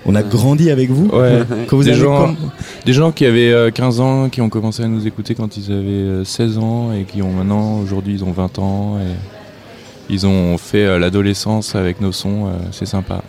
[0.06, 1.08] On a grandi avec vous.
[1.08, 2.36] Ouais, Quand vous des, avez gens,
[2.84, 5.72] des gens qui avaient euh, 15 ans, qui ont commencé à nous écouter quand ils
[5.72, 10.26] avaient euh, 16 ans, et qui ont maintenant, aujourd'hui, ils ont 20 ans, et ils
[10.26, 13.22] ont fait l'adolescence avec nos sons, c'est sympa.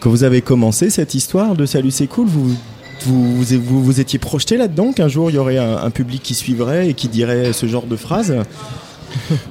[0.00, 2.54] Quand vous avez commencé cette histoire de Salut, c'est cool, vous
[3.02, 6.34] vous, vous, vous, étiez projeté là-dedans qu'un jour il y aurait un, un public qui
[6.34, 8.34] suivrait et qui dirait ce genre de phrase?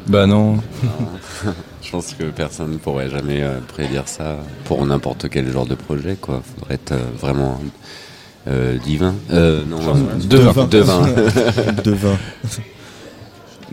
[0.08, 0.58] Bah non.
[1.82, 5.76] Je pense que personne ne pourrait jamais euh, prédire ça pour n'importe quel genre de
[5.76, 6.18] projet.
[6.20, 7.62] Quoi, faudrait être euh, vraiment
[8.50, 9.16] euh, divin.
[9.32, 9.80] Euh, non,
[10.30, 10.66] Devin.
[10.66, 11.08] devin.
[11.84, 12.18] Devin.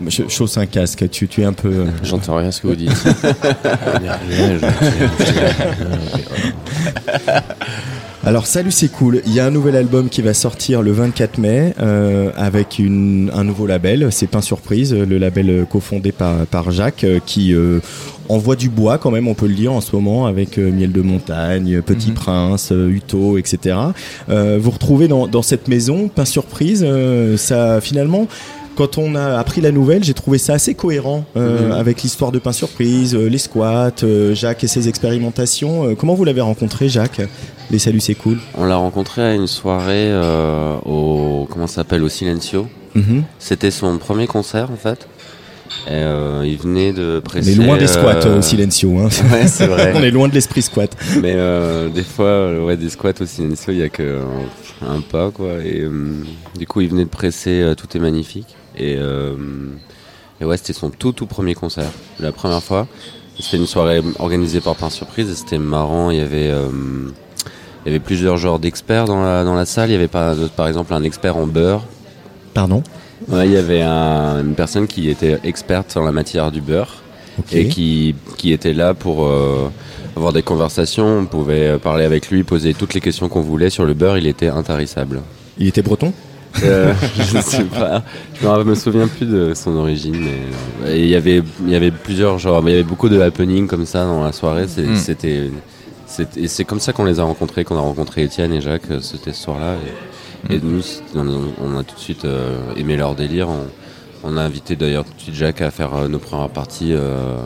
[0.07, 1.69] Je chausse un casque, tu, tu es un peu.
[1.69, 2.91] euh, J'entends rien ce que vous dites.
[8.25, 11.37] Alors salut c'est cool, il y a un nouvel album qui va sortir le 24
[11.37, 16.47] mai euh, avec une, un nouveau label, c'est pas surprise, le label euh, cofondé par,
[16.47, 17.81] par Jacques euh, qui euh,
[18.27, 20.91] envoie du bois quand même on peut le dire en ce moment avec euh, Miel
[20.91, 22.13] de Montagne, Petit Mhm.
[22.15, 23.77] Prince, Uto, etc.
[24.29, 28.27] Euh, vous retrouvez dans, dans cette maison, pas surprise, euh, ça finalement
[28.75, 31.71] quand on a appris la nouvelle, j'ai trouvé ça assez cohérent euh, Mhm.
[31.71, 35.95] avec l'histoire de Pain Surprise, euh, les squats, euh, Jacques et ses expérimentations.
[35.95, 37.21] Comment vous l'avez rencontré, Jacques?
[37.71, 38.37] Les saluts, c'est cool.
[38.57, 40.11] On l'a rencontré à une soirée
[40.85, 42.67] au comment ça s'appelle au Silencio.
[42.93, 43.23] Mhm.
[43.39, 45.07] C'était son premier concert en fait.
[45.89, 46.01] Et,
[46.47, 47.51] il venait de On presser.
[47.51, 48.97] est loin des squats euh, au Silencio.
[48.99, 49.09] Hein.
[49.31, 49.93] Ouais, c'est vrai.
[49.95, 50.95] on est loin de l'esprit squat.
[51.21, 51.35] Mais
[51.93, 54.23] des fois, ouais, des squats au Silencio, il y a que euh,
[54.87, 55.53] un pas quoi.
[55.63, 55.83] Et
[56.57, 58.55] du coup, il venait de presser Tout est magnifique.
[58.77, 59.35] Et, euh,
[60.41, 61.89] et ouais, c'était son tout tout premier concert,
[62.19, 62.87] la première fois.
[63.39, 66.09] C'était une soirée organisée par Pain Surprise et c'était marrant.
[66.11, 66.67] Il y avait euh,
[67.85, 69.89] il y avait plusieurs genres d'experts dans la, dans la salle.
[69.89, 71.83] Il y avait par, par exemple un expert en beurre.
[72.53, 72.81] Pardon?
[73.27, 77.01] Ouais, il y avait un- une personne qui était experte en la matière du beurre
[77.39, 77.53] Ok.
[77.53, 79.69] et qui, qui était là pour euh,
[80.15, 81.19] avoir des conversations.
[81.19, 84.17] On pouvait parler avec lui, poser toutes les questions qu'on voulait sur le beurre.
[84.17, 85.21] Il était intarissable.
[85.57, 86.13] Il était breton?
[86.63, 88.03] Euh, je sais pas.
[88.41, 91.91] Je me- me souviens plus de son origine, mais euh, il y avait y avait
[91.91, 92.61] plusieurs genres.
[92.63, 94.67] mais Il y avait beaucoup de happenings comme ça dans la soirée.
[94.67, 94.95] C'est- Mm.
[94.95, 95.49] C'était
[96.37, 98.89] et c'est comme ça qu'on les a rencontrés, qu'on a rencontré Étienne et Jacques.
[98.91, 99.75] euh, C'était ce soir-là.
[100.49, 100.81] Et, et nous,
[101.15, 103.49] on, a tout de suite euh, aimé leur délire.
[103.49, 103.65] On,
[104.23, 106.93] on a invité d'ailleurs tout de suite Jacques à faire euh, nos premières parties.
[106.93, 107.37] euh,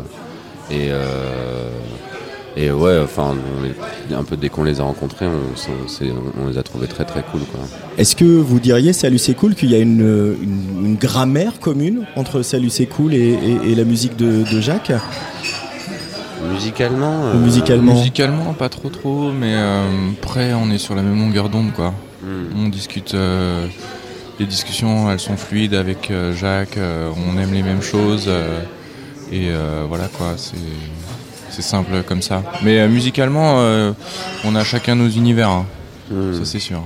[0.70, 1.70] et euh,
[2.62, 3.36] et ouais, enfin,
[4.12, 7.42] on un peu dès qu'on les a rencontrés, on, les a trouvés très très cool.
[7.98, 12.06] Est-ce que vous diriez, Salut c'est cool, qu'il y a une, une, une grammaire commune
[12.16, 14.92] entre Salut c'est cool et, et- et la musique de, de Jacques?
[16.54, 19.84] Musicalement euh, musicalement Musicalement, pas trop trop, mais euh,
[20.22, 21.94] après, on est sur la même longueur d'onde, quoi.
[22.24, 22.66] Hmm.
[22.66, 23.14] On discute.
[23.14, 23.66] euh,
[24.40, 26.78] les discussions, elles sont fluides avec euh, Jacques.
[26.78, 28.26] euh, on aime les mêmes choses.
[28.28, 28.62] euh,
[29.32, 30.34] et euh, voilà, quoi.
[30.38, 30.56] C'est.
[31.60, 32.42] C'est simple comme ça.
[32.64, 33.92] Mais euh, musicalement, euh,
[34.46, 35.50] on a chacun nos univers.
[35.50, 35.66] hein.
[36.10, 36.34] Hmm.
[36.34, 36.84] Ça, c'est sûr.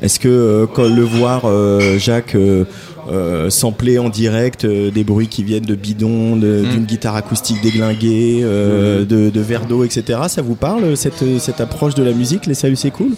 [0.00, 2.64] Est-ce que euh, quand le voir, euh, Jacques, euh,
[3.10, 6.70] euh, sampler en direct euh, des bruits qui viennent de bidons, de- Mm.
[6.70, 11.60] d'une guitare acoustique déglinguée, euh, de, de verre d'eau, etc., ça vous parle, cette, cette
[11.60, 13.10] approche de la musique, les Salut c'est cool?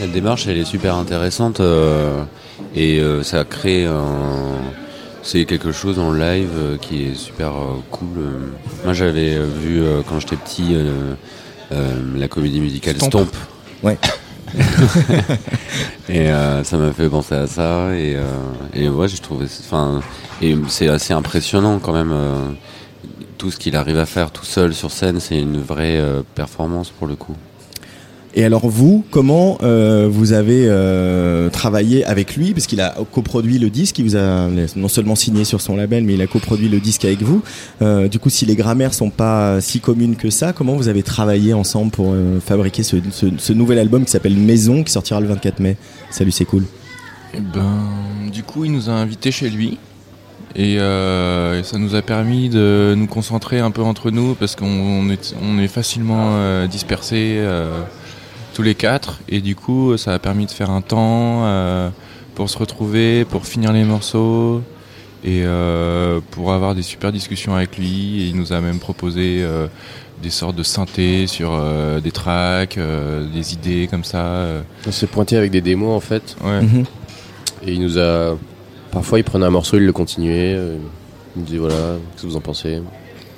[0.00, 2.22] La démarche, elle est super intéressante euh,
[2.76, 4.54] et euh, ça crée un...
[5.26, 8.18] C'est quelque chose en live euh, qui est super euh, cool.
[8.18, 8.38] euh.
[8.84, 10.76] Moi, j'avais euh, vu quand j'étais petit
[11.70, 13.10] la comédie musicale Stomp.
[13.10, 13.36] Stomp.
[13.82, 13.98] Ouais.
[16.08, 16.28] et
[16.62, 18.16] ça m'a fait penser à ça et,
[18.72, 20.00] et ouais, j'ai trouvé, enfin,
[20.40, 22.14] et c'est assez impressionnant quand même.
[23.36, 26.00] tout ce qu'il arrive à faire tout seul sur scène, c'est une vraie
[26.36, 27.34] performance pour le coup.
[28.36, 32.52] Et alors vous, comment euh, vous avez euh, travaillé avec lui?
[32.52, 36.02] Parce qu'il a coproduit le disque, il vous a non seulement signé sur son label,
[36.02, 37.42] mais il a coproduit le disque avec vous.
[37.80, 41.04] Euh, du coup, si les grammaires sont pas si communes que ça, comment vous avez
[41.04, 42.12] travaillé ensemble pour
[42.44, 45.76] fabriquer ce, nouvel album qui s'appelle Maison, qui sortira le 24 mai?
[46.10, 46.64] Salut, c'est cool.
[47.34, 47.84] Eh ben,
[48.32, 49.78] du coup, il nous a invités chez lui.
[50.56, 55.58] Et, ça nous a permis de nous concentrer un peu entre nous parce qu'on on
[55.58, 57.40] est, facilement dispersés
[58.54, 59.20] tous les quatre.
[59.28, 61.90] Et du coup, ça a permis de faire un temps euh,
[62.34, 64.62] pour se retrouver, pour finir les morceaux
[65.24, 68.22] et euh, pour avoir des super discussions avec lui.
[68.22, 69.66] Et il nous a même proposé euh,
[70.22, 74.46] des sortes de synthés sur euh, des tracks, euh, des idées comme ça.
[74.86, 76.36] On s'est pointé avec des démos en fait.
[76.42, 76.62] Ouais.
[76.62, 76.84] Mhm.
[77.66, 78.36] Et il nous a.
[78.92, 80.52] Parfois, il prenait un morceau, il le continuait.
[80.52, 81.74] Il nous disait voilà,
[82.12, 82.80] qu'est-ce que vous en pensez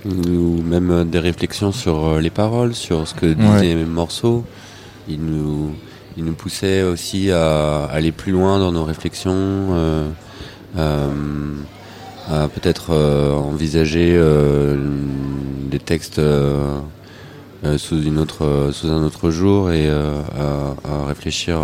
[0.04, 4.44] ou même des réflexions sur les paroles, sur ce que disaient les morceaux.
[5.08, 5.70] Il nous,
[6.16, 10.08] il nous poussait aussi à aller plus loin dans nos réflexions, euh,
[10.76, 11.08] euh,
[12.28, 14.18] à peut-être euh, envisager
[15.70, 16.20] des textes
[17.76, 21.58] sous, une autre, sous un autre jour et à, à réfléchir,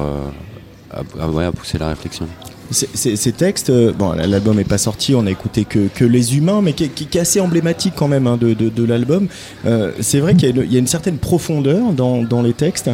[0.90, 2.28] à, à- ouais, à pousser la réflexion.
[2.70, 6.60] Ces- textes, euh, bon, l'album est pas sorti, on a écouté que, que les humains,
[6.62, 9.26] mais qui, est- qui- qui est assez emblématique quand même hein, de, de- de l'album.
[9.66, 12.40] Euh, c'est vrai qu'il y, a une- il y a une certaine profondeur dans, dans
[12.43, 12.90] les textes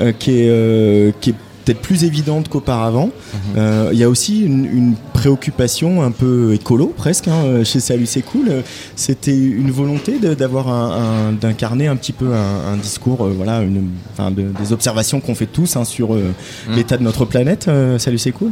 [0.00, 1.34] euh, qui est, qui est
[1.64, 3.10] peut-être plus évidente qu'auparavant.
[3.56, 8.06] Euh, Il y a aussi une, une préoccupation un peu écolo presque hein, chez Salut
[8.06, 8.50] c'est cool.
[8.96, 13.90] C'était une volonté d'avoir un, d'incarner un petit peu un, un discours, euh, voilà, une,
[14.12, 16.32] enfin, de- des observations qu'on fait tous hein, sur euh,
[16.68, 16.74] Mm.
[16.74, 17.70] l'état de notre planète.
[17.98, 18.50] Salut c'est cool.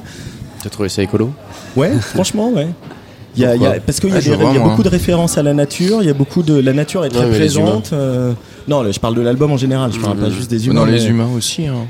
[0.62, 1.31] T'as trouvé ça écolo
[1.77, 2.69] Ouais, franchement, ouais.
[3.37, 4.82] Il y a, il y a- Pourquoi parce qu'il y a, Ah, y a beaucoup
[4.82, 7.31] de références à la nature, il y a beaucoup de la nature est Non, très
[7.31, 7.91] présente.
[7.93, 8.32] euh,
[8.69, 10.81] non, là, je parle de l'album en général, je parle pas juste des humains.
[10.81, 11.66] Dans les mais- humains aussi.
[11.66, 11.87] hein.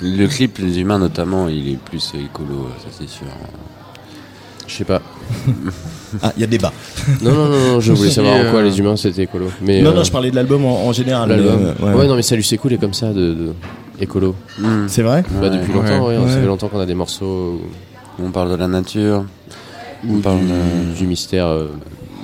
[0.00, 3.26] Le clip, les humains notamment, il est plus écolo, ça c'est sûr.
[4.66, 5.00] Je sais pas.
[6.22, 6.72] Ah, il y a débat.
[7.20, 9.50] Non, non, non, non, je voulais savoir en quoi euh, les humains c'était écolo.
[9.60, 11.28] Mais, non, euh, non, je parlais de l'album en, en général.
[11.28, 11.74] L'album.
[11.80, 12.06] mais, euh, ouais.
[12.06, 13.52] non, mais Salut c'est cool est comme ça de, de
[14.00, 14.34] écolo.
[14.88, 16.28] C'est vrai Bah, Depuis longtemps, ouais, Ouais.
[16.28, 17.60] Ça fait longtemps qu'on a des morceaux.
[18.18, 19.24] où On parle de la nature.
[20.06, 21.68] Ou on parle du, de- du mystère euh,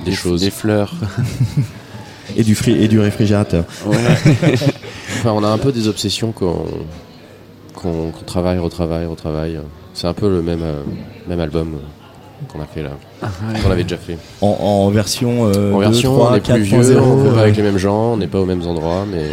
[0.05, 0.41] des, Des- choses.
[0.41, 0.93] des fleurs.
[2.37, 3.65] Et du, fri- et du réfrigérateur.
[3.87, 6.65] enfin, on a un peu des obsessions qu'on
[7.75, 9.59] qu'on qu'on travaille, retravaille, retravaille.
[9.93, 10.83] C'est un peu le même, euh,
[11.29, 11.73] même album
[12.49, 12.91] qu'on a fait là.
[13.23, 13.61] ouais.
[13.61, 14.17] Qu'on avait déjà fait.
[14.41, 17.25] En, en version, euh, en 2, version, 3, on est 4, plus vieux, 0, on
[17.29, 19.25] fait pas avec les mêmes gens, on n'est pas aux mêmes endroits, mais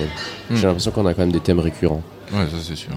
[0.50, 0.56] Hmm.
[0.56, 2.02] j'ai l'impression qu'on a quand même des thèmes récurrents.
[2.34, 2.90] Ouais, ça c'est sûr.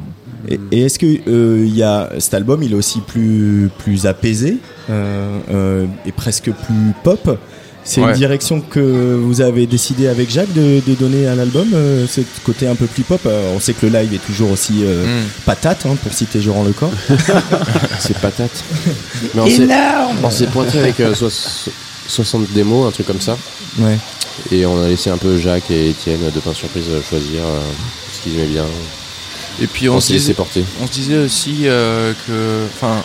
[0.49, 4.07] Et, et est-ce que euh, il y a cet album, il est aussi plus plus
[4.07, 4.59] apaisé
[4.91, 7.39] euh, euh, et presque plus pop?
[7.85, 8.11] C'est Ouais.
[8.11, 12.21] une direction que vous avez décidé avec Jacques de, de donner à l'album, euh, ce
[12.45, 13.21] côté un peu plus pop?
[13.27, 15.27] Euh, on sait que le live est toujours aussi euh, Mm.
[15.47, 16.93] patate, hein, pour citer Joran Le Corps.
[17.99, 18.63] C'est patate.
[19.35, 19.69] Mais on s'est-
[20.23, 21.71] on s'est pointé avec euh, soix-
[22.07, 23.37] 60 démos, un truc comme ça.
[23.81, 23.99] Ouais.
[24.53, 27.59] Et on a laissé un peu Jacques et Étienne de Pain Surprise choisir euh,
[28.13, 28.65] ce qu'ils aimaient bien.
[29.61, 30.65] Et puis on, On se disait, porter.
[30.83, 33.03] on se disait aussi euh, que, enfin,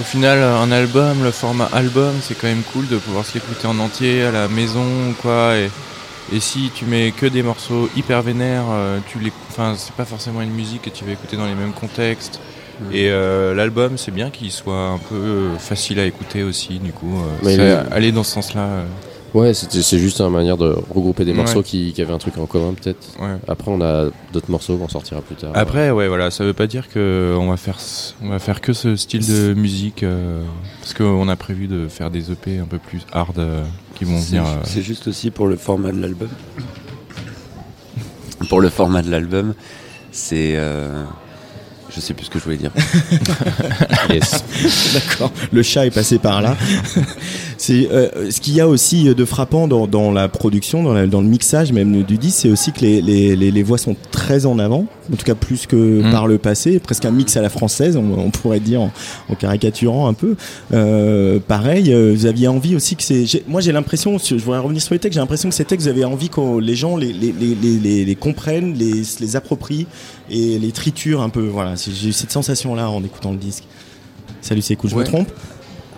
[0.00, 3.66] au final, un album, le format album, c'est quand même cool de pouvoir se l'écouter
[3.66, 5.56] en entier à la maison ou quoi.
[5.56, 5.70] Et,
[6.34, 10.06] et si tu mets que des morceaux hyper vénères, euh, tu les, enfin, c'est pas
[10.06, 12.40] forcément une musique que tu vas écouter dans les mêmes contextes.
[12.90, 16.80] Et euh, l'album, c'est bien qu'il soit un peu facile à écouter aussi.
[16.80, 17.56] Du coup, Mais
[17.92, 18.68] aller dans ce sens-là.
[19.34, 21.38] Ouais, c'était- c'est juste une manière de regrouper des Ouais.
[21.38, 23.04] morceaux qui, qui avaient un truc en commun peut-être.
[23.20, 23.34] Ouais.
[23.48, 25.50] Après, on a d'autres morceaux qu'on sortira plus tard.
[25.54, 27.78] Après, ouais, voilà, ça veut pas dire que on va faire,
[28.22, 30.42] on va faire que ce style de musique, euh,
[30.80, 33.64] parce qu'on a prévu de faire des EP un peu plus hard euh,
[33.96, 34.44] qui vont venir.
[34.46, 36.28] euh, C'est juste aussi pour le format de l'album.
[38.48, 39.54] Pour le format de l'album,
[40.12, 40.54] c'est.
[41.94, 42.72] Je sais plus ce que je voulais dire.
[44.94, 45.32] D'accord.
[45.52, 46.56] Le chat est passé par là.
[47.56, 51.06] c'est euh, ce qu'il y a aussi de frappant dans, dans la production, dans, la-
[51.06, 53.96] dans le mixage même du disque, c'est aussi que les, les, les, les voix sont
[54.10, 56.10] très en avant, en tout cas plus que Mm.
[56.10, 58.90] par le passé, presque un mix à la française, on, on pourrait dire en,
[59.28, 60.34] en caricaturant un peu.
[60.72, 63.24] Euh, pareil, euh, vous aviez envie aussi que c'est.
[63.46, 65.92] Moi, j'ai l'impression, je voudrais revenir sur les textes, j'ai l'impression que ces textes, vous
[65.92, 69.36] avez envie que les gens les, les, les, les, les- les comprennent, les, se les
[69.36, 69.86] approprient
[70.30, 71.46] et les triturent un peu.
[71.46, 73.64] Voilà, j'ai eu cette sensation-là en écoutant le disque.
[74.40, 75.28] Salut, c'est cool, je me trompe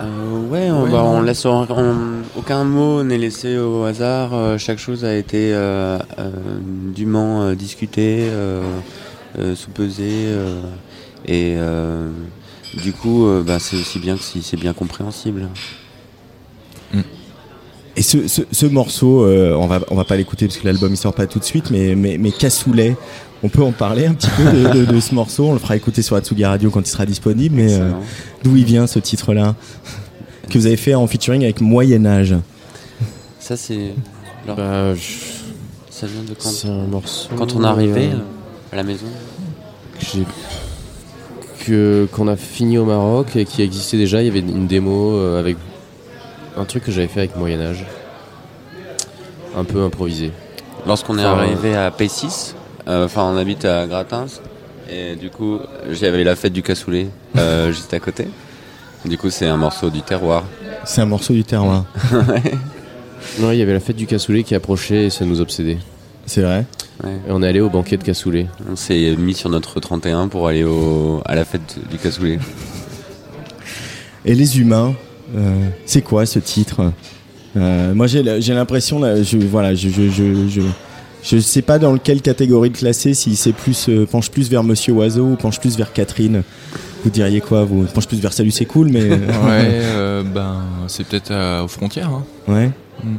[0.00, 1.96] Euh, ouais, on, Ouais, bah, on laisse on- on-
[2.38, 4.34] aucun mot n'est laissé au hasard.
[4.34, 6.30] euh, chaque chose a été euh, euh,
[6.94, 8.62] dûment euh, discutée, euh,
[9.38, 10.60] euh, sous-pesée, euh,
[11.26, 12.10] et euh,
[12.84, 15.48] du coup, euh, bah, c'est aussi bien que si c'est bien compréhensible.
[17.98, 20.92] Et ce, ce, ce morceau, euh, on va on va pas l'écouter parce que l'album
[20.92, 22.94] il sort pas tout de suite, mais mais, mais Cassoulet,
[23.42, 25.46] on peut en parler un petit peu de, de- de ce morceau.
[25.46, 27.54] On le fera écouter sur Atsugi Radio quand il sera disponible.
[27.56, 27.90] Mais euh,
[28.42, 29.54] d'où il vient ce titre-là
[30.50, 32.34] que vous avez fait en featuring avec Moyen Âge
[33.40, 33.92] Ça, c'est.
[34.44, 34.94] alors, Bah,
[35.90, 36.48] ça vient de quand?
[36.48, 37.28] C'est un morceau.
[37.36, 39.06] Quand on est arrivé euh, euh, à la maison?
[40.00, 40.24] j'ai-
[41.64, 44.22] que qu'on a fini au Maroc et qui existait déjà.
[44.22, 45.56] Il y avait une démo avec
[46.56, 47.84] un truc que j'avais fait avec Moyen Âge,
[49.56, 50.30] un peu improvisé.
[50.86, 52.52] Lorsqu'on est Enfin, arrivé à P6, euh,
[52.86, 54.26] enfin on habite à Gratins,
[54.90, 55.58] et du coup
[55.90, 58.26] j'avais la fête du cassoulet euh, juste à côté.
[59.04, 60.44] Du coup c'est un morceau du terroir.
[60.84, 61.84] C'est un morceau du terroir.
[63.40, 65.78] Non, il y avait la fête du cassoulet qui approchait et ça nous obsédait.
[66.26, 66.64] C'est vrai.
[67.02, 67.10] Ouais.
[67.28, 68.46] Et on est allé au banquet de cassoulet.
[68.70, 72.38] On s'est mis sur notre 31 pour aller au, à la fête du cassoulet.
[74.24, 74.94] Et les humains,
[75.36, 76.92] euh, c'est quoi ce titre?
[77.56, 80.60] Euh, Moi, j'ai la- j'ai l'impression, là, je voilà, je je, je je
[81.26, 83.14] je sais pas dans quelle catégorie le classer.
[83.14, 86.42] Si c'est plus euh, penche plus vers Monsieur Oiseau ou penche plus vers Catherine.
[87.04, 87.84] Vous diriez quoi Vous?
[87.84, 92.10] Penche plus vers Salut, c'est cool, mais Ouais, euh, ben c'est peut-être aux frontières.
[92.10, 92.24] hein.
[92.48, 92.70] Ouais.
[93.04, 93.16] Mm.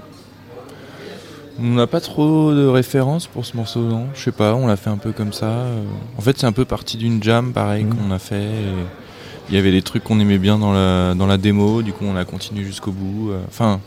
[1.60, 4.06] On n'a pas trop de références pour ce morceau, non?
[4.14, 5.46] Je sais pas, on l'a fait un peu comme ça.
[5.48, 5.84] euh.
[6.18, 7.96] En fait, c'est un peu parti d'une jam, pareil, Mm.
[7.96, 8.46] qu'on a fait.
[9.50, 12.04] Il y avait des trucs qu'on aimait bien dans la, dans la démo, du coup
[12.06, 13.32] on a continué jusqu'au bout.
[13.32, 13.40] euh.
[13.48, 13.80] Enfin,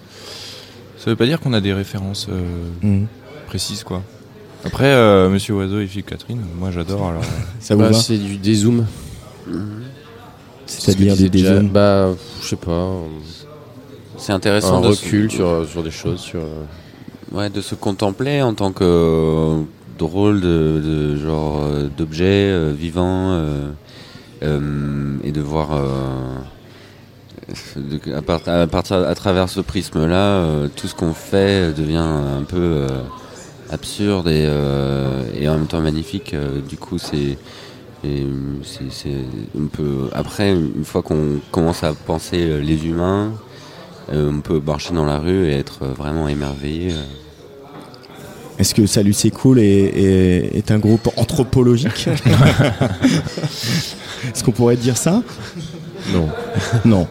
[0.99, 2.43] ça veut pas dire qu'on a des références euh,
[2.83, 3.05] Mm.
[3.51, 4.03] Précises, quoi.
[4.65, 7.09] Après, euh, Monsieur Oiseau et Philippe Catherine, moi j'adore.
[7.09, 7.43] Alors, euh.
[7.61, 8.87] Ça vous Bah, va C'est du dézoom.
[10.67, 12.11] C'est-à-dire des dézooms Bah,
[12.43, 12.89] je sais pas.
[14.17, 16.21] C'est intéressant Un de se- recul sur, sur des choses.
[16.21, 16.65] Sur, euh,
[17.33, 19.63] Ouais, de se contempler en tant que euh,
[19.99, 21.63] drôle de, de genre
[21.97, 23.71] d'objet euh, vivant euh,
[24.43, 25.87] euh, et de voir euh,
[27.77, 31.97] de- à, part- à partir à travers ce prisme-là, euh, tout ce qu'on fait devient
[31.99, 32.89] un peu euh,
[33.71, 36.35] absurde et, euh, et en même temps magnifique.
[36.35, 37.39] Euh, du coup, c'est
[38.03, 43.33] on peut après une fois qu'on commence à penser euh, les humains,
[44.13, 46.93] euh, on peut marcher dans la rue et être vraiment émerveillé.
[48.59, 52.09] Est-ce que Salut, c'est cool est, est, est un groupe anthropologique?
[54.35, 55.23] Est-ce qu'on pourrait dire ça?
[56.13, 56.29] Non.
[56.85, 57.09] Non.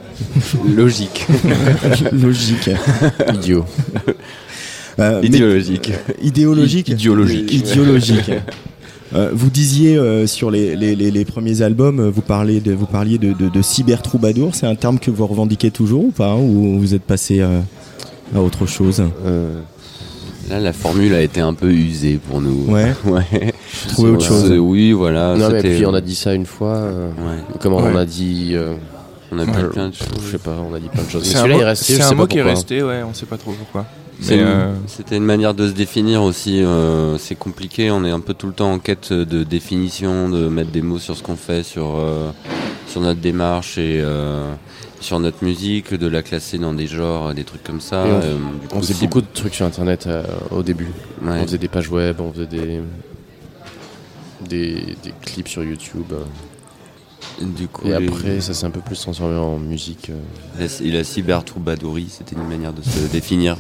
[0.67, 1.25] Logique.
[2.11, 2.69] Logique.
[3.33, 3.65] Idiot.
[4.99, 5.91] Euh, mais- Idéologique.
[6.21, 6.89] Idéologique.
[6.89, 7.51] Idéologique.
[7.53, 8.31] Idéologique.
[9.15, 12.73] Euh, vous disiez euh, sur les, les, les, les premiers albums, euh, vous, parlez de,
[12.73, 14.53] vous parliez de, de, de cyber troubadour.
[14.53, 17.59] C'est un terme que vous revendiquez toujours ou pas Ou vous êtes passé euh,
[18.35, 19.01] à autre chose?
[20.49, 22.65] Là, la formule a été un peu usée pour nous.
[22.71, 22.93] Ouais.
[23.05, 23.53] ouais.
[23.87, 24.51] Trouver autre chose.
[24.59, 25.35] Oui, voilà.
[25.35, 26.75] Non, mais puis on a dit ça une fois.
[26.77, 27.09] euh,
[27.59, 28.51] Comment on a dit.
[28.53, 28.75] euh,
[29.31, 30.07] On a dit plein de choses.
[30.23, 31.23] Je sais pas, on a dit plein de choses.
[31.23, 33.51] Mais C'est un mot, est un mot qui est resté, ouais, on sait pas trop
[33.53, 33.85] pourquoi.
[34.31, 36.61] Euh, C'était une manière de se définir aussi.
[36.61, 37.89] euh, c'est compliqué.
[37.91, 40.99] On est un peu tout le temps en quête de définition, de mettre des mots
[40.99, 42.31] sur ce qu'on fait, sur euh,
[42.87, 44.03] sur notre démarche et
[44.99, 48.03] sur notre musique, de la classer dans des genres, des trucs comme ça.
[48.05, 50.89] On, Euh, du on coup, faisait si- beaucoup de trucs sur internet euh, au début.
[51.23, 51.37] Ouais.
[51.39, 52.81] On faisait des pages web, on faisait des,
[54.49, 56.11] des, des clips sur YouTube.
[56.11, 56.23] euh.
[57.41, 60.11] Du coup, et les- après, ça s'est un peu plus transformé en musique.
[60.59, 63.55] La, et la cyber troubadouri, c'était une manière de se définir.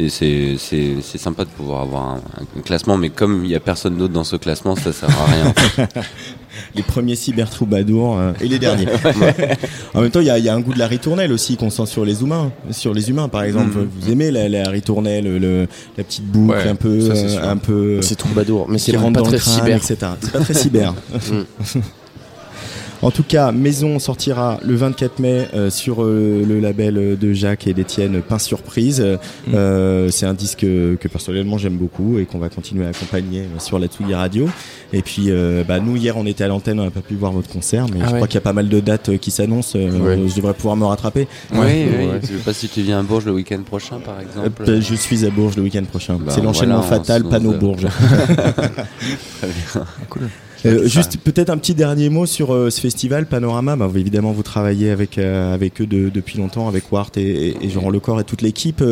[0.00, 2.20] Et c'est c'est- c'est sympa de pouvoir avoir un,
[2.56, 5.24] un classement, mais comme il n'y a personne d'autre dans ce classement, ça sert à
[5.26, 5.46] rien.
[5.48, 5.88] en fait.
[6.74, 8.86] Les premiers cyber troubadours euh, et les derniers.
[9.04, 9.56] Ouais.
[9.94, 11.56] en même temps, il y, a- il y a un goût de la ritournelle aussi
[11.56, 12.50] qu'on sent sur les humains.
[12.70, 13.88] Sur les humains, par exemple, Mhm.
[14.00, 15.66] vous aimez la, la ritournelle, le,
[15.96, 18.00] la petite boucle Ouais, un peu, ça, un peu.
[18.02, 19.76] C'est troubadour, mais c'est pas très cyber.
[19.76, 19.96] etc.
[20.20, 20.94] C'est pas très cyber.
[23.02, 23.04] Mm.
[23.06, 27.66] En tout cas, Maison sortira le 24 mai euh, sur euh, le label de Jacques
[27.66, 29.04] et d'Étienne Pain Surprise.
[29.54, 33.78] Euh, c'est un disque que, personnellement j'aime beaucoup et qu'on va continuer à accompagner sur
[33.78, 34.48] la Tsugi Radio.
[34.92, 37.32] Et puis, euh, bah, nous hier on était à l'antenne, on n'a pas pu voir
[37.32, 38.16] votre concert, mais Ah je ouais.
[38.18, 39.78] crois qu'il y a pas mal de dates qui s'annoncent.
[39.78, 40.28] euh, Ouais.
[40.28, 41.28] Je devrais pouvoir me rattraper.
[41.52, 42.08] Oui, oui.
[42.22, 44.62] Je sais pas si tu viens à Bourges le week-end prochain, par exemple.
[44.68, 46.18] Euh, je suis à Bourges le week-end prochain.
[46.18, 47.86] Bah, c'est l'enchaînement voilà, fatal, panneau Bourges.
[49.38, 49.84] Très bien.
[50.08, 50.28] Cool.
[50.66, 53.76] Euh, juste peut-être un petit dernier mot sur euh, ce festival Panorama.
[53.76, 57.20] Bah, vous, évidemment, vous travaillez avec euh, avec eux de- depuis longtemps, avec Wart et,
[57.48, 58.82] et, et Jean Lecor et toute l'équipe.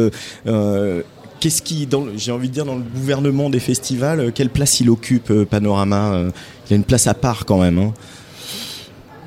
[1.38, 1.86] Qu'est-ce qui,
[2.16, 6.22] j'ai envie de dire, dans le gouvernement des festivals, quelle place il occupe Panorama
[6.66, 7.78] Il y a une place à part quand même.
[7.78, 7.92] Hein.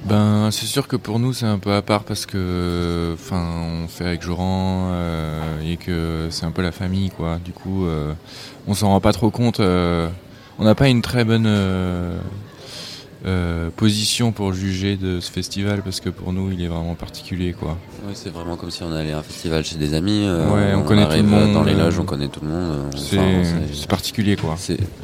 [0.07, 3.45] Ben, c'est sûr que pour nous, c'est un peu à part parce que, enfin,
[3.83, 4.91] on fait avec Joran
[5.63, 7.37] et que c'est un peu la famille, quoi.
[7.43, 7.85] Du coup,
[8.67, 9.61] on s'en rend pas trop compte.
[10.59, 12.17] On n'a pas une très bonne euh,
[13.25, 17.51] euh, position pour juger de ce festival parce que pour nous, il est vraiment particulier,
[17.53, 17.77] quoi.
[18.07, 20.23] Ouais, c'est vraiment comme si on allait à un festival chez des amis.
[20.25, 22.47] euh, Ouais, on connaît tout arrive le monde, Dans les loges, on connaît tout le
[22.49, 22.93] monde.
[22.95, 24.55] c'est- enfin, particulier, quoi.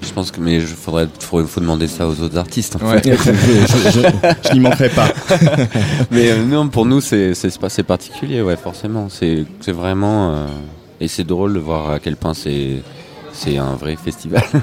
[0.01, 2.77] Je pense que, mais il faudrait, faut, faut demander ça aux autres artistes.
[2.81, 3.01] en Ouais.
[3.01, 3.17] fait.
[3.17, 5.09] Je- je- je- je n'y manquerai pas.
[6.11, 9.07] mais euh, non, pour nous, c'est c'est pas- c'est particulier, ouais, forcément.
[9.09, 10.31] C'est c'est vraiment.
[10.35, 10.47] euh,
[11.01, 12.77] et c'est drôle de voir à quel point c'est
[13.35, 14.43] c'est un vrai festival.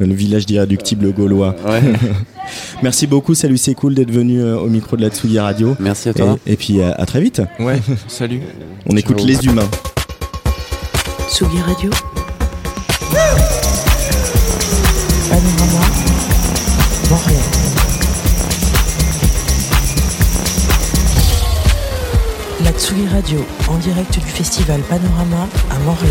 [0.00, 1.56] Le village d'irréductible gaulois.
[1.66, 1.82] Ouais.
[2.84, 5.76] Merci beaucoup, salut, c'est cool d'être venu euh, au micro de la Tsugi Radio.
[5.80, 6.36] Merci à toi.
[6.46, 7.42] Et, et puis à, à très vite.
[7.58, 8.40] Ouais, salut.
[8.86, 9.68] On écoute les humains.
[11.28, 11.90] Tsugi Radio.
[15.28, 15.84] Panorama.
[17.10, 17.42] Montréal.
[22.64, 26.08] La Tsugi Radio, en direct du festival Panorama à Morlaix.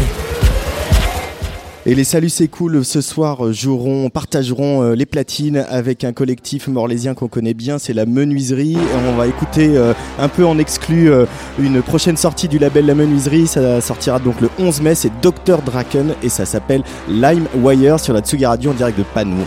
[1.89, 6.67] Et les Salut c'est cool ce soir joueront, partageront euh, les platines avec un collectif
[6.67, 8.75] morlaisien qu'on connaît bien, c'est la Menuiserie.
[9.07, 11.25] On va écouter euh, un peu en exclu euh,
[11.57, 13.47] une prochaine sortie du label La Menuiserie.
[13.47, 18.13] Ça sortira donc le 11 mai, c'est Dr Draken et ça s'appelle Lime Wire sur
[18.13, 19.45] la Tsugi Radio en direct de Panou.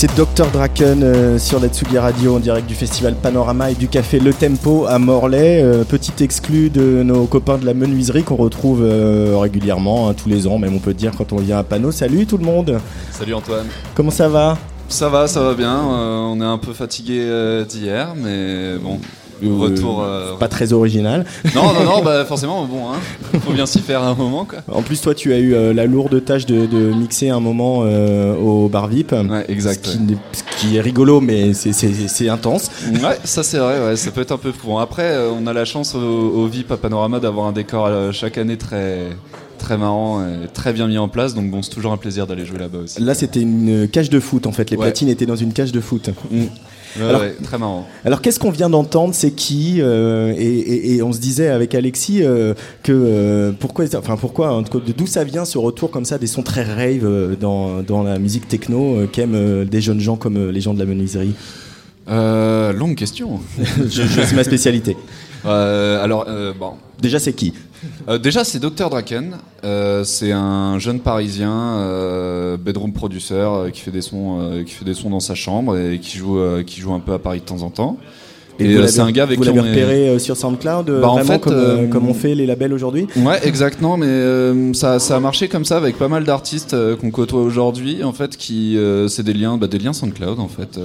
[0.00, 3.88] C'est Dr Draken euh, sur la Tsugi Radio en direct du festival Panorama et du
[3.88, 5.60] café Le Tempo à Morlaix.
[5.60, 10.28] Euh, petit exclu de nos copains de la menuiserie qu'on retrouve euh, régulièrement, hein, tous
[10.28, 11.90] les ans, même on peut dire quand on vient à Pano.
[11.90, 12.78] Salut tout le monde,
[13.10, 13.66] Salut Antoine.
[13.96, 14.56] comment ça va?
[14.88, 15.74] Ça va, ça va bien.
[15.76, 19.00] euh, on est un peu fatigué euh, d'hier, mais bon.
[19.42, 20.02] Retour.
[20.02, 21.24] euh, Pas très original.
[21.54, 23.38] Non, non, non, bah forcément, bon, hein.
[23.40, 24.58] Faut bien s'y faire à un moment, quoi.
[24.72, 27.80] En plus, toi, tu as eu euh, la lourde tâche de, de mixer un moment
[27.84, 29.14] euh, au bar VIP.
[29.48, 32.70] exact, Ce qui, n'est- ce qui est rigolo, mais c'est- intense.
[32.92, 34.78] Ouais, ça c'est vrai, ouais, ça peut être un peu fou.
[34.78, 38.12] Après, euh, on a la chance au, au VIP à Panorama d'avoir un décor euh,
[38.12, 39.06] chaque année très,
[39.58, 41.34] très marrant, et très bien mis en place.
[41.34, 43.00] Donc bon, c'est toujours un plaisir d'aller jouer là-bas aussi.
[43.02, 44.70] Là, c'était une cage de foot en fait.
[44.70, 44.84] Les Ouais.
[44.86, 46.10] platines étaient dans une cage de foot.
[47.00, 47.86] Alors- ouais, très marrant.
[48.04, 49.14] Alors qu'est-ce qu'on vient d'entendre?
[49.14, 53.84] C'est qui euh, et, et- et on se disait avec Alexis euh, que euh, pourquoi,
[53.96, 56.62] enfin pourquoi, en tout cas, d'où ça vient ce retour comme ça des sons très
[56.64, 60.86] rave dans, dans la musique techno qu'aiment des jeunes gens comme les gens de la
[60.86, 61.34] menuiserie?
[62.08, 63.40] Longue question.
[63.58, 64.96] Je- je- c'est ma spécialité.
[65.44, 66.26] Alors,
[66.58, 66.72] bon.
[67.00, 67.52] Déjà, c'est qui?
[68.08, 69.36] Euh, Déjà, c'est Dr Draken.
[69.64, 74.94] Euh, c'est un jeune Parisien, euh, bedroom producer, qui fait des sons, qui fait des
[74.94, 77.62] sons dans sa chambre et qui joue, qui joue un peu à Paris de temps
[77.62, 77.96] en temps.
[78.60, 81.14] Et, c'est un gars avec vous qui on est- repéré euh, sur SoundCloud, Bah, en
[81.14, 83.06] vraiment fait, comme, comme on fait les labels aujourd'hui?
[83.16, 87.40] Ouais, exactement, mais ça, ça a marché comme ça avec pas mal d'artistes qu'on côtoie
[87.40, 88.76] aujourd'hui, en fait, qui
[89.08, 90.78] c'est des liens, bah, des liens SoundCloud, en fait,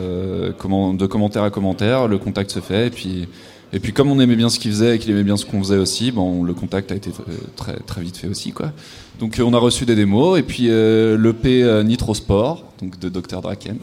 [0.60, 3.28] comment, de commentaire à commentaire, le contact se fait, et puis,
[3.74, 5.60] et puis comme on aimait bien ce qu'il faisait et qu'il aimait bien ce qu'on
[5.60, 7.10] faisait aussi, bon, le contact a été
[7.56, 8.72] très, très vite fait aussi, quoi.
[9.20, 13.00] Donc euh, on a reçu des démos, et puis euh, l'EP euh, Nitro Sport, donc
[13.00, 13.78] de Dr Draken,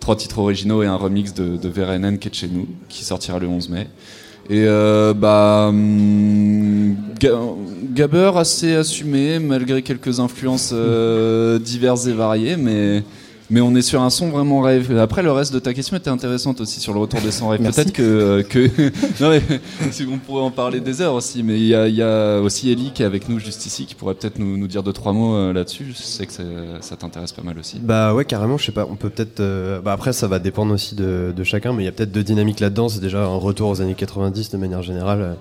[0.00, 3.38] trois titres originaux et un remix de, de VRNN qui est chez nous, qui sortira
[3.38, 3.86] le 11 mai.
[4.50, 7.38] Et euh, bah, hum, Ga-
[7.92, 10.72] Gabber assez assumé malgré quelques influences
[11.60, 13.02] diverses et variées, mais
[13.50, 14.96] mais on est sur un son vraiment rave.
[14.98, 17.50] Après, le reste de ta question était intéressante aussi sur le retour des sons.
[17.58, 17.80] Merci.
[17.80, 18.68] Peut-être que euh, que
[19.22, 19.42] non mais
[19.90, 22.40] si on pourrait en parler des heures aussi, mais il y a, il y a
[22.40, 24.92] aussi Ellie qui est avec nous juste ici qui pourrait peut-être nous, nous dire deux
[24.92, 25.86] trois mots euh, là-dessus.
[25.96, 26.42] Je sais que ça,
[26.80, 27.78] ça t'intéresse pas mal aussi.
[27.80, 29.40] Bah ouais, carrément, je sais pas, on peut peut-être.
[29.40, 32.12] euh, bah après, ça va dépendre aussi de, de chacun, mais il y a peut-être
[32.12, 32.88] deux dynamiques là-dedans.
[32.88, 35.36] C'est déjà un retour aux années 90 de manière générale.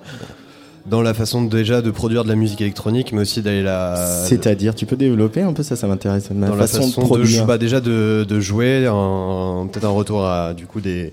[0.90, 3.96] Dans la façon de- déjà de produire de la musique électronique, mais aussi d'aller la.
[4.26, 6.30] C'est-à-dire, tu peux développer un peu ça, ça m'intéresse.
[6.32, 7.40] Dans la façon, façon de de, produire.
[7.42, 11.12] jou- bah, déjà de, de jouer, un- peut-être un retour à du coup des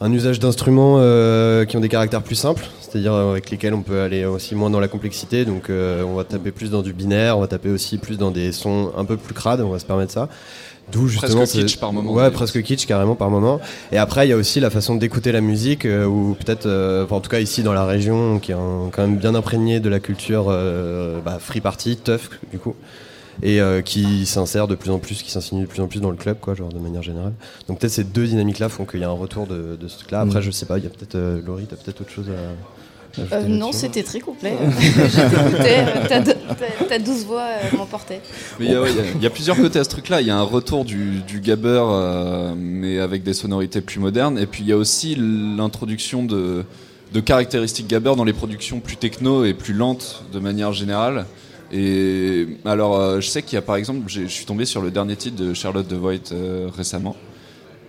[0.00, 3.82] un usage d'instruments euh, qui ont des caractères plus simples, c'est-à-dire euh, avec lesquels on
[3.82, 5.44] peut aller aussi moins dans la complexité.
[5.44, 8.30] Donc euh, on va taper plus dans du binaire, on va taper aussi plus dans
[8.30, 10.28] des sons un peu plus crades, on va se permettre ça.
[10.90, 13.60] D'où Presque justement ce- kitsch par moment, Ouais, presque kitsch carrément par moment.
[13.92, 17.04] Et après il y a aussi la façon d'écouter la musique, euh, ou peut-être, euh,
[17.04, 19.80] enfin, en tout cas ici dans la région, qui est un- quand même bien imprégné
[19.80, 22.74] de la culture euh, bah, free party, tough du coup
[23.42, 26.10] et euh, qui s'insère de plus en plus, qui s'insinue de plus en plus dans
[26.10, 27.32] le club, quoi, genre de manière générale.
[27.68, 30.20] Donc peut-être ces deux dynamiques-là font qu'il y a un retour de, de ce truc-là.
[30.22, 30.42] Après, Mm.
[30.42, 32.32] je sais pas, il y a peut-être euh, Laurie, t'as peut-être autre chose à.
[32.32, 34.54] à ajouter Euh, non, c'était très complet.
[34.80, 37.46] Je t'écoutais, euh, ta, douce voix
[37.76, 38.20] m'emportait.
[38.60, 39.88] Mais il y, a- ouais, il y a- il y a plusieurs côtés à ce
[39.90, 40.20] truc-là.
[40.20, 44.38] Il y a un retour du, du gabber, euh, mais avec des sonorités plus modernes.
[44.38, 46.64] Et puis il y a aussi l'introduction de,
[47.12, 51.24] de caractéristiques gabber dans les productions plus techno et plus lentes de manière générale.
[51.72, 54.90] Et alors, euh, je sais qu'il y a par exemple, je suis tombé sur le
[54.90, 57.16] dernier titre de Charlotte de Voigt euh, récemment.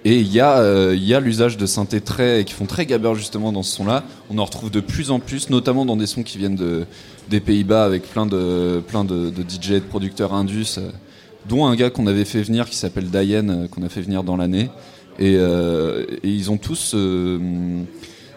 [0.06, 3.64] Et il y a, euh, l'usage de synthés très, qui font très gabber justement dans
[3.64, 4.04] ce son-là.
[4.30, 6.86] On en retrouve de plus en plus, notamment dans des sons qui viennent de,
[7.30, 10.80] des Pays-Bas avec plein de, plein de, de DJ, de producteurs indus,
[11.48, 14.38] dont un gars qu'on avait fait venir qui s'appelle Diane, qu'on a fait venir dans
[14.38, 14.70] l'année.
[15.20, 15.38] Et,
[16.24, 16.96] ils ont tous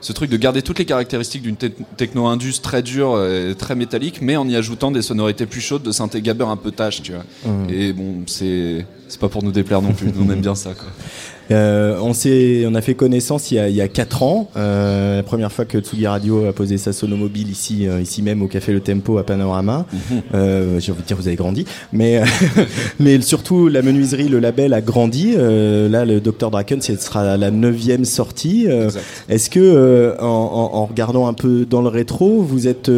[0.02, 1.66] ce truc de garder toutes les caractéristiques d'une te-
[1.96, 5.92] techno-indus très dure, et très métallique, mais en y ajoutant des sonorités plus chaudes de
[5.92, 7.24] synthé gabber un peu tâche, tu vois.
[7.46, 7.70] Mhm.
[7.70, 10.74] Et bon, c'est c'est pas pour nous déplaire non plus, nous on aime bien ça,
[10.74, 10.88] quoi.
[11.52, 12.12] Euh, on,
[12.70, 15.52] on a fait connaissance il y a, il y a 4 ans, euh, la première
[15.52, 18.80] fois que Tsugi Radio a posé sa sonomobile ici, euh, ici même au Café Le
[18.80, 19.86] Tempo à Panorama.
[19.92, 20.80] Mhm.
[20.80, 22.22] J'ai envie de dire vous avez grandi, mais,
[23.00, 25.32] mais surtout la menuiserie, le label a grandi.
[25.36, 28.66] Là, le Dr Draken, ce sera la neuvième sortie.
[29.28, 32.90] Est-ce que, en, regardant un peu dans le rétro, vous êtes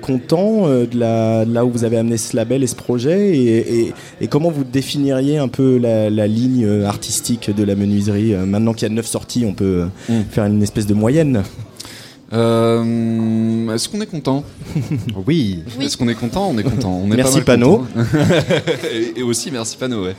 [0.00, 3.78] content de, la, de là où vous avez amené ce label et ce projet et,
[3.80, 8.01] et- et comment vous définiriez un peu la, la ligne artistique de la menuiserie?
[8.10, 10.24] Euh, Maintenant qu'il y a neuf sorties, on peut euh, Mm.
[10.30, 11.42] faire une espèce de moyenne.
[12.32, 14.44] Euh, Est-ce qu'on est content
[15.26, 15.62] Oui.
[15.80, 16.48] Est-ce qu'on est content?
[16.50, 16.92] On est content.
[17.04, 17.78] On est Merci, pas Pano.
[17.78, 18.06] content.
[18.92, 20.16] et, et aussi merci Pano, ouais.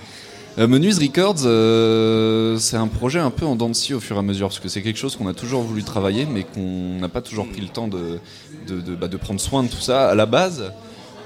[0.60, 4.15] Euh, Menuise Records, euh, c'est un projet un peu en dents de scie au fur
[4.18, 6.99] et à mesure, parce que c'est quelque chose qu'on a toujours voulu travailler, mais qu'on
[7.01, 8.19] n'a pas toujours pris le temps de,
[8.68, 10.10] de, de- bah, de prendre soin de tout ça.
[10.10, 10.72] À la base,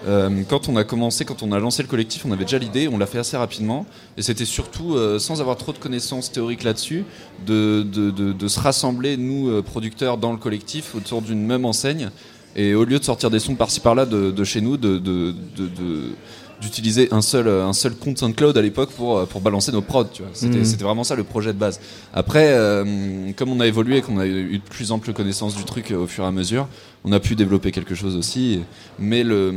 [0.06, 2.88] Euh, quand on a commencé, quand on a lancé le collectif, on avait déjà l'idée,
[2.88, 3.86] on l'a fait assez rapidement,
[4.18, 7.03] et c'était surtout, euh, sans avoir trop de connaissances théoriques là-dessus,
[7.45, 7.84] de,
[8.48, 12.10] se rassembler, nous, euh, producteurs, dans le collectif, autour d'une même enseigne,
[12.56, 15.02] et au lieu de sortir des sons par-ci par-là de, chez nous, de-
[16.62, 20.06] d'utiliser un seul, un seul compte SoundCloud à l'époque pour, euh, pour balancer nos prods.
[20.06, 20.32] tu vois.
[20.66, 21.80] C'était vraiment ça le projet de base.
[22.14, 25.64] Après, euh, comme on a évolué et qu'on a eu de plus ample connaissance du
[25.66, 26.68] truc euh, au fur et à mesure,
[27.04, 28.62] on a pu développer quelque chose aussi.
[28.98, 29.54] Mais le,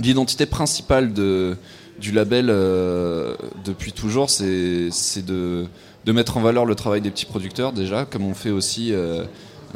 [0.00, 1.56] l'identité principale de,
[2.00, 3.34] du label euh,
[3.64, 5.64] depuis toujours, c'est, c'est de,
[6.04, 9.24] de mettre en valeur le travail des petits producteurs déjà, comme on fait aussi euh,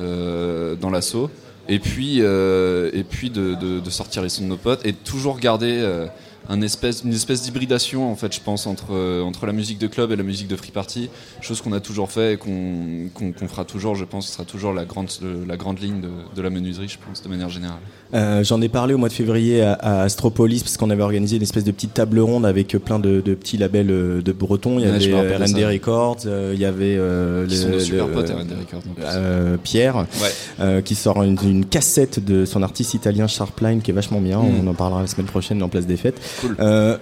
[0.00, 1.30] euh, dans l'assaut.
[1.68, 4.92] Et puis, euh, et puis de, de- de sortir les sons de nos potes et
[4.92, 6.06] toujours garder euh,
[6.48, 9.86] un espèce, une espèce d'hybridation en fait, je pense, entre, euh, entre la musique de
[9.86, 11.08] club et la musique de free party,
[11.40, 14.72] chose qu'on a toujours fait et qu'on, qu'on fera toujours, je pense, ce sera toujours
[14.72, 15.08] la grande,
[15.46, 17.78] la grande ligne de, de la menuiserie, je pense, de manière générale.
[18.14, 21.36] Euh, J'en ai parlé au mois de février à, à Astropolis parce qu'on avait organisé
[21.36, 24.78] une espèce de petite table ronde avec plein de, de petits labels euh, de Bretons.
[24.78, 25.68] Il y Ouais, avait R&D ça.
[25.68, 28.82] Records, euh, il y avait euh, le- super potes, Records,
[29.62, 30.06] Pierre
[30.60, 30.82] Ouais.
[30.82, 34.38] qui sort une, une cassette de son artiste italien Sharpline qui est vachement bien.
[34.40, 34.60] Mm.
[34.62, 36.20] On en parlera la semaine prochaine en place des fêtes.
[36.40, 36.56] Cool.
[36.60, 36.96] Euh,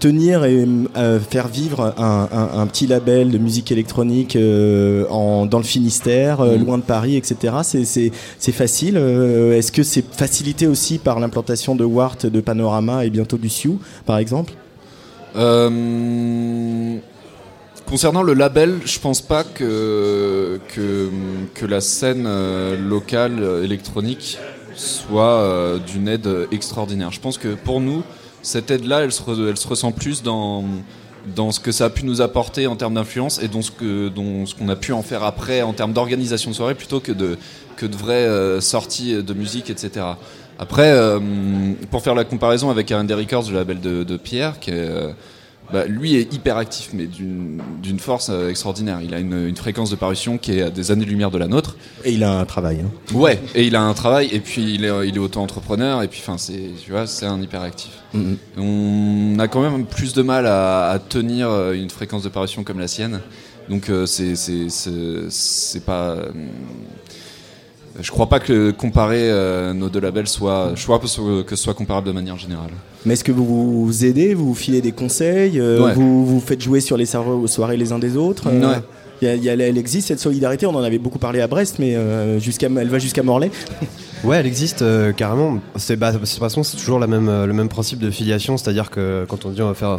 [0.00, 0.66] tenir et
[0.96, 5.64] euh, faire vivre un, un- un petit label de musique électronique euh, en, dans le
[5.64, 6.64] Finistère, euh, Mm.
[6.64, 7.54] loin de Paris, etc.
[7.62, 8.96] C'est- facile.
[8.96, 13.78] Est-ce que c'est facilité aussi par l'implantation de Wart, de Panorama et bientôt du Sioux,
[14.06, 14.54] par exemple?
[17.86, 21.08] Concernant le label, je pense pas que, que,
[21.54, 22.26] que la scène
[22.88, 24.38] locale électronique
[24.76, 27.10] soit euh, d'une aide extraordinaire.
[27.10, 28.02] Je pense que pour nous,
[28.42, 30.64] cette aide-là, elle, se ressent plus dans,
[31.34, 34.08] dans ce que ça a pu nous apporter en termes d'influence et dans ce que
[34.08, 37.12] dans ce qu'on a pu en faire après en termes d'organisation de soirée plutôt que
[37.12, 37.38] de
[37.76, 40.06] que de vraies euh, sorties de musique, etc.
[40.58, 41.20] Après, euh,
[41.90, 45.12] pour faire la comparaison avec R&D Records, le label de, de Pierre, qui est, euh,
[45.72, 49.00] bah, lui est hyper actif, mais d'une force euh, extraordinaire.
[49.02, 51.76] Il a une, une fréquence de parution qui est à des années-lumière de la nôtre.
[52.04, 52.80] Et il a un travail.
[52.84, 52.90] hein.
[53.14, 56.20] Ouais, et il a un travail, et puis il est, il est auto-entrepreneur, et puis
[56.22, 57.90] enfin, c'est, tu vois, c'est un hyperactif.
[58.14, 58.36] Mhm.
[58.58, 62.62] On a quand même plus de mal à, à tenir euh, une fréquence de parution
[62.64, 63.20] comme la sienne,
[63.68, 66.16] donc euh, c'est pas.
[67.96, 71.56] Euh, je crois pas que comparer euh, nos deux labels soit, je crois pas que
[71.56, 72.70] ce soit comparable de manière générale.
[73.04, 75.94] Mais est-ce que vous vous aidez, vous vous filez des conseils, euh, Ouais.
[75.94, 78.78] vous vous faites jouer sur les serveurs aux soirées les uns des autres euh, Ouais.
[79.22, 81.40] il y a- il y a- elle existe cette solidarité, on en avait beaucoup parlé
[81.40, 83.50] à Brest, mais euh, jusqu'à, elle va jusqu'à Morlaix.
[84.24, 85.58] Ouais, elle existe euh, carrément.
[85.76, 88.56] C'est bah, de toute façon, c'est toujours la même, euh, le même principe de filiation,
[88.56, 89.98] c'est-à-dire que quand on dit on va faire,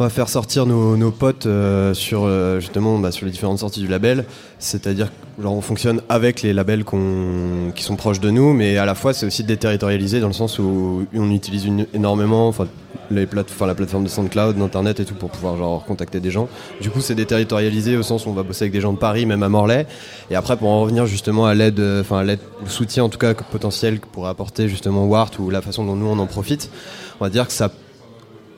[0.00, 3.80] on va faire sortir nos, potes euh, sur euh, justement bah, sur les différentes sorties
[3.80, 4.24] du label,
[4.58, 8.94] c'est-à-dire genre, on fonctionne avec les labels qui sont proches de nous, mais à la
[8.94, 12.54] fois c'est aussi déterritorialisé dans le sens où on utilise énormément,
[13.10, 16.48] les plate- la plateforme de SoundCloud, d'internet et tout pour pouvoir genre contacter des gens.
[16.80, 19.26] Du coup, c'est déterritorialisé au sens où on va bosser avec des gens de Paris,
[19.26, 19.86] même à Morlaix.
[20.30, 23.10] Et après, pour en revenir justement à l'aide, euh, enfin à l'aide, le soutien en
[23.10, 26.26] tout cas potentiel que pourrait apporter justement Wart ou la façon dont nous on en
[26.26, 26.70] profite,
[27.20, 27.70] on va dire que ça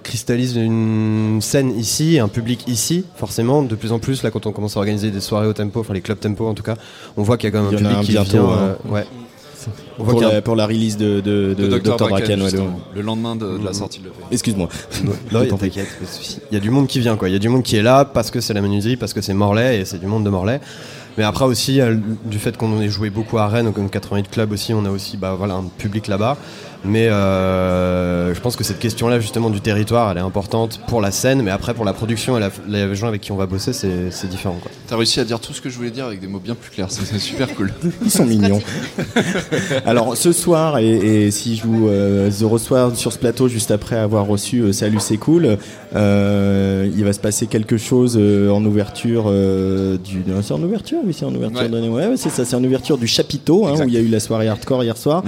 [0.03, 3.62] cristallise une scène ici, un public ici, forcément.
[3.62, 5.95] De plus en plus, là, quand on commence à organiser des soirées au tempo, enfin
[5.95, 6.77] les clubs tempo en tout cas,
[7.16, 8.43] on voit qu'il y a quand même un public un qui bientôt, vient.
[8.43, 8.77] hein.
[8.87, 9.05] euh, ouais.
[9.99, 12.11] On voit Pour qu'il y a la, pour la release de, de, de, De Dr.
[12.11, 14.16] Ouais, de- le lendemain de, de la sortie de l'EP.
[14.33, 14.69] Excuse-moi.
[15.33, 16.41] Non, t'inquiète, pas de souci.
[16.51, 17.29] Il y a du monde qui vient, quoi.
[17.29, 19.20] Il y a du monde qui est là parce que c'est la menuiserie, parce que
[19.20, 20.61] c'est Morlaix et c'est du monde de Morlaix.
[21.16, 24.51] Mais après aussi, euh, du fait qu'on ait joué beaucoup à Rennes, comme 88 clubs
[24.51, 26.37] aussi, on a aussi bah, voilà, un public là-bas.
[26.85, 31.11] Mais euh, je pense que cette question-là, justement, du territoire, elle est importante pour la
[31.13, 33.73] scène, mais après pour la production et la- les gens avec qui on va bosser,
[33.73, 34.59] c'est différent.
[34.89, 36.71] T'as réussi à dire tout ce que je voulais dire avec des mots bien plus
[36.71, 37.73] clairs, c'est super cool.
[38.05, 38.61] Ils sont mignons.
[39.87, 43.71] Alors ce soir, et, et si je vous euh, the reçois sur ce plateau juste
[43.71, 45.59] après avoir reçu euh, Salut c'est cool,
[45.95, 50.23] euh, il va se passer quelque chose euh, en ouverture euh, du.
[50.43, 51.63] C'est en ouverture, oui, c'est en ouverture.
[51.63, 51.69] Ouais.
[51.69, 54.01] de- Ouais, ouais, c'est ça, c'est en ouverture du chapiteau hein, où il y a
[54.01, 55.23] eu la soirée hardcore hier soir.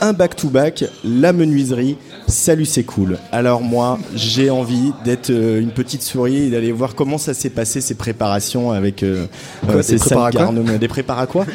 [0.00, 1.96] Un back to back, la menuiserie.
[2.28, 3.18] Salut c'est cool.
[3.32, 7.50] Alors moi, j'ai envie d'être euh, une petite souris et d'aller voir comment ça s'est
[7.50, 9.26] passé ces préparations avec euh,
[9.64, 10.78] Quoi, euh, des ces cinq quoi garnements.
[10.78, 11.46] Des prépares à quoi.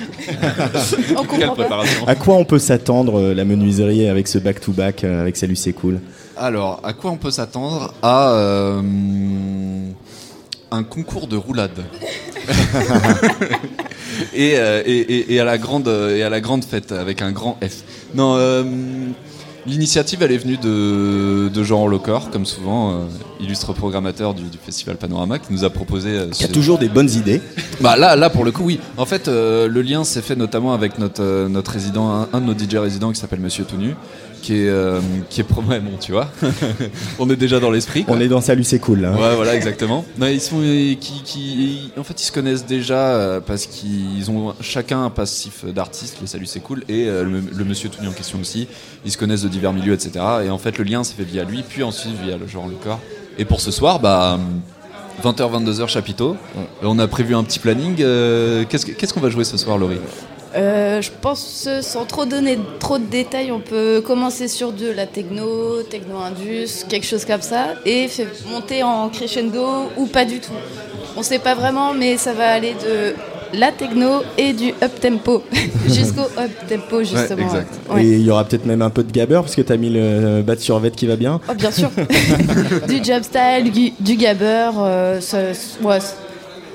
[2.07, 5.73] À quoi on peut s'attendre la menuiserie avec ce back to back avec Salut c'est
[5.73, 5.99] cool
[6.37, 8.81] Alors, à quoi on peut s'attendre À euh,
[10.71, 11.71] un concours de roulade.
[14.33, 17.31] et, euh, et, et- et à la grande, et à la grande fête avec un
[17.31, 17.83] grand F.
[18.15, 18.63] Non, euh,
[19.69, 22.95] L'initiative, elle est venue de, de Jean Lecor, comme souvent, euh,
[23.39, 26.09] illustre programmateur du, du festival Panorama, qui nous a proposé.
[26.09, 27.39] euh, Qui a toujours des bonnes idées.
[27.79, 28.79] Bah là, là pour le coup, oui.
[28.97, 32.41] En fait, euh, le lien s'est fait notamment avec notre euh, notre résident, un, un
[32.41, 33.93] de nos DJ résidents qui s'appelle Monsieur Tout Nu,
[34.41, 34.99] qui est euh,
[35.29, 36.27] qui est pro- ouais, bon, tu vois.
[37.19, 38.05] On est déjà dans l'esprit.
[38.07, 39.01] On est dans Salut, c'est cool.
[39.01, 39.11] là.
[39.11, 40.05] Ouais, voilà, exactement.
[40.17, 44.53] Non, ils sont, qui, qui, en fait, ils se connaissent déjà euh, parce qu'ils ont
[44.61, 46.17] chacun un passif d'artiste.
[46.21, 48.67] Le salut, c'est cool, et euh, le, le monsieur tout en question aussi.
[49.05, 50.11] Ils se connaissent de divers milieux, etc.
[50.45, 52.75] Et en fait, le lien s'est fait via lui, puis ensuite via le genre le
[52.75, 52.99] corps.
[53.37, 54.39] Et pour ce soir, bah.
[55.21, 56.37] 20h, 22h, chapiteau.
[56.81, 57.97] On a prévu un petit planning.
[57.99, 59.97] Euh, Qu'est-ce que- qu'est-ce qu'on va jouer ce soir, Laurie?
[60.55, 65.05] Euh, je pense, sans trop donner trop de détails, on peut commencer sur de la
[65.05, 70.53] techno, techno-indus, quelque chose comme ça, et fait monter en crescendo ou pas du tout.
[71.17, 73.13] On sait pas vraiment, mais ça va aller de
[73.53, 75.43] la techno et du up-tempo
[75.87, 77.47] jusqu'au up-tempo, justement.
[77.91, 78.03] Ouais.
[78.03, 79.99] Et il y aura peut-être même un peu de gabber parce que t'as mis le
[80.01, 81.39] euh, bat sur qui va bien.
[81.49, 81.89] Oh, bien sûr.
[82.87, 85.51] du job style, du, du gabber, euh, ça-
[85.83, 85.99] ouais,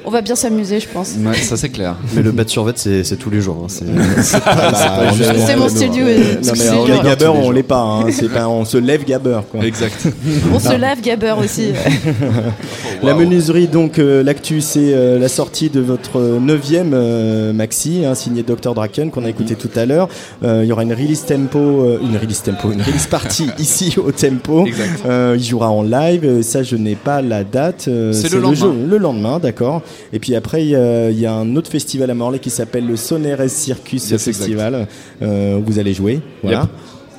[0.04, 1.12] on va bien s'amuser, je pense.
[1.24, 1.96] Ouais, ça c'est clair.
[2.14, 3.62] Mais le bat sur vêt, c'est c'est tous les jours.
[3.64, 3.66] hein.
[3.68, 3.84] C'est
[4.22, 6.68] c'est Bah, pas, c'est pas on juste est- pour C'est mon studio et- Non mais
[6.70, 6.86] on
[7.22, 7.80] est on l'est pas.
[7.80, 8.06] Hein.
[8.10, 9.40] C'est pas, on se lève gabber.
[9.50, 9.64] Quoi.
[9.64, 10.06] Exact.
[10.54, 11.72] On se lave gabber aussi.
[13.02, 18.14] La menuiserie, donc euh, l'actu, c'est euh, la sortie de votre neuvième euh, maxi, hein,
[18.14, 20.08] signé Dr Draken, qu'on a écouté tout à l'heure.
[20.42, 23.94] Euh, Il y aura une release tempo, euh, une release tempo, une release party ici
[23.98, 24.66] au tempo.
[24.66, 25.02] Exact.
[25.06, 26.24] Euh, il jouera en live.
[26.24, 27.86] Euh, Ça, je n'ai pas la date.
[27.88, 28.54] Euh, C'est le lendemain.
[28.60, 29.82] jeu- le lendemain, d'accord.
[30.12, 32.50] Et puis après, il y, a- il y a un autre festival à Morlaix qui
[32.50, 34.86] s'appelle le Soneres Circus Yes, Festival,
[35.22, 36.20] euh, où vous allez jouer.
[36.42, 36.60] Voilà.
[36.62, 36.68] Yep.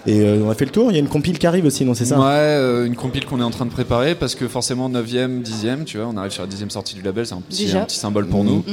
[0.08, 0.92] Et euh, on a fait le tour.
[0.92, 2.20] Il y a une compile qui arrive aussi, non C'est ça?
[2.20, 5.84] Ouais, euh, une compile qu'on est en train de préparer parce que forcément 9ème, 10ème,
[5.84, 7.82] tu vois, on arrive sur la 10ème sortie du label, c'est un petit, Déjà.
[7.82, 8.50] un petit symbole pour Mhm.
[8.50, 8.58] nous.
[8.58, 8.64] Mm.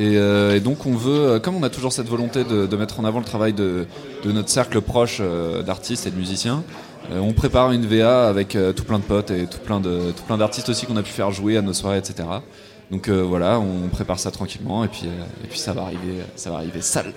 [0.00, 2.98] Et, euh, et donc on veut, comme on a toujours cette volonté de, de mettre
[2.98, 3.86] en avant le travail de,
[4.24, 6.64] de notre cercle proche euh, d'artistes et de musiciens,
[7.12, 10.12] euh, on prépare une VA avec euh, tout plein de potes et tout plein de
[10.16, 12.28] tout plein d'artistes aussi qu'on a pu faire jouer à nos soirées, etc.
[12.90, 16.24] Donc euh, voilà, on prépare ça tranquillement et puis euh, et puis ça va arriver,
[16.34, 17.12] ça va arriver sale.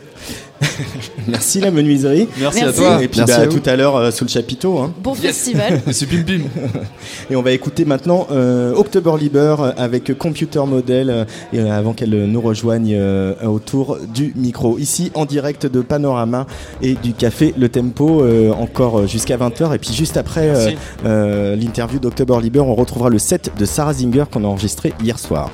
[1.28, 2.28] Merci la menuiserie.
[2.38, 3.02] Merci à toi.
[3.04, 4.78] Et puis Merci bah, à tout à l'heure euh, sous le chapiteau.
[4.78, 4.94] hein.
[5.02, 5.82] Bon festival.
[5.92, 6.42] C'est pim pim.
[7.32, 12.42] Et on va écouter maintenant euh, October Liber avec Computer Model et avant qu'elle nous
[12.42, 14.78] rejoigne euh, autour du micro.
[14.78, 16.46] Ici en direct de Panorama
[16.84, 20.72] et du café Le Tempo euh, encore jusqu'à 20h et puis juste après euh,
[21.06, 25.18] euh, l'interview d'October Liber on retrouvera le set de Sarah Zinger qu'on a enregistré hier
[25.18, 25.50] soir.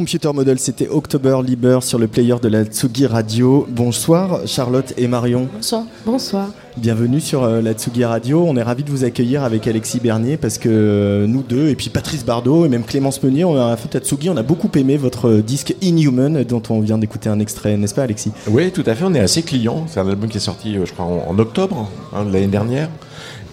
[0.00, 3.66] Computer Model, c'était October Liber sur le player de la Tsugi Radio.
[3.68, 5.46] Bonsoir Charlotte et Marion.
[5.52, 5.84] Bonsoir.
[6.06, 6.48] Bonsoir.
[6.78, 8.42] Bienvenue sur euh, la Tsugi Radio.
[8.48, 11.74] On est ravis de vous accueillir avec Alexis Bernier parce que euh, nous deux, et
[11.74, 14.70] puis Patrice Bardot et même Clémence Meunier, on a fait à Tsugi, on a beaucoup
[14.74, 18.32] aimé votre euh, disque Inhuman dont on vient d'écouter un extrait, n'est-ce pas Alexis?
[18.48, 19.84] Oui, tout à fait, on est assez clients.
[19.86, 22.46] C'est un album qui est sorti, euh, je crois, en, en octobre hein, de l'année
[22.46, 22.88] dernière.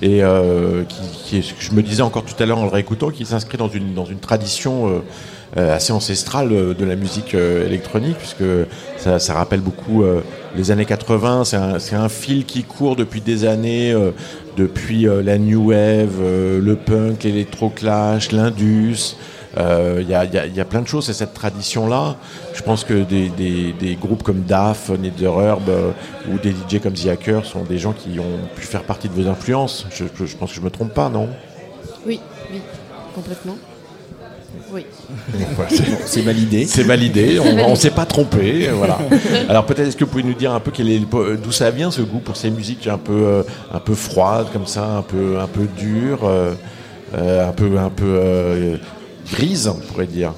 [0.01, 3.57] Et euh, qui, je me disais encore tout à l'heure en le réécoutant, qui s'inscrit
[3.57, 4.99] dans une, dans une tradition euh,
[5.57, 8.43] euh, assez ancestrale de la musique euh, électronique, puisque
[8.97, 10.03] ça, rappelle beaucoup
[10.55, 11.45] les années 80.
[11.45, 13.95] C'est un, un fil qui court depuis des années,
[14.57, 19.15] depuis la New Wave, le punk, l'électroclash, l'indus.
[19.57, 21.33] Euh, Il y, a, il y a- il y a plein de choses, c'est cette
[21.33, 22.15] tradition-là.
[22.53, 25.91] Je pense que des, des- des groupes comme DAF, Netherherb euh,
[26.31, 29.13] ou des DJ comme The Hacker sont des gens qui ont pu faire partie de
[29.19, 29.87] vos influences.
[29.89, 31.29] Je, je- je pense que je me trompe pas, non?
[32.05, 32.19] Oui,
[32.51, 32.61] oui,
[33.15, 33.55] complètement.
[34.71, 34.85] Oui.
[35.55, 35.71] Voilà,
[36.05, 36.65] c'est- validé.
[36.65, 38.69] C'est validé, on ne s'est pas trompé.
[38.73, 38.97] Voilà.
[39.49, 41.71] Alors peut-être est-ce que vous pouvez nous dire un peu quel est le- d'où ça
[41.71, 43.43] vient ce goût pour ces musiques un peu, euh,
[43.73, 46.53] un peu froides comme ça, un peu, un peu dures, euh,
[47.17, 48.77] euh, un peu, un peu euh,
[49.31, 50.33] grises, on pourrait dire.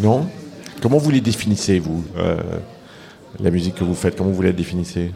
[0.00, 0.26] Non?
[0.82, 2.36] Comment vous les définissez vous euh,
[3.40, 5.10] La musique que vous faites, comment vous la définissez?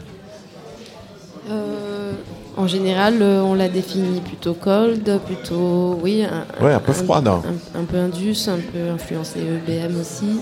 [1.49, 2.11] Euh,
[2.57, 6.23] en général, euh, on la définit plutôt cold, plutôt, oui.
[6.23, 7.27] Un, Ouais, un peu froide.
[7.27, 7.41] Un,
[7.75, 10.39] un peu indus, un peu influencé EBM aussi.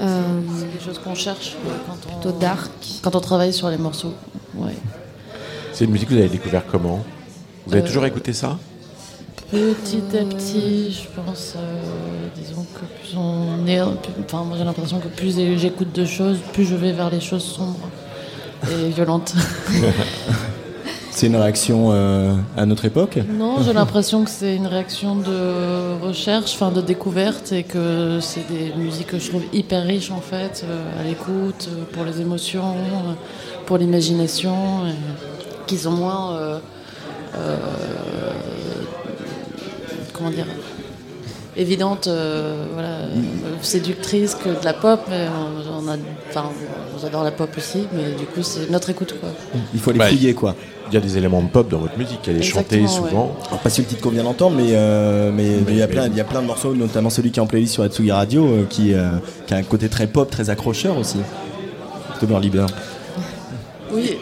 [0.00, 0.20] Euh,
[0.58, 1.56] C'est des choses qu'on cherche
[1.86, 2.70] quand on, plutôt dark.
[3.02, 4.14] quand on travaille sur les morceaux.
[4.56, 4.72] Ouais.
[5.72, 7.04] C'est une musique que vous avez découvert comment?
[7.66, 8.58] Vous avez Euh, toujours écouté ça?
[9.54, 11.60] Petit à petit, je pense, euh,
[12.36, 16.38] disons que plus on est, plus- enfin moi j'ai l'impression que plus j'écoute de choses,
[16.52, 17.88] plus je vais vers les choses sombres
[18.68, 19.32] et violentes.
[21.12, 23.20] C'est une réaction euh, à notre époque?
[23.38, 28.44] Non, j'ai l'impression que c'est une réaction de recherche, enfin de découverte, et que c'est
[28.48, 32.74] des musiques que je trouve hyper riches en fait, euh, à l'écoute, pour les émotions,
[33.64, 34.56] pour l'imagination,
[35.68, 36.58] qui sont moins, euh,
[40.24, 40.46] comment dire,
[41.56, 43.14] évidentes, euh, voilà, euh,
[43.62, 45.00] séductrices que de la pop.
[45.08, 45.96] Mais on, on a,
[46.30, 46.50] enfin,
[47.00, 49.30] on adore la pop aussi, mais du coup c'est notre écoute quoi.
[49.74, 50.54] Il faut les Bah, fouiller quoi.
[50.88, 53.34] Il y a des éléments de pop dans votre musique, elle est chantée souvent.
[53.48, 55.88] Alors, pas sur le titre qu'on vient d'entendre, mais euh, mais mais il y a
[55.88, 58.12] plein il y a plein de morceaux, notamment celui qui est en playlist sur Atsugi
[58.12, 59.10] Radio, euh, qui euh,
[59.46, 61.18] qui a un côté très pop, très accrocheur aussi.
[62.12, 62.66] October Liber.
[63.92, 64.18] Oui.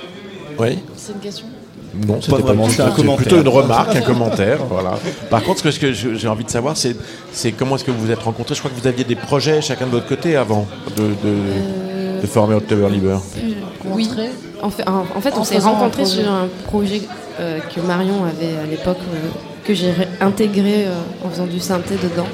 [0.59, 0.79] Oui.
[0.97, 1.47] C'est une question.
[1.95, 4.59] Non, c'était pas vraiment, un plutôt une remarque, un commentaire.
[4.69, 4.95] Voilà.
[5.31, 6.97] Par contre, ce que, j'ai envie de savoir, c'est,
[7.33, 8.55] c'est comment est-ce que vous vous êtes rencontrés?
[8.55, 10.67] Je crois que vous aviez des projets chacun de votre côté avant
[10.97, 13.17] de, de, de former October Liber.
[13.85, 14.09] Oui.
[14.63, 17.03] En fait, en, en fait, on s'est rencontrés sur un projet
[17.41, 19.29] euh, que Marion avait à l'époque, euh,
[19.65, 20.93] que j'ai ré- intégré euh,
[21.27, 22.29] en faisant du synthé dedans,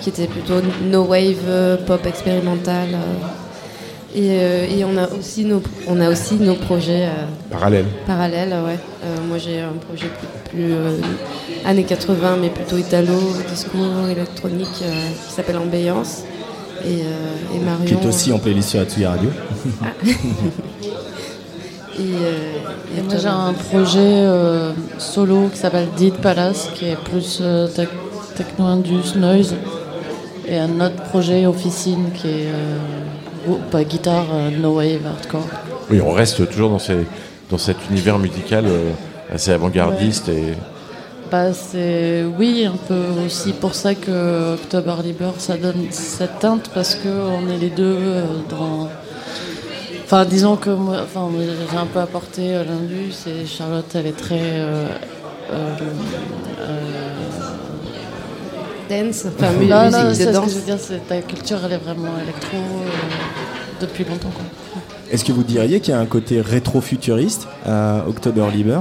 [0.00, 0.54] qui était plutôt
[0.90, 2.88] no wave, euh, pop expérimental.
[4.16, 4.18] Euh.
[4.18, 7.86] et, euh, et on a aussi nos, on a aussi nos projets euh, Parallèles.
[8.06, 8.50] parallèles.
[8.64, 8.78] Ouais.
[9.04, 10.96] Euh, moi, j'ai un projet plus, plus, euh,
[11.64, 13.14] années 80, mais plutôt italo,
[13.50, 13.78] disco,
[14.10, 14.92] électronique, euh,
[15.28, 16.22] qui s'appelle Ambiance.
[16.84, 17.84] Et, euh, et Marion.
[17.84, 19.28] Qui est aussi en playlist sur Atsugi Radio.
[21.98, 26.96] Et, euh, Et moi j'ai un projet euh, solo qui s'appelle Dead Palace qui est
[26.96, 27.88] plus euh, tec-
[28.36, 29.54] techno-indus, noise.
[30.48, 32.78] Et un autre projet officine qui est euh,
[33.44, 35.46] groupe, guitare euh, no wave hardcore.
[35.90, 37.06] Oui, on reste toujours dans, ces,
[37.50, 38.90] dans cet univers musical euh,
[39.32, 40.54] assez avant-gardiste et
[41.30, 46.70] Bah, c'est oui un peu aussi pour ça que October Liber ça donne cette teinte
[46.74, 48.88] parce que on est les deux euh, dans
[50.04, 51.28] enfin disons que moi enfin
[51.70, 54.86] j'ai un peu apporté l'indus et Charlotte elle est très euh,
[55.52, 55.76] euh,
[56.60, 57.09] euh,
[58.90, 60.44] Dance, enfin, mu- non, musique non, de ce danse.
[60.46, 64.44] que je veux dire c'est ta culture elle est vraiment électro euh, depuis longtemps quoi.
[65.12, 68.80] Est-ce que vous diriez qu'il y a un côté rétro-futuriste à October Liber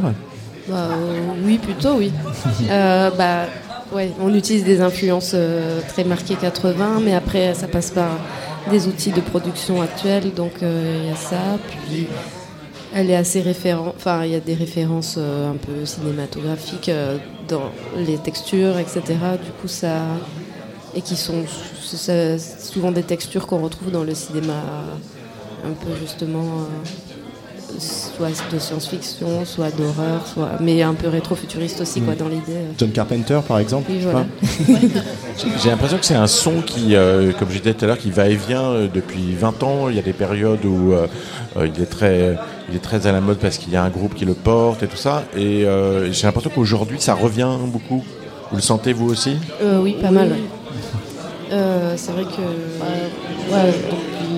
[0.67, 2.11] Bah, euh, oui, plutôt oui.
[2.69, 3.45] Euh, bah,
[3.93, 8.09] ouais, on utilise des influences euh, très marquées 80, mais après ça passe par
[8.69, 11.37] des outils de production actuels, donc euh, il y a ça.
[11.87, 12.07] Puis
[12.93, 17.17] elle est assez référente, enfin il y a des références euh, un peu cinématographiques euh,
[17.47, 19.01] dans les textures, etc.
[19.43, 20.01] Du coup ça
[20.95, 21.43] et qui sont
[21.87, 24.63] souvent des textures qu'on retrouve dans le cinéma
[25.63, 26.65] un peu justement.
[27.79, 32.17] Soit de science-fiction, soit d'horreur, soit mais un peu rétro-futuriste aussi quoi Mm.
[32.17, 32.41] dans l'idée.
[32.51, 32.71] euh.
[32.77, 34.25] John Carpenter par exemple Oui, voilà.
[35.63, 38.11] J'ai- l'impression que c'est un son qui, euh, comme je disais tout à l'heure, qui
[38.11, 39.89] va et vient euh, depuis 20 ans.
[39.89, 41.07] Il y a des périodes où euh,
[41.57, 42.35] il, est très,
[42.69, 44.83] il est très à la mode parce qu'il y a un groupe qui le porte
[44.83, 45.23] et tout ça.
[45.35, 48.03] Et euh, j'ai l'impression qu'aujourd'hui, ça revient beaucoup.
[48.51, 49.37] Vous le sentez vous aussi?
[49.61, 50.29] Euh, oui, pas mal.
[50.29, 50.37] ouais.
[51.51, 54.28] Euh, c'est vrai que ouais, depuis,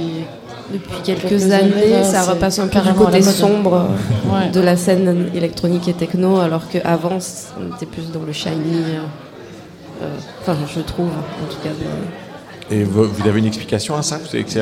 [0.73, 3.87] depuis quelques, quelques années, ça repasse un peu du côté sombre
[4.31, 4.49] Ouais.
[4.51, 7.17] de la scène électronique et techno, alors qu'avant,
[7.59, 8.53] on était plus dans le shiny.
[8.55, 8.99] euh,
[10.03, 10.07] euh,
[10.41, 11.69] Enfin, je trouve, en tout cas.
[11.79, 14.17] mais- Et vous, vous avez une explication à ça?
[14.17, 14.61] Vous savez que c'est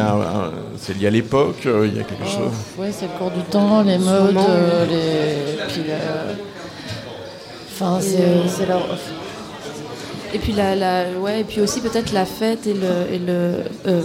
[0.77, 2.52] c'est lié à l'époque euh, Il y a quelque chose?
[2.77, 5.64] Ouais, c'est le cours du temps, les modes, euh, les.
[5.72, 5.84] Puis
[7.72, 8.81] Enfin, c'est leur.
[10.34, 13.64] Et puis la, la- ouais, et puis aussi peut-être la fête et le, et le,
[13.88, 14.01] euh,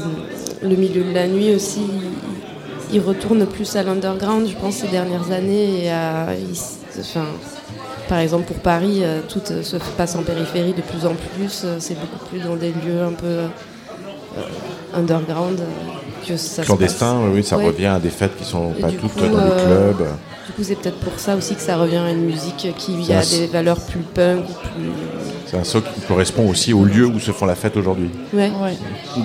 [0.63, 1.83] le milieu de la nuit aussi.
[2.93, 5.85] Il retourne plus à l'underground, je pense, ces dernières années.
[5.85, 6.57] Et à, il
[7.01, 7.27] enfin,
[8.09, 11.67] par exemple, pour Paris, euh, tout euh, se passe en périphérie de plus en plus.
[11.79, 13.47] C'est beaucoup plus dans des lieux un peu euh,
[14.95, 15.61] underground
[16.27, 17.35] que ça se Clandestin, passe.
[17.35, 17.67] oui, ça Ouais.
[17.67, 20.09] revient à des fêtes qui sont Et pas toutes coup, dans euh, les clubs.
[20.47, 23.23] Du coup, c'est peut-être pour ça aussi que ça revient à une musique qui a
[23.25, 24.91] des valeurs plus punk, plus.
[25.47, 28.09] C'est un socle qui correspond aussi au lieu où se font la fête aujourd'hui.
[28.33, 28.51] Ouais.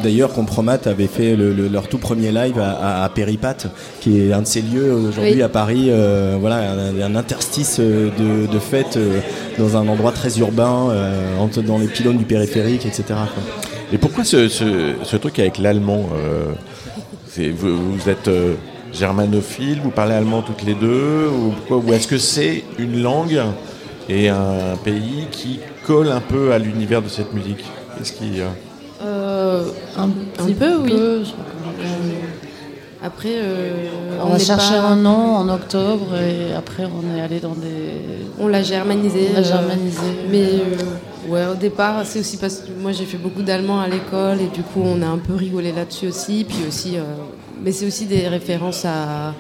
[0.04, 3.68] D'ailleurs, Compromat avait fait le- le- leur tout premier live à, à- à Péripat,
[4.00, 5.42] qui est un de ces lieux aujourd'hui Oui.
[5.42, 9.20] à Paris, euh, voilà, un, un interstice euh, de, de fête euh,
[9.58, 13.04] dans un endroit très urbain, euh, entre- dans les pylônes du périphérique, etc.
[13.08, 13.44] quoi.
[13.92, 16.46] Et pourquoi ce, ce- ce truc avec l'allemand euh,
[17.56, 18.54] vous, vous êtes euh,
[18.94, 21.28] germanophile, vous parlez allemand toutes les deux
[21.72, 23.42] Ou, est-ce que c'est une langue
[24.08, 27.64] et un pays qui colle un peu à l'univers de cette musique?
[27.98, 28.48] Qu'est-ce qui, euh,
[29.02, 29.64] Euh,
[29.98, 30.90] un, petit peu, oui.
[30.92, 31.22] peu,
[33.02, 33.88] Après, euh,
[34.22, 37.94] On, a cherché pas- un nom en octobre et après on est allé dans des.
[38.40, 39.28] On l'a germanisé.
[39.32, 40.02] On l'a euh, germanisé.
[40.30, 43.88] mais euh, ouais, au départ, c'est aussi parce que moi j'ai fait beaucoup d'allemand à
[43.88, 46.44] l'école et du coup on a un peu rigolé là-dessus aussi.
[46.48, 47.04] Puis aussi, euh,
[47.64, 49.34] mais c'est aussi des références à,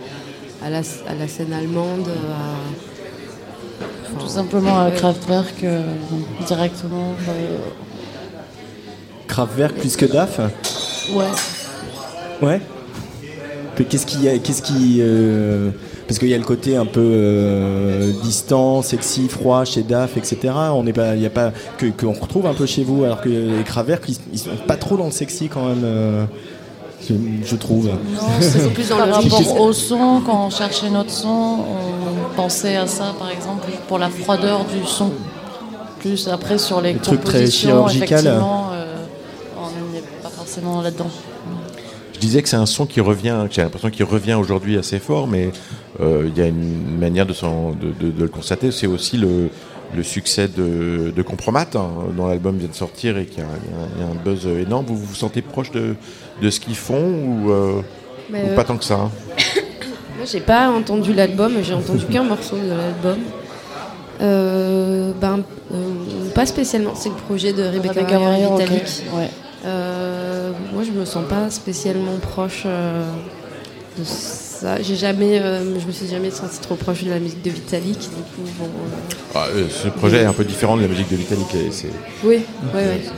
[0.63, 2.07] à, la, à la scène allemande.
[2.09, 4.91] à- Tout simplement à.
[4.91, 5.81] Kraftwerk euh,
[6.47, 7.13] directement.
[7.29, 7.57] euh,
[9.27, 10.39] Kraftwerk plus que DAF?
[11.13, 11.25] Ouais.
[12.41, 12.61] Ouais.
[13.75, 15.69] Que- Qu'est-ce qui, qu'est-ce qui, euh,
[16.07, 20.37] parce qu'il y a le côté un peu euh, distant, sexy, froid chez DAF, etc.
[20.73, 23.21] On n'est pas, il y a pas que qu'on retrouve un peu chez vous, alors
[23.21, 25.81] que les Kraftwerk, ils, ils sont pas trop dans le sexy quand même.
[25.83, 26.25] euh,
[27.09, 27.15] je,
[27.45, 27.87] je trouve.
[27.87, 27.93] Non,
[28.39, 30.21] c'est plus par rapport au son.
[30.25, 34.85] Quand on cherchait notre son, on pensait à ça, par exemple, pour la froideur du
[34.85, 35.11] son.
[35.99, 38.19] Plus après sur les Le truc très chirurgical.
[38.19, 38.95] effectivement, euh,
[39.57, 41.09] on n'est pas forcément là-dedans.
[42.13, 45.27] Je disais que c'est un son qui revient, j'ai l'impression qu'il revient aujourd'hui assez fort,
[45.27, 45.51] mais
[46.01, 48.71] euh, il y a une manière de, s'en- de, de- de le constater.
[48.71, 49.49] C'est aussi le,
[49.95, 53.45] le succès de, de Compromat, hein, dont l'album vient de sortir et qui a, y
[53.45, 54.85] a un- il y a un buzz énorme.
[54.85, 55.95] Vous vous sentez proche de,
[56.41, 57.81] de ce qu'ils font ou, euh,
[58.31, 59.11] ou euh, pas tant que ça hein
[60.17, 63.17] Moi, j'ai pas entendu l'album, j'ai entendu qu'un morceau de l'album.
[64.21, 65.39] Euh, ben,
[65.73, 66.93] euh, pas spécialement.
[66.93, 68.59] C'est le projet de Rebecca, Rebecca Warrior Warrior, ok.
[68.61, 69.03] Vitalik.
[69.13, 69.29] Ouais.
[69.65, 73.09] Euh, moi, je me sens pas spécialement proche euh,
[73.97, 74.03] de
[74.61, 74.81] ça.
[74.81, 77.99] J'ai jamais, euh, je me suis jamais sentie trop proche de la musique de Vitalik.
[77.99, 78.65] Du coup, bon.
[78.65, 81.53] euh, Ah, euh, Ce projet est un peu différent de la musique de Vitalik.
[81.55, 81.87] et c'est-
[82.23, 83.09] Oui, oui, oui.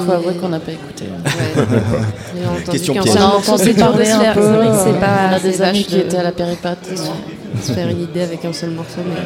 [0.00, 1.04] Il faut avouer qu'on n'a pas écouté.
[2.46, 3.14] Entendu Question piège.
[3.16, 5.28] On a entendu parler un peu, C'est vrai que c'est pas.
[5.30, 6.88] on a des amis qui de- étaient à la péripate.
[6.90, 9.00] de se faire une idée avec un seul morceau.
[9.06, 9.20] Mais...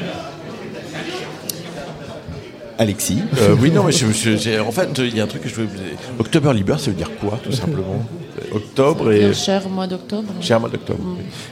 [2.79, 3.19] Alexis.
[3.41, 5.49] Euh, oui, non, mais je, je- j'ai- en fait, il y a un truc que
[5.49, 5.69] je veux.
[6.19, 8.05] October Liber, ça veut dire quoi, tout simplement?
[8.53, 9.33] Octobre et.
[9.33, 10.33] Cher mois d'octobre.
[10.41, 11.01] Cher mois d'octobre.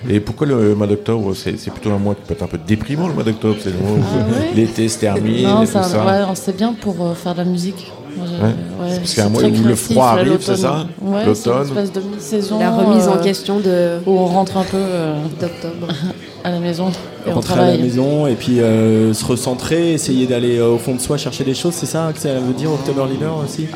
[0.09, 3.09] Et pourquoi le mois d'octobre c'est, plutôt un mois qui peut être un peu déprimant,
[3.09, 5.73] le mois d'octobre C'est le mois où Ah ouais l'été se termine Non, et tout
[5.73, 6.05] ça, ça.
[6.05, 7.93] ouais, c'est bien pour euh, faire de la musique.
[8.19, 8.97] Ouais.
[8.99, 11.35] parce qu'il y a un mois où le froid là, arrive, c'est ça Ouais, L'automne.
[11.35, 12.59] c'est une espèce de mi-saison.
[12.59, 13.99] La remise en euh, question de.
[14.07, 15.89] Où on rentre un peu euh, d'octobre
[16.45, 16.89] à la maison
[17.27, 20.79] et on Rentrer à la maison et puis euh, se recentrer, essayer d'aller euh, au
[20.79, 23.69] fond de soi chercher des choses, c'est ça que ça veut dire October Leader aussi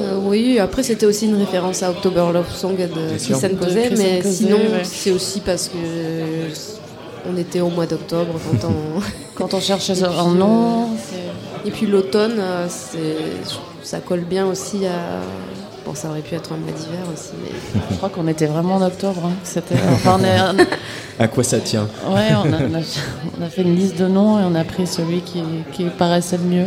[0.00, 3.36] Euh, oui, après c'était aussi une référence à October Love Song de sûr.
[3.36, 4.84] Christian De Cosé, mais Cosé, sinon ouais.
[4.84, 5.76] c'est aussi parce que
[7.32, 9.00] on était au mois d'octobre quand on
[9.34, 10.88] Quand on cherchait Et un nom,
[11.64, 13.16] Et puis l'automne, c'est
[13.82, 15.20] ça colle bien aussi à.
[15.84, 17.50] Bon, ça aurait pu être un mois d'hiver aussi, mais.
[17.90, 19.22] je crois qu'on était vraiment en octobre.
[19.26, 19.32] hein.
[19.42, 20.24] C'était, enfin, on
[20.58, 20.66] est-
[21.18, 24.06] À quoi ça tient Ouais, on a, on a- on a fait une liste de
[24.06, 25.42] noms et on a pris celui qui,
[25.72, 26.66] qui paraissait le mieux.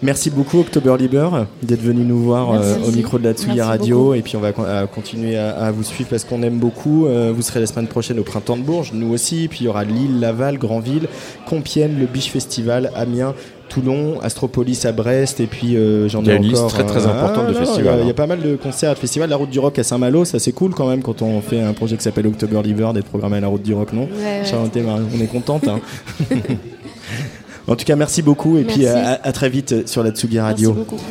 [0.00, 1.28] Merci beaucoup October Liber
[1.60, 4.14] d'être venu nous voir euh, au micro de la Tsugi Radio beaucoup.
[4.14, 7.06] et puis on va con- à continuer à, à vous suivre parce qu'on aime beaucoup.
[7.06, 9.48] Euh, vous serez la semaine prochaine au Printemps de Bourges, nous aussi.
[9.48, 11.08] Puis il y aura Lille, Laval, Granville,
[11.48, 13.34] Compiègne, le Biche Festival, Amiens.
[13.68, 16.72] Toulon, Astropolis à Brest, et puis euh, j'en Il y a ai une liste encore.
[16.72, 18.10] très, très euh, de non, festivals, Il y a- y, hein.
[18.10, 19.28] a pas mal de concerts, de festivals.
[19.30, 21.72] La Route du Rock à Saint-Malo, ça c'est cool quand même quand on fait un
[21.72, 24.02] projet qui s'appelle October Liver, d'être programmé à la Route du Rock, non?
[24.02, 24.08] Ouais,
[24.40, 24.44] ouais.
[24.44, 25.68] Charlotte et Marie, on est contente.
[25.68, 25.80] hein.
[27.68, 30.74] en tout cas, merci beaucoup, et puis à, à très vite sur la Tsugi Radio.
[30.74, 31.02] Merci beaucoup.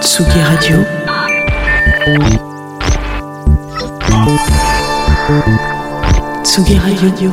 [0.00, 0.76] Tsugi Radio.
[6.44, 7.32] Tsugi Radio.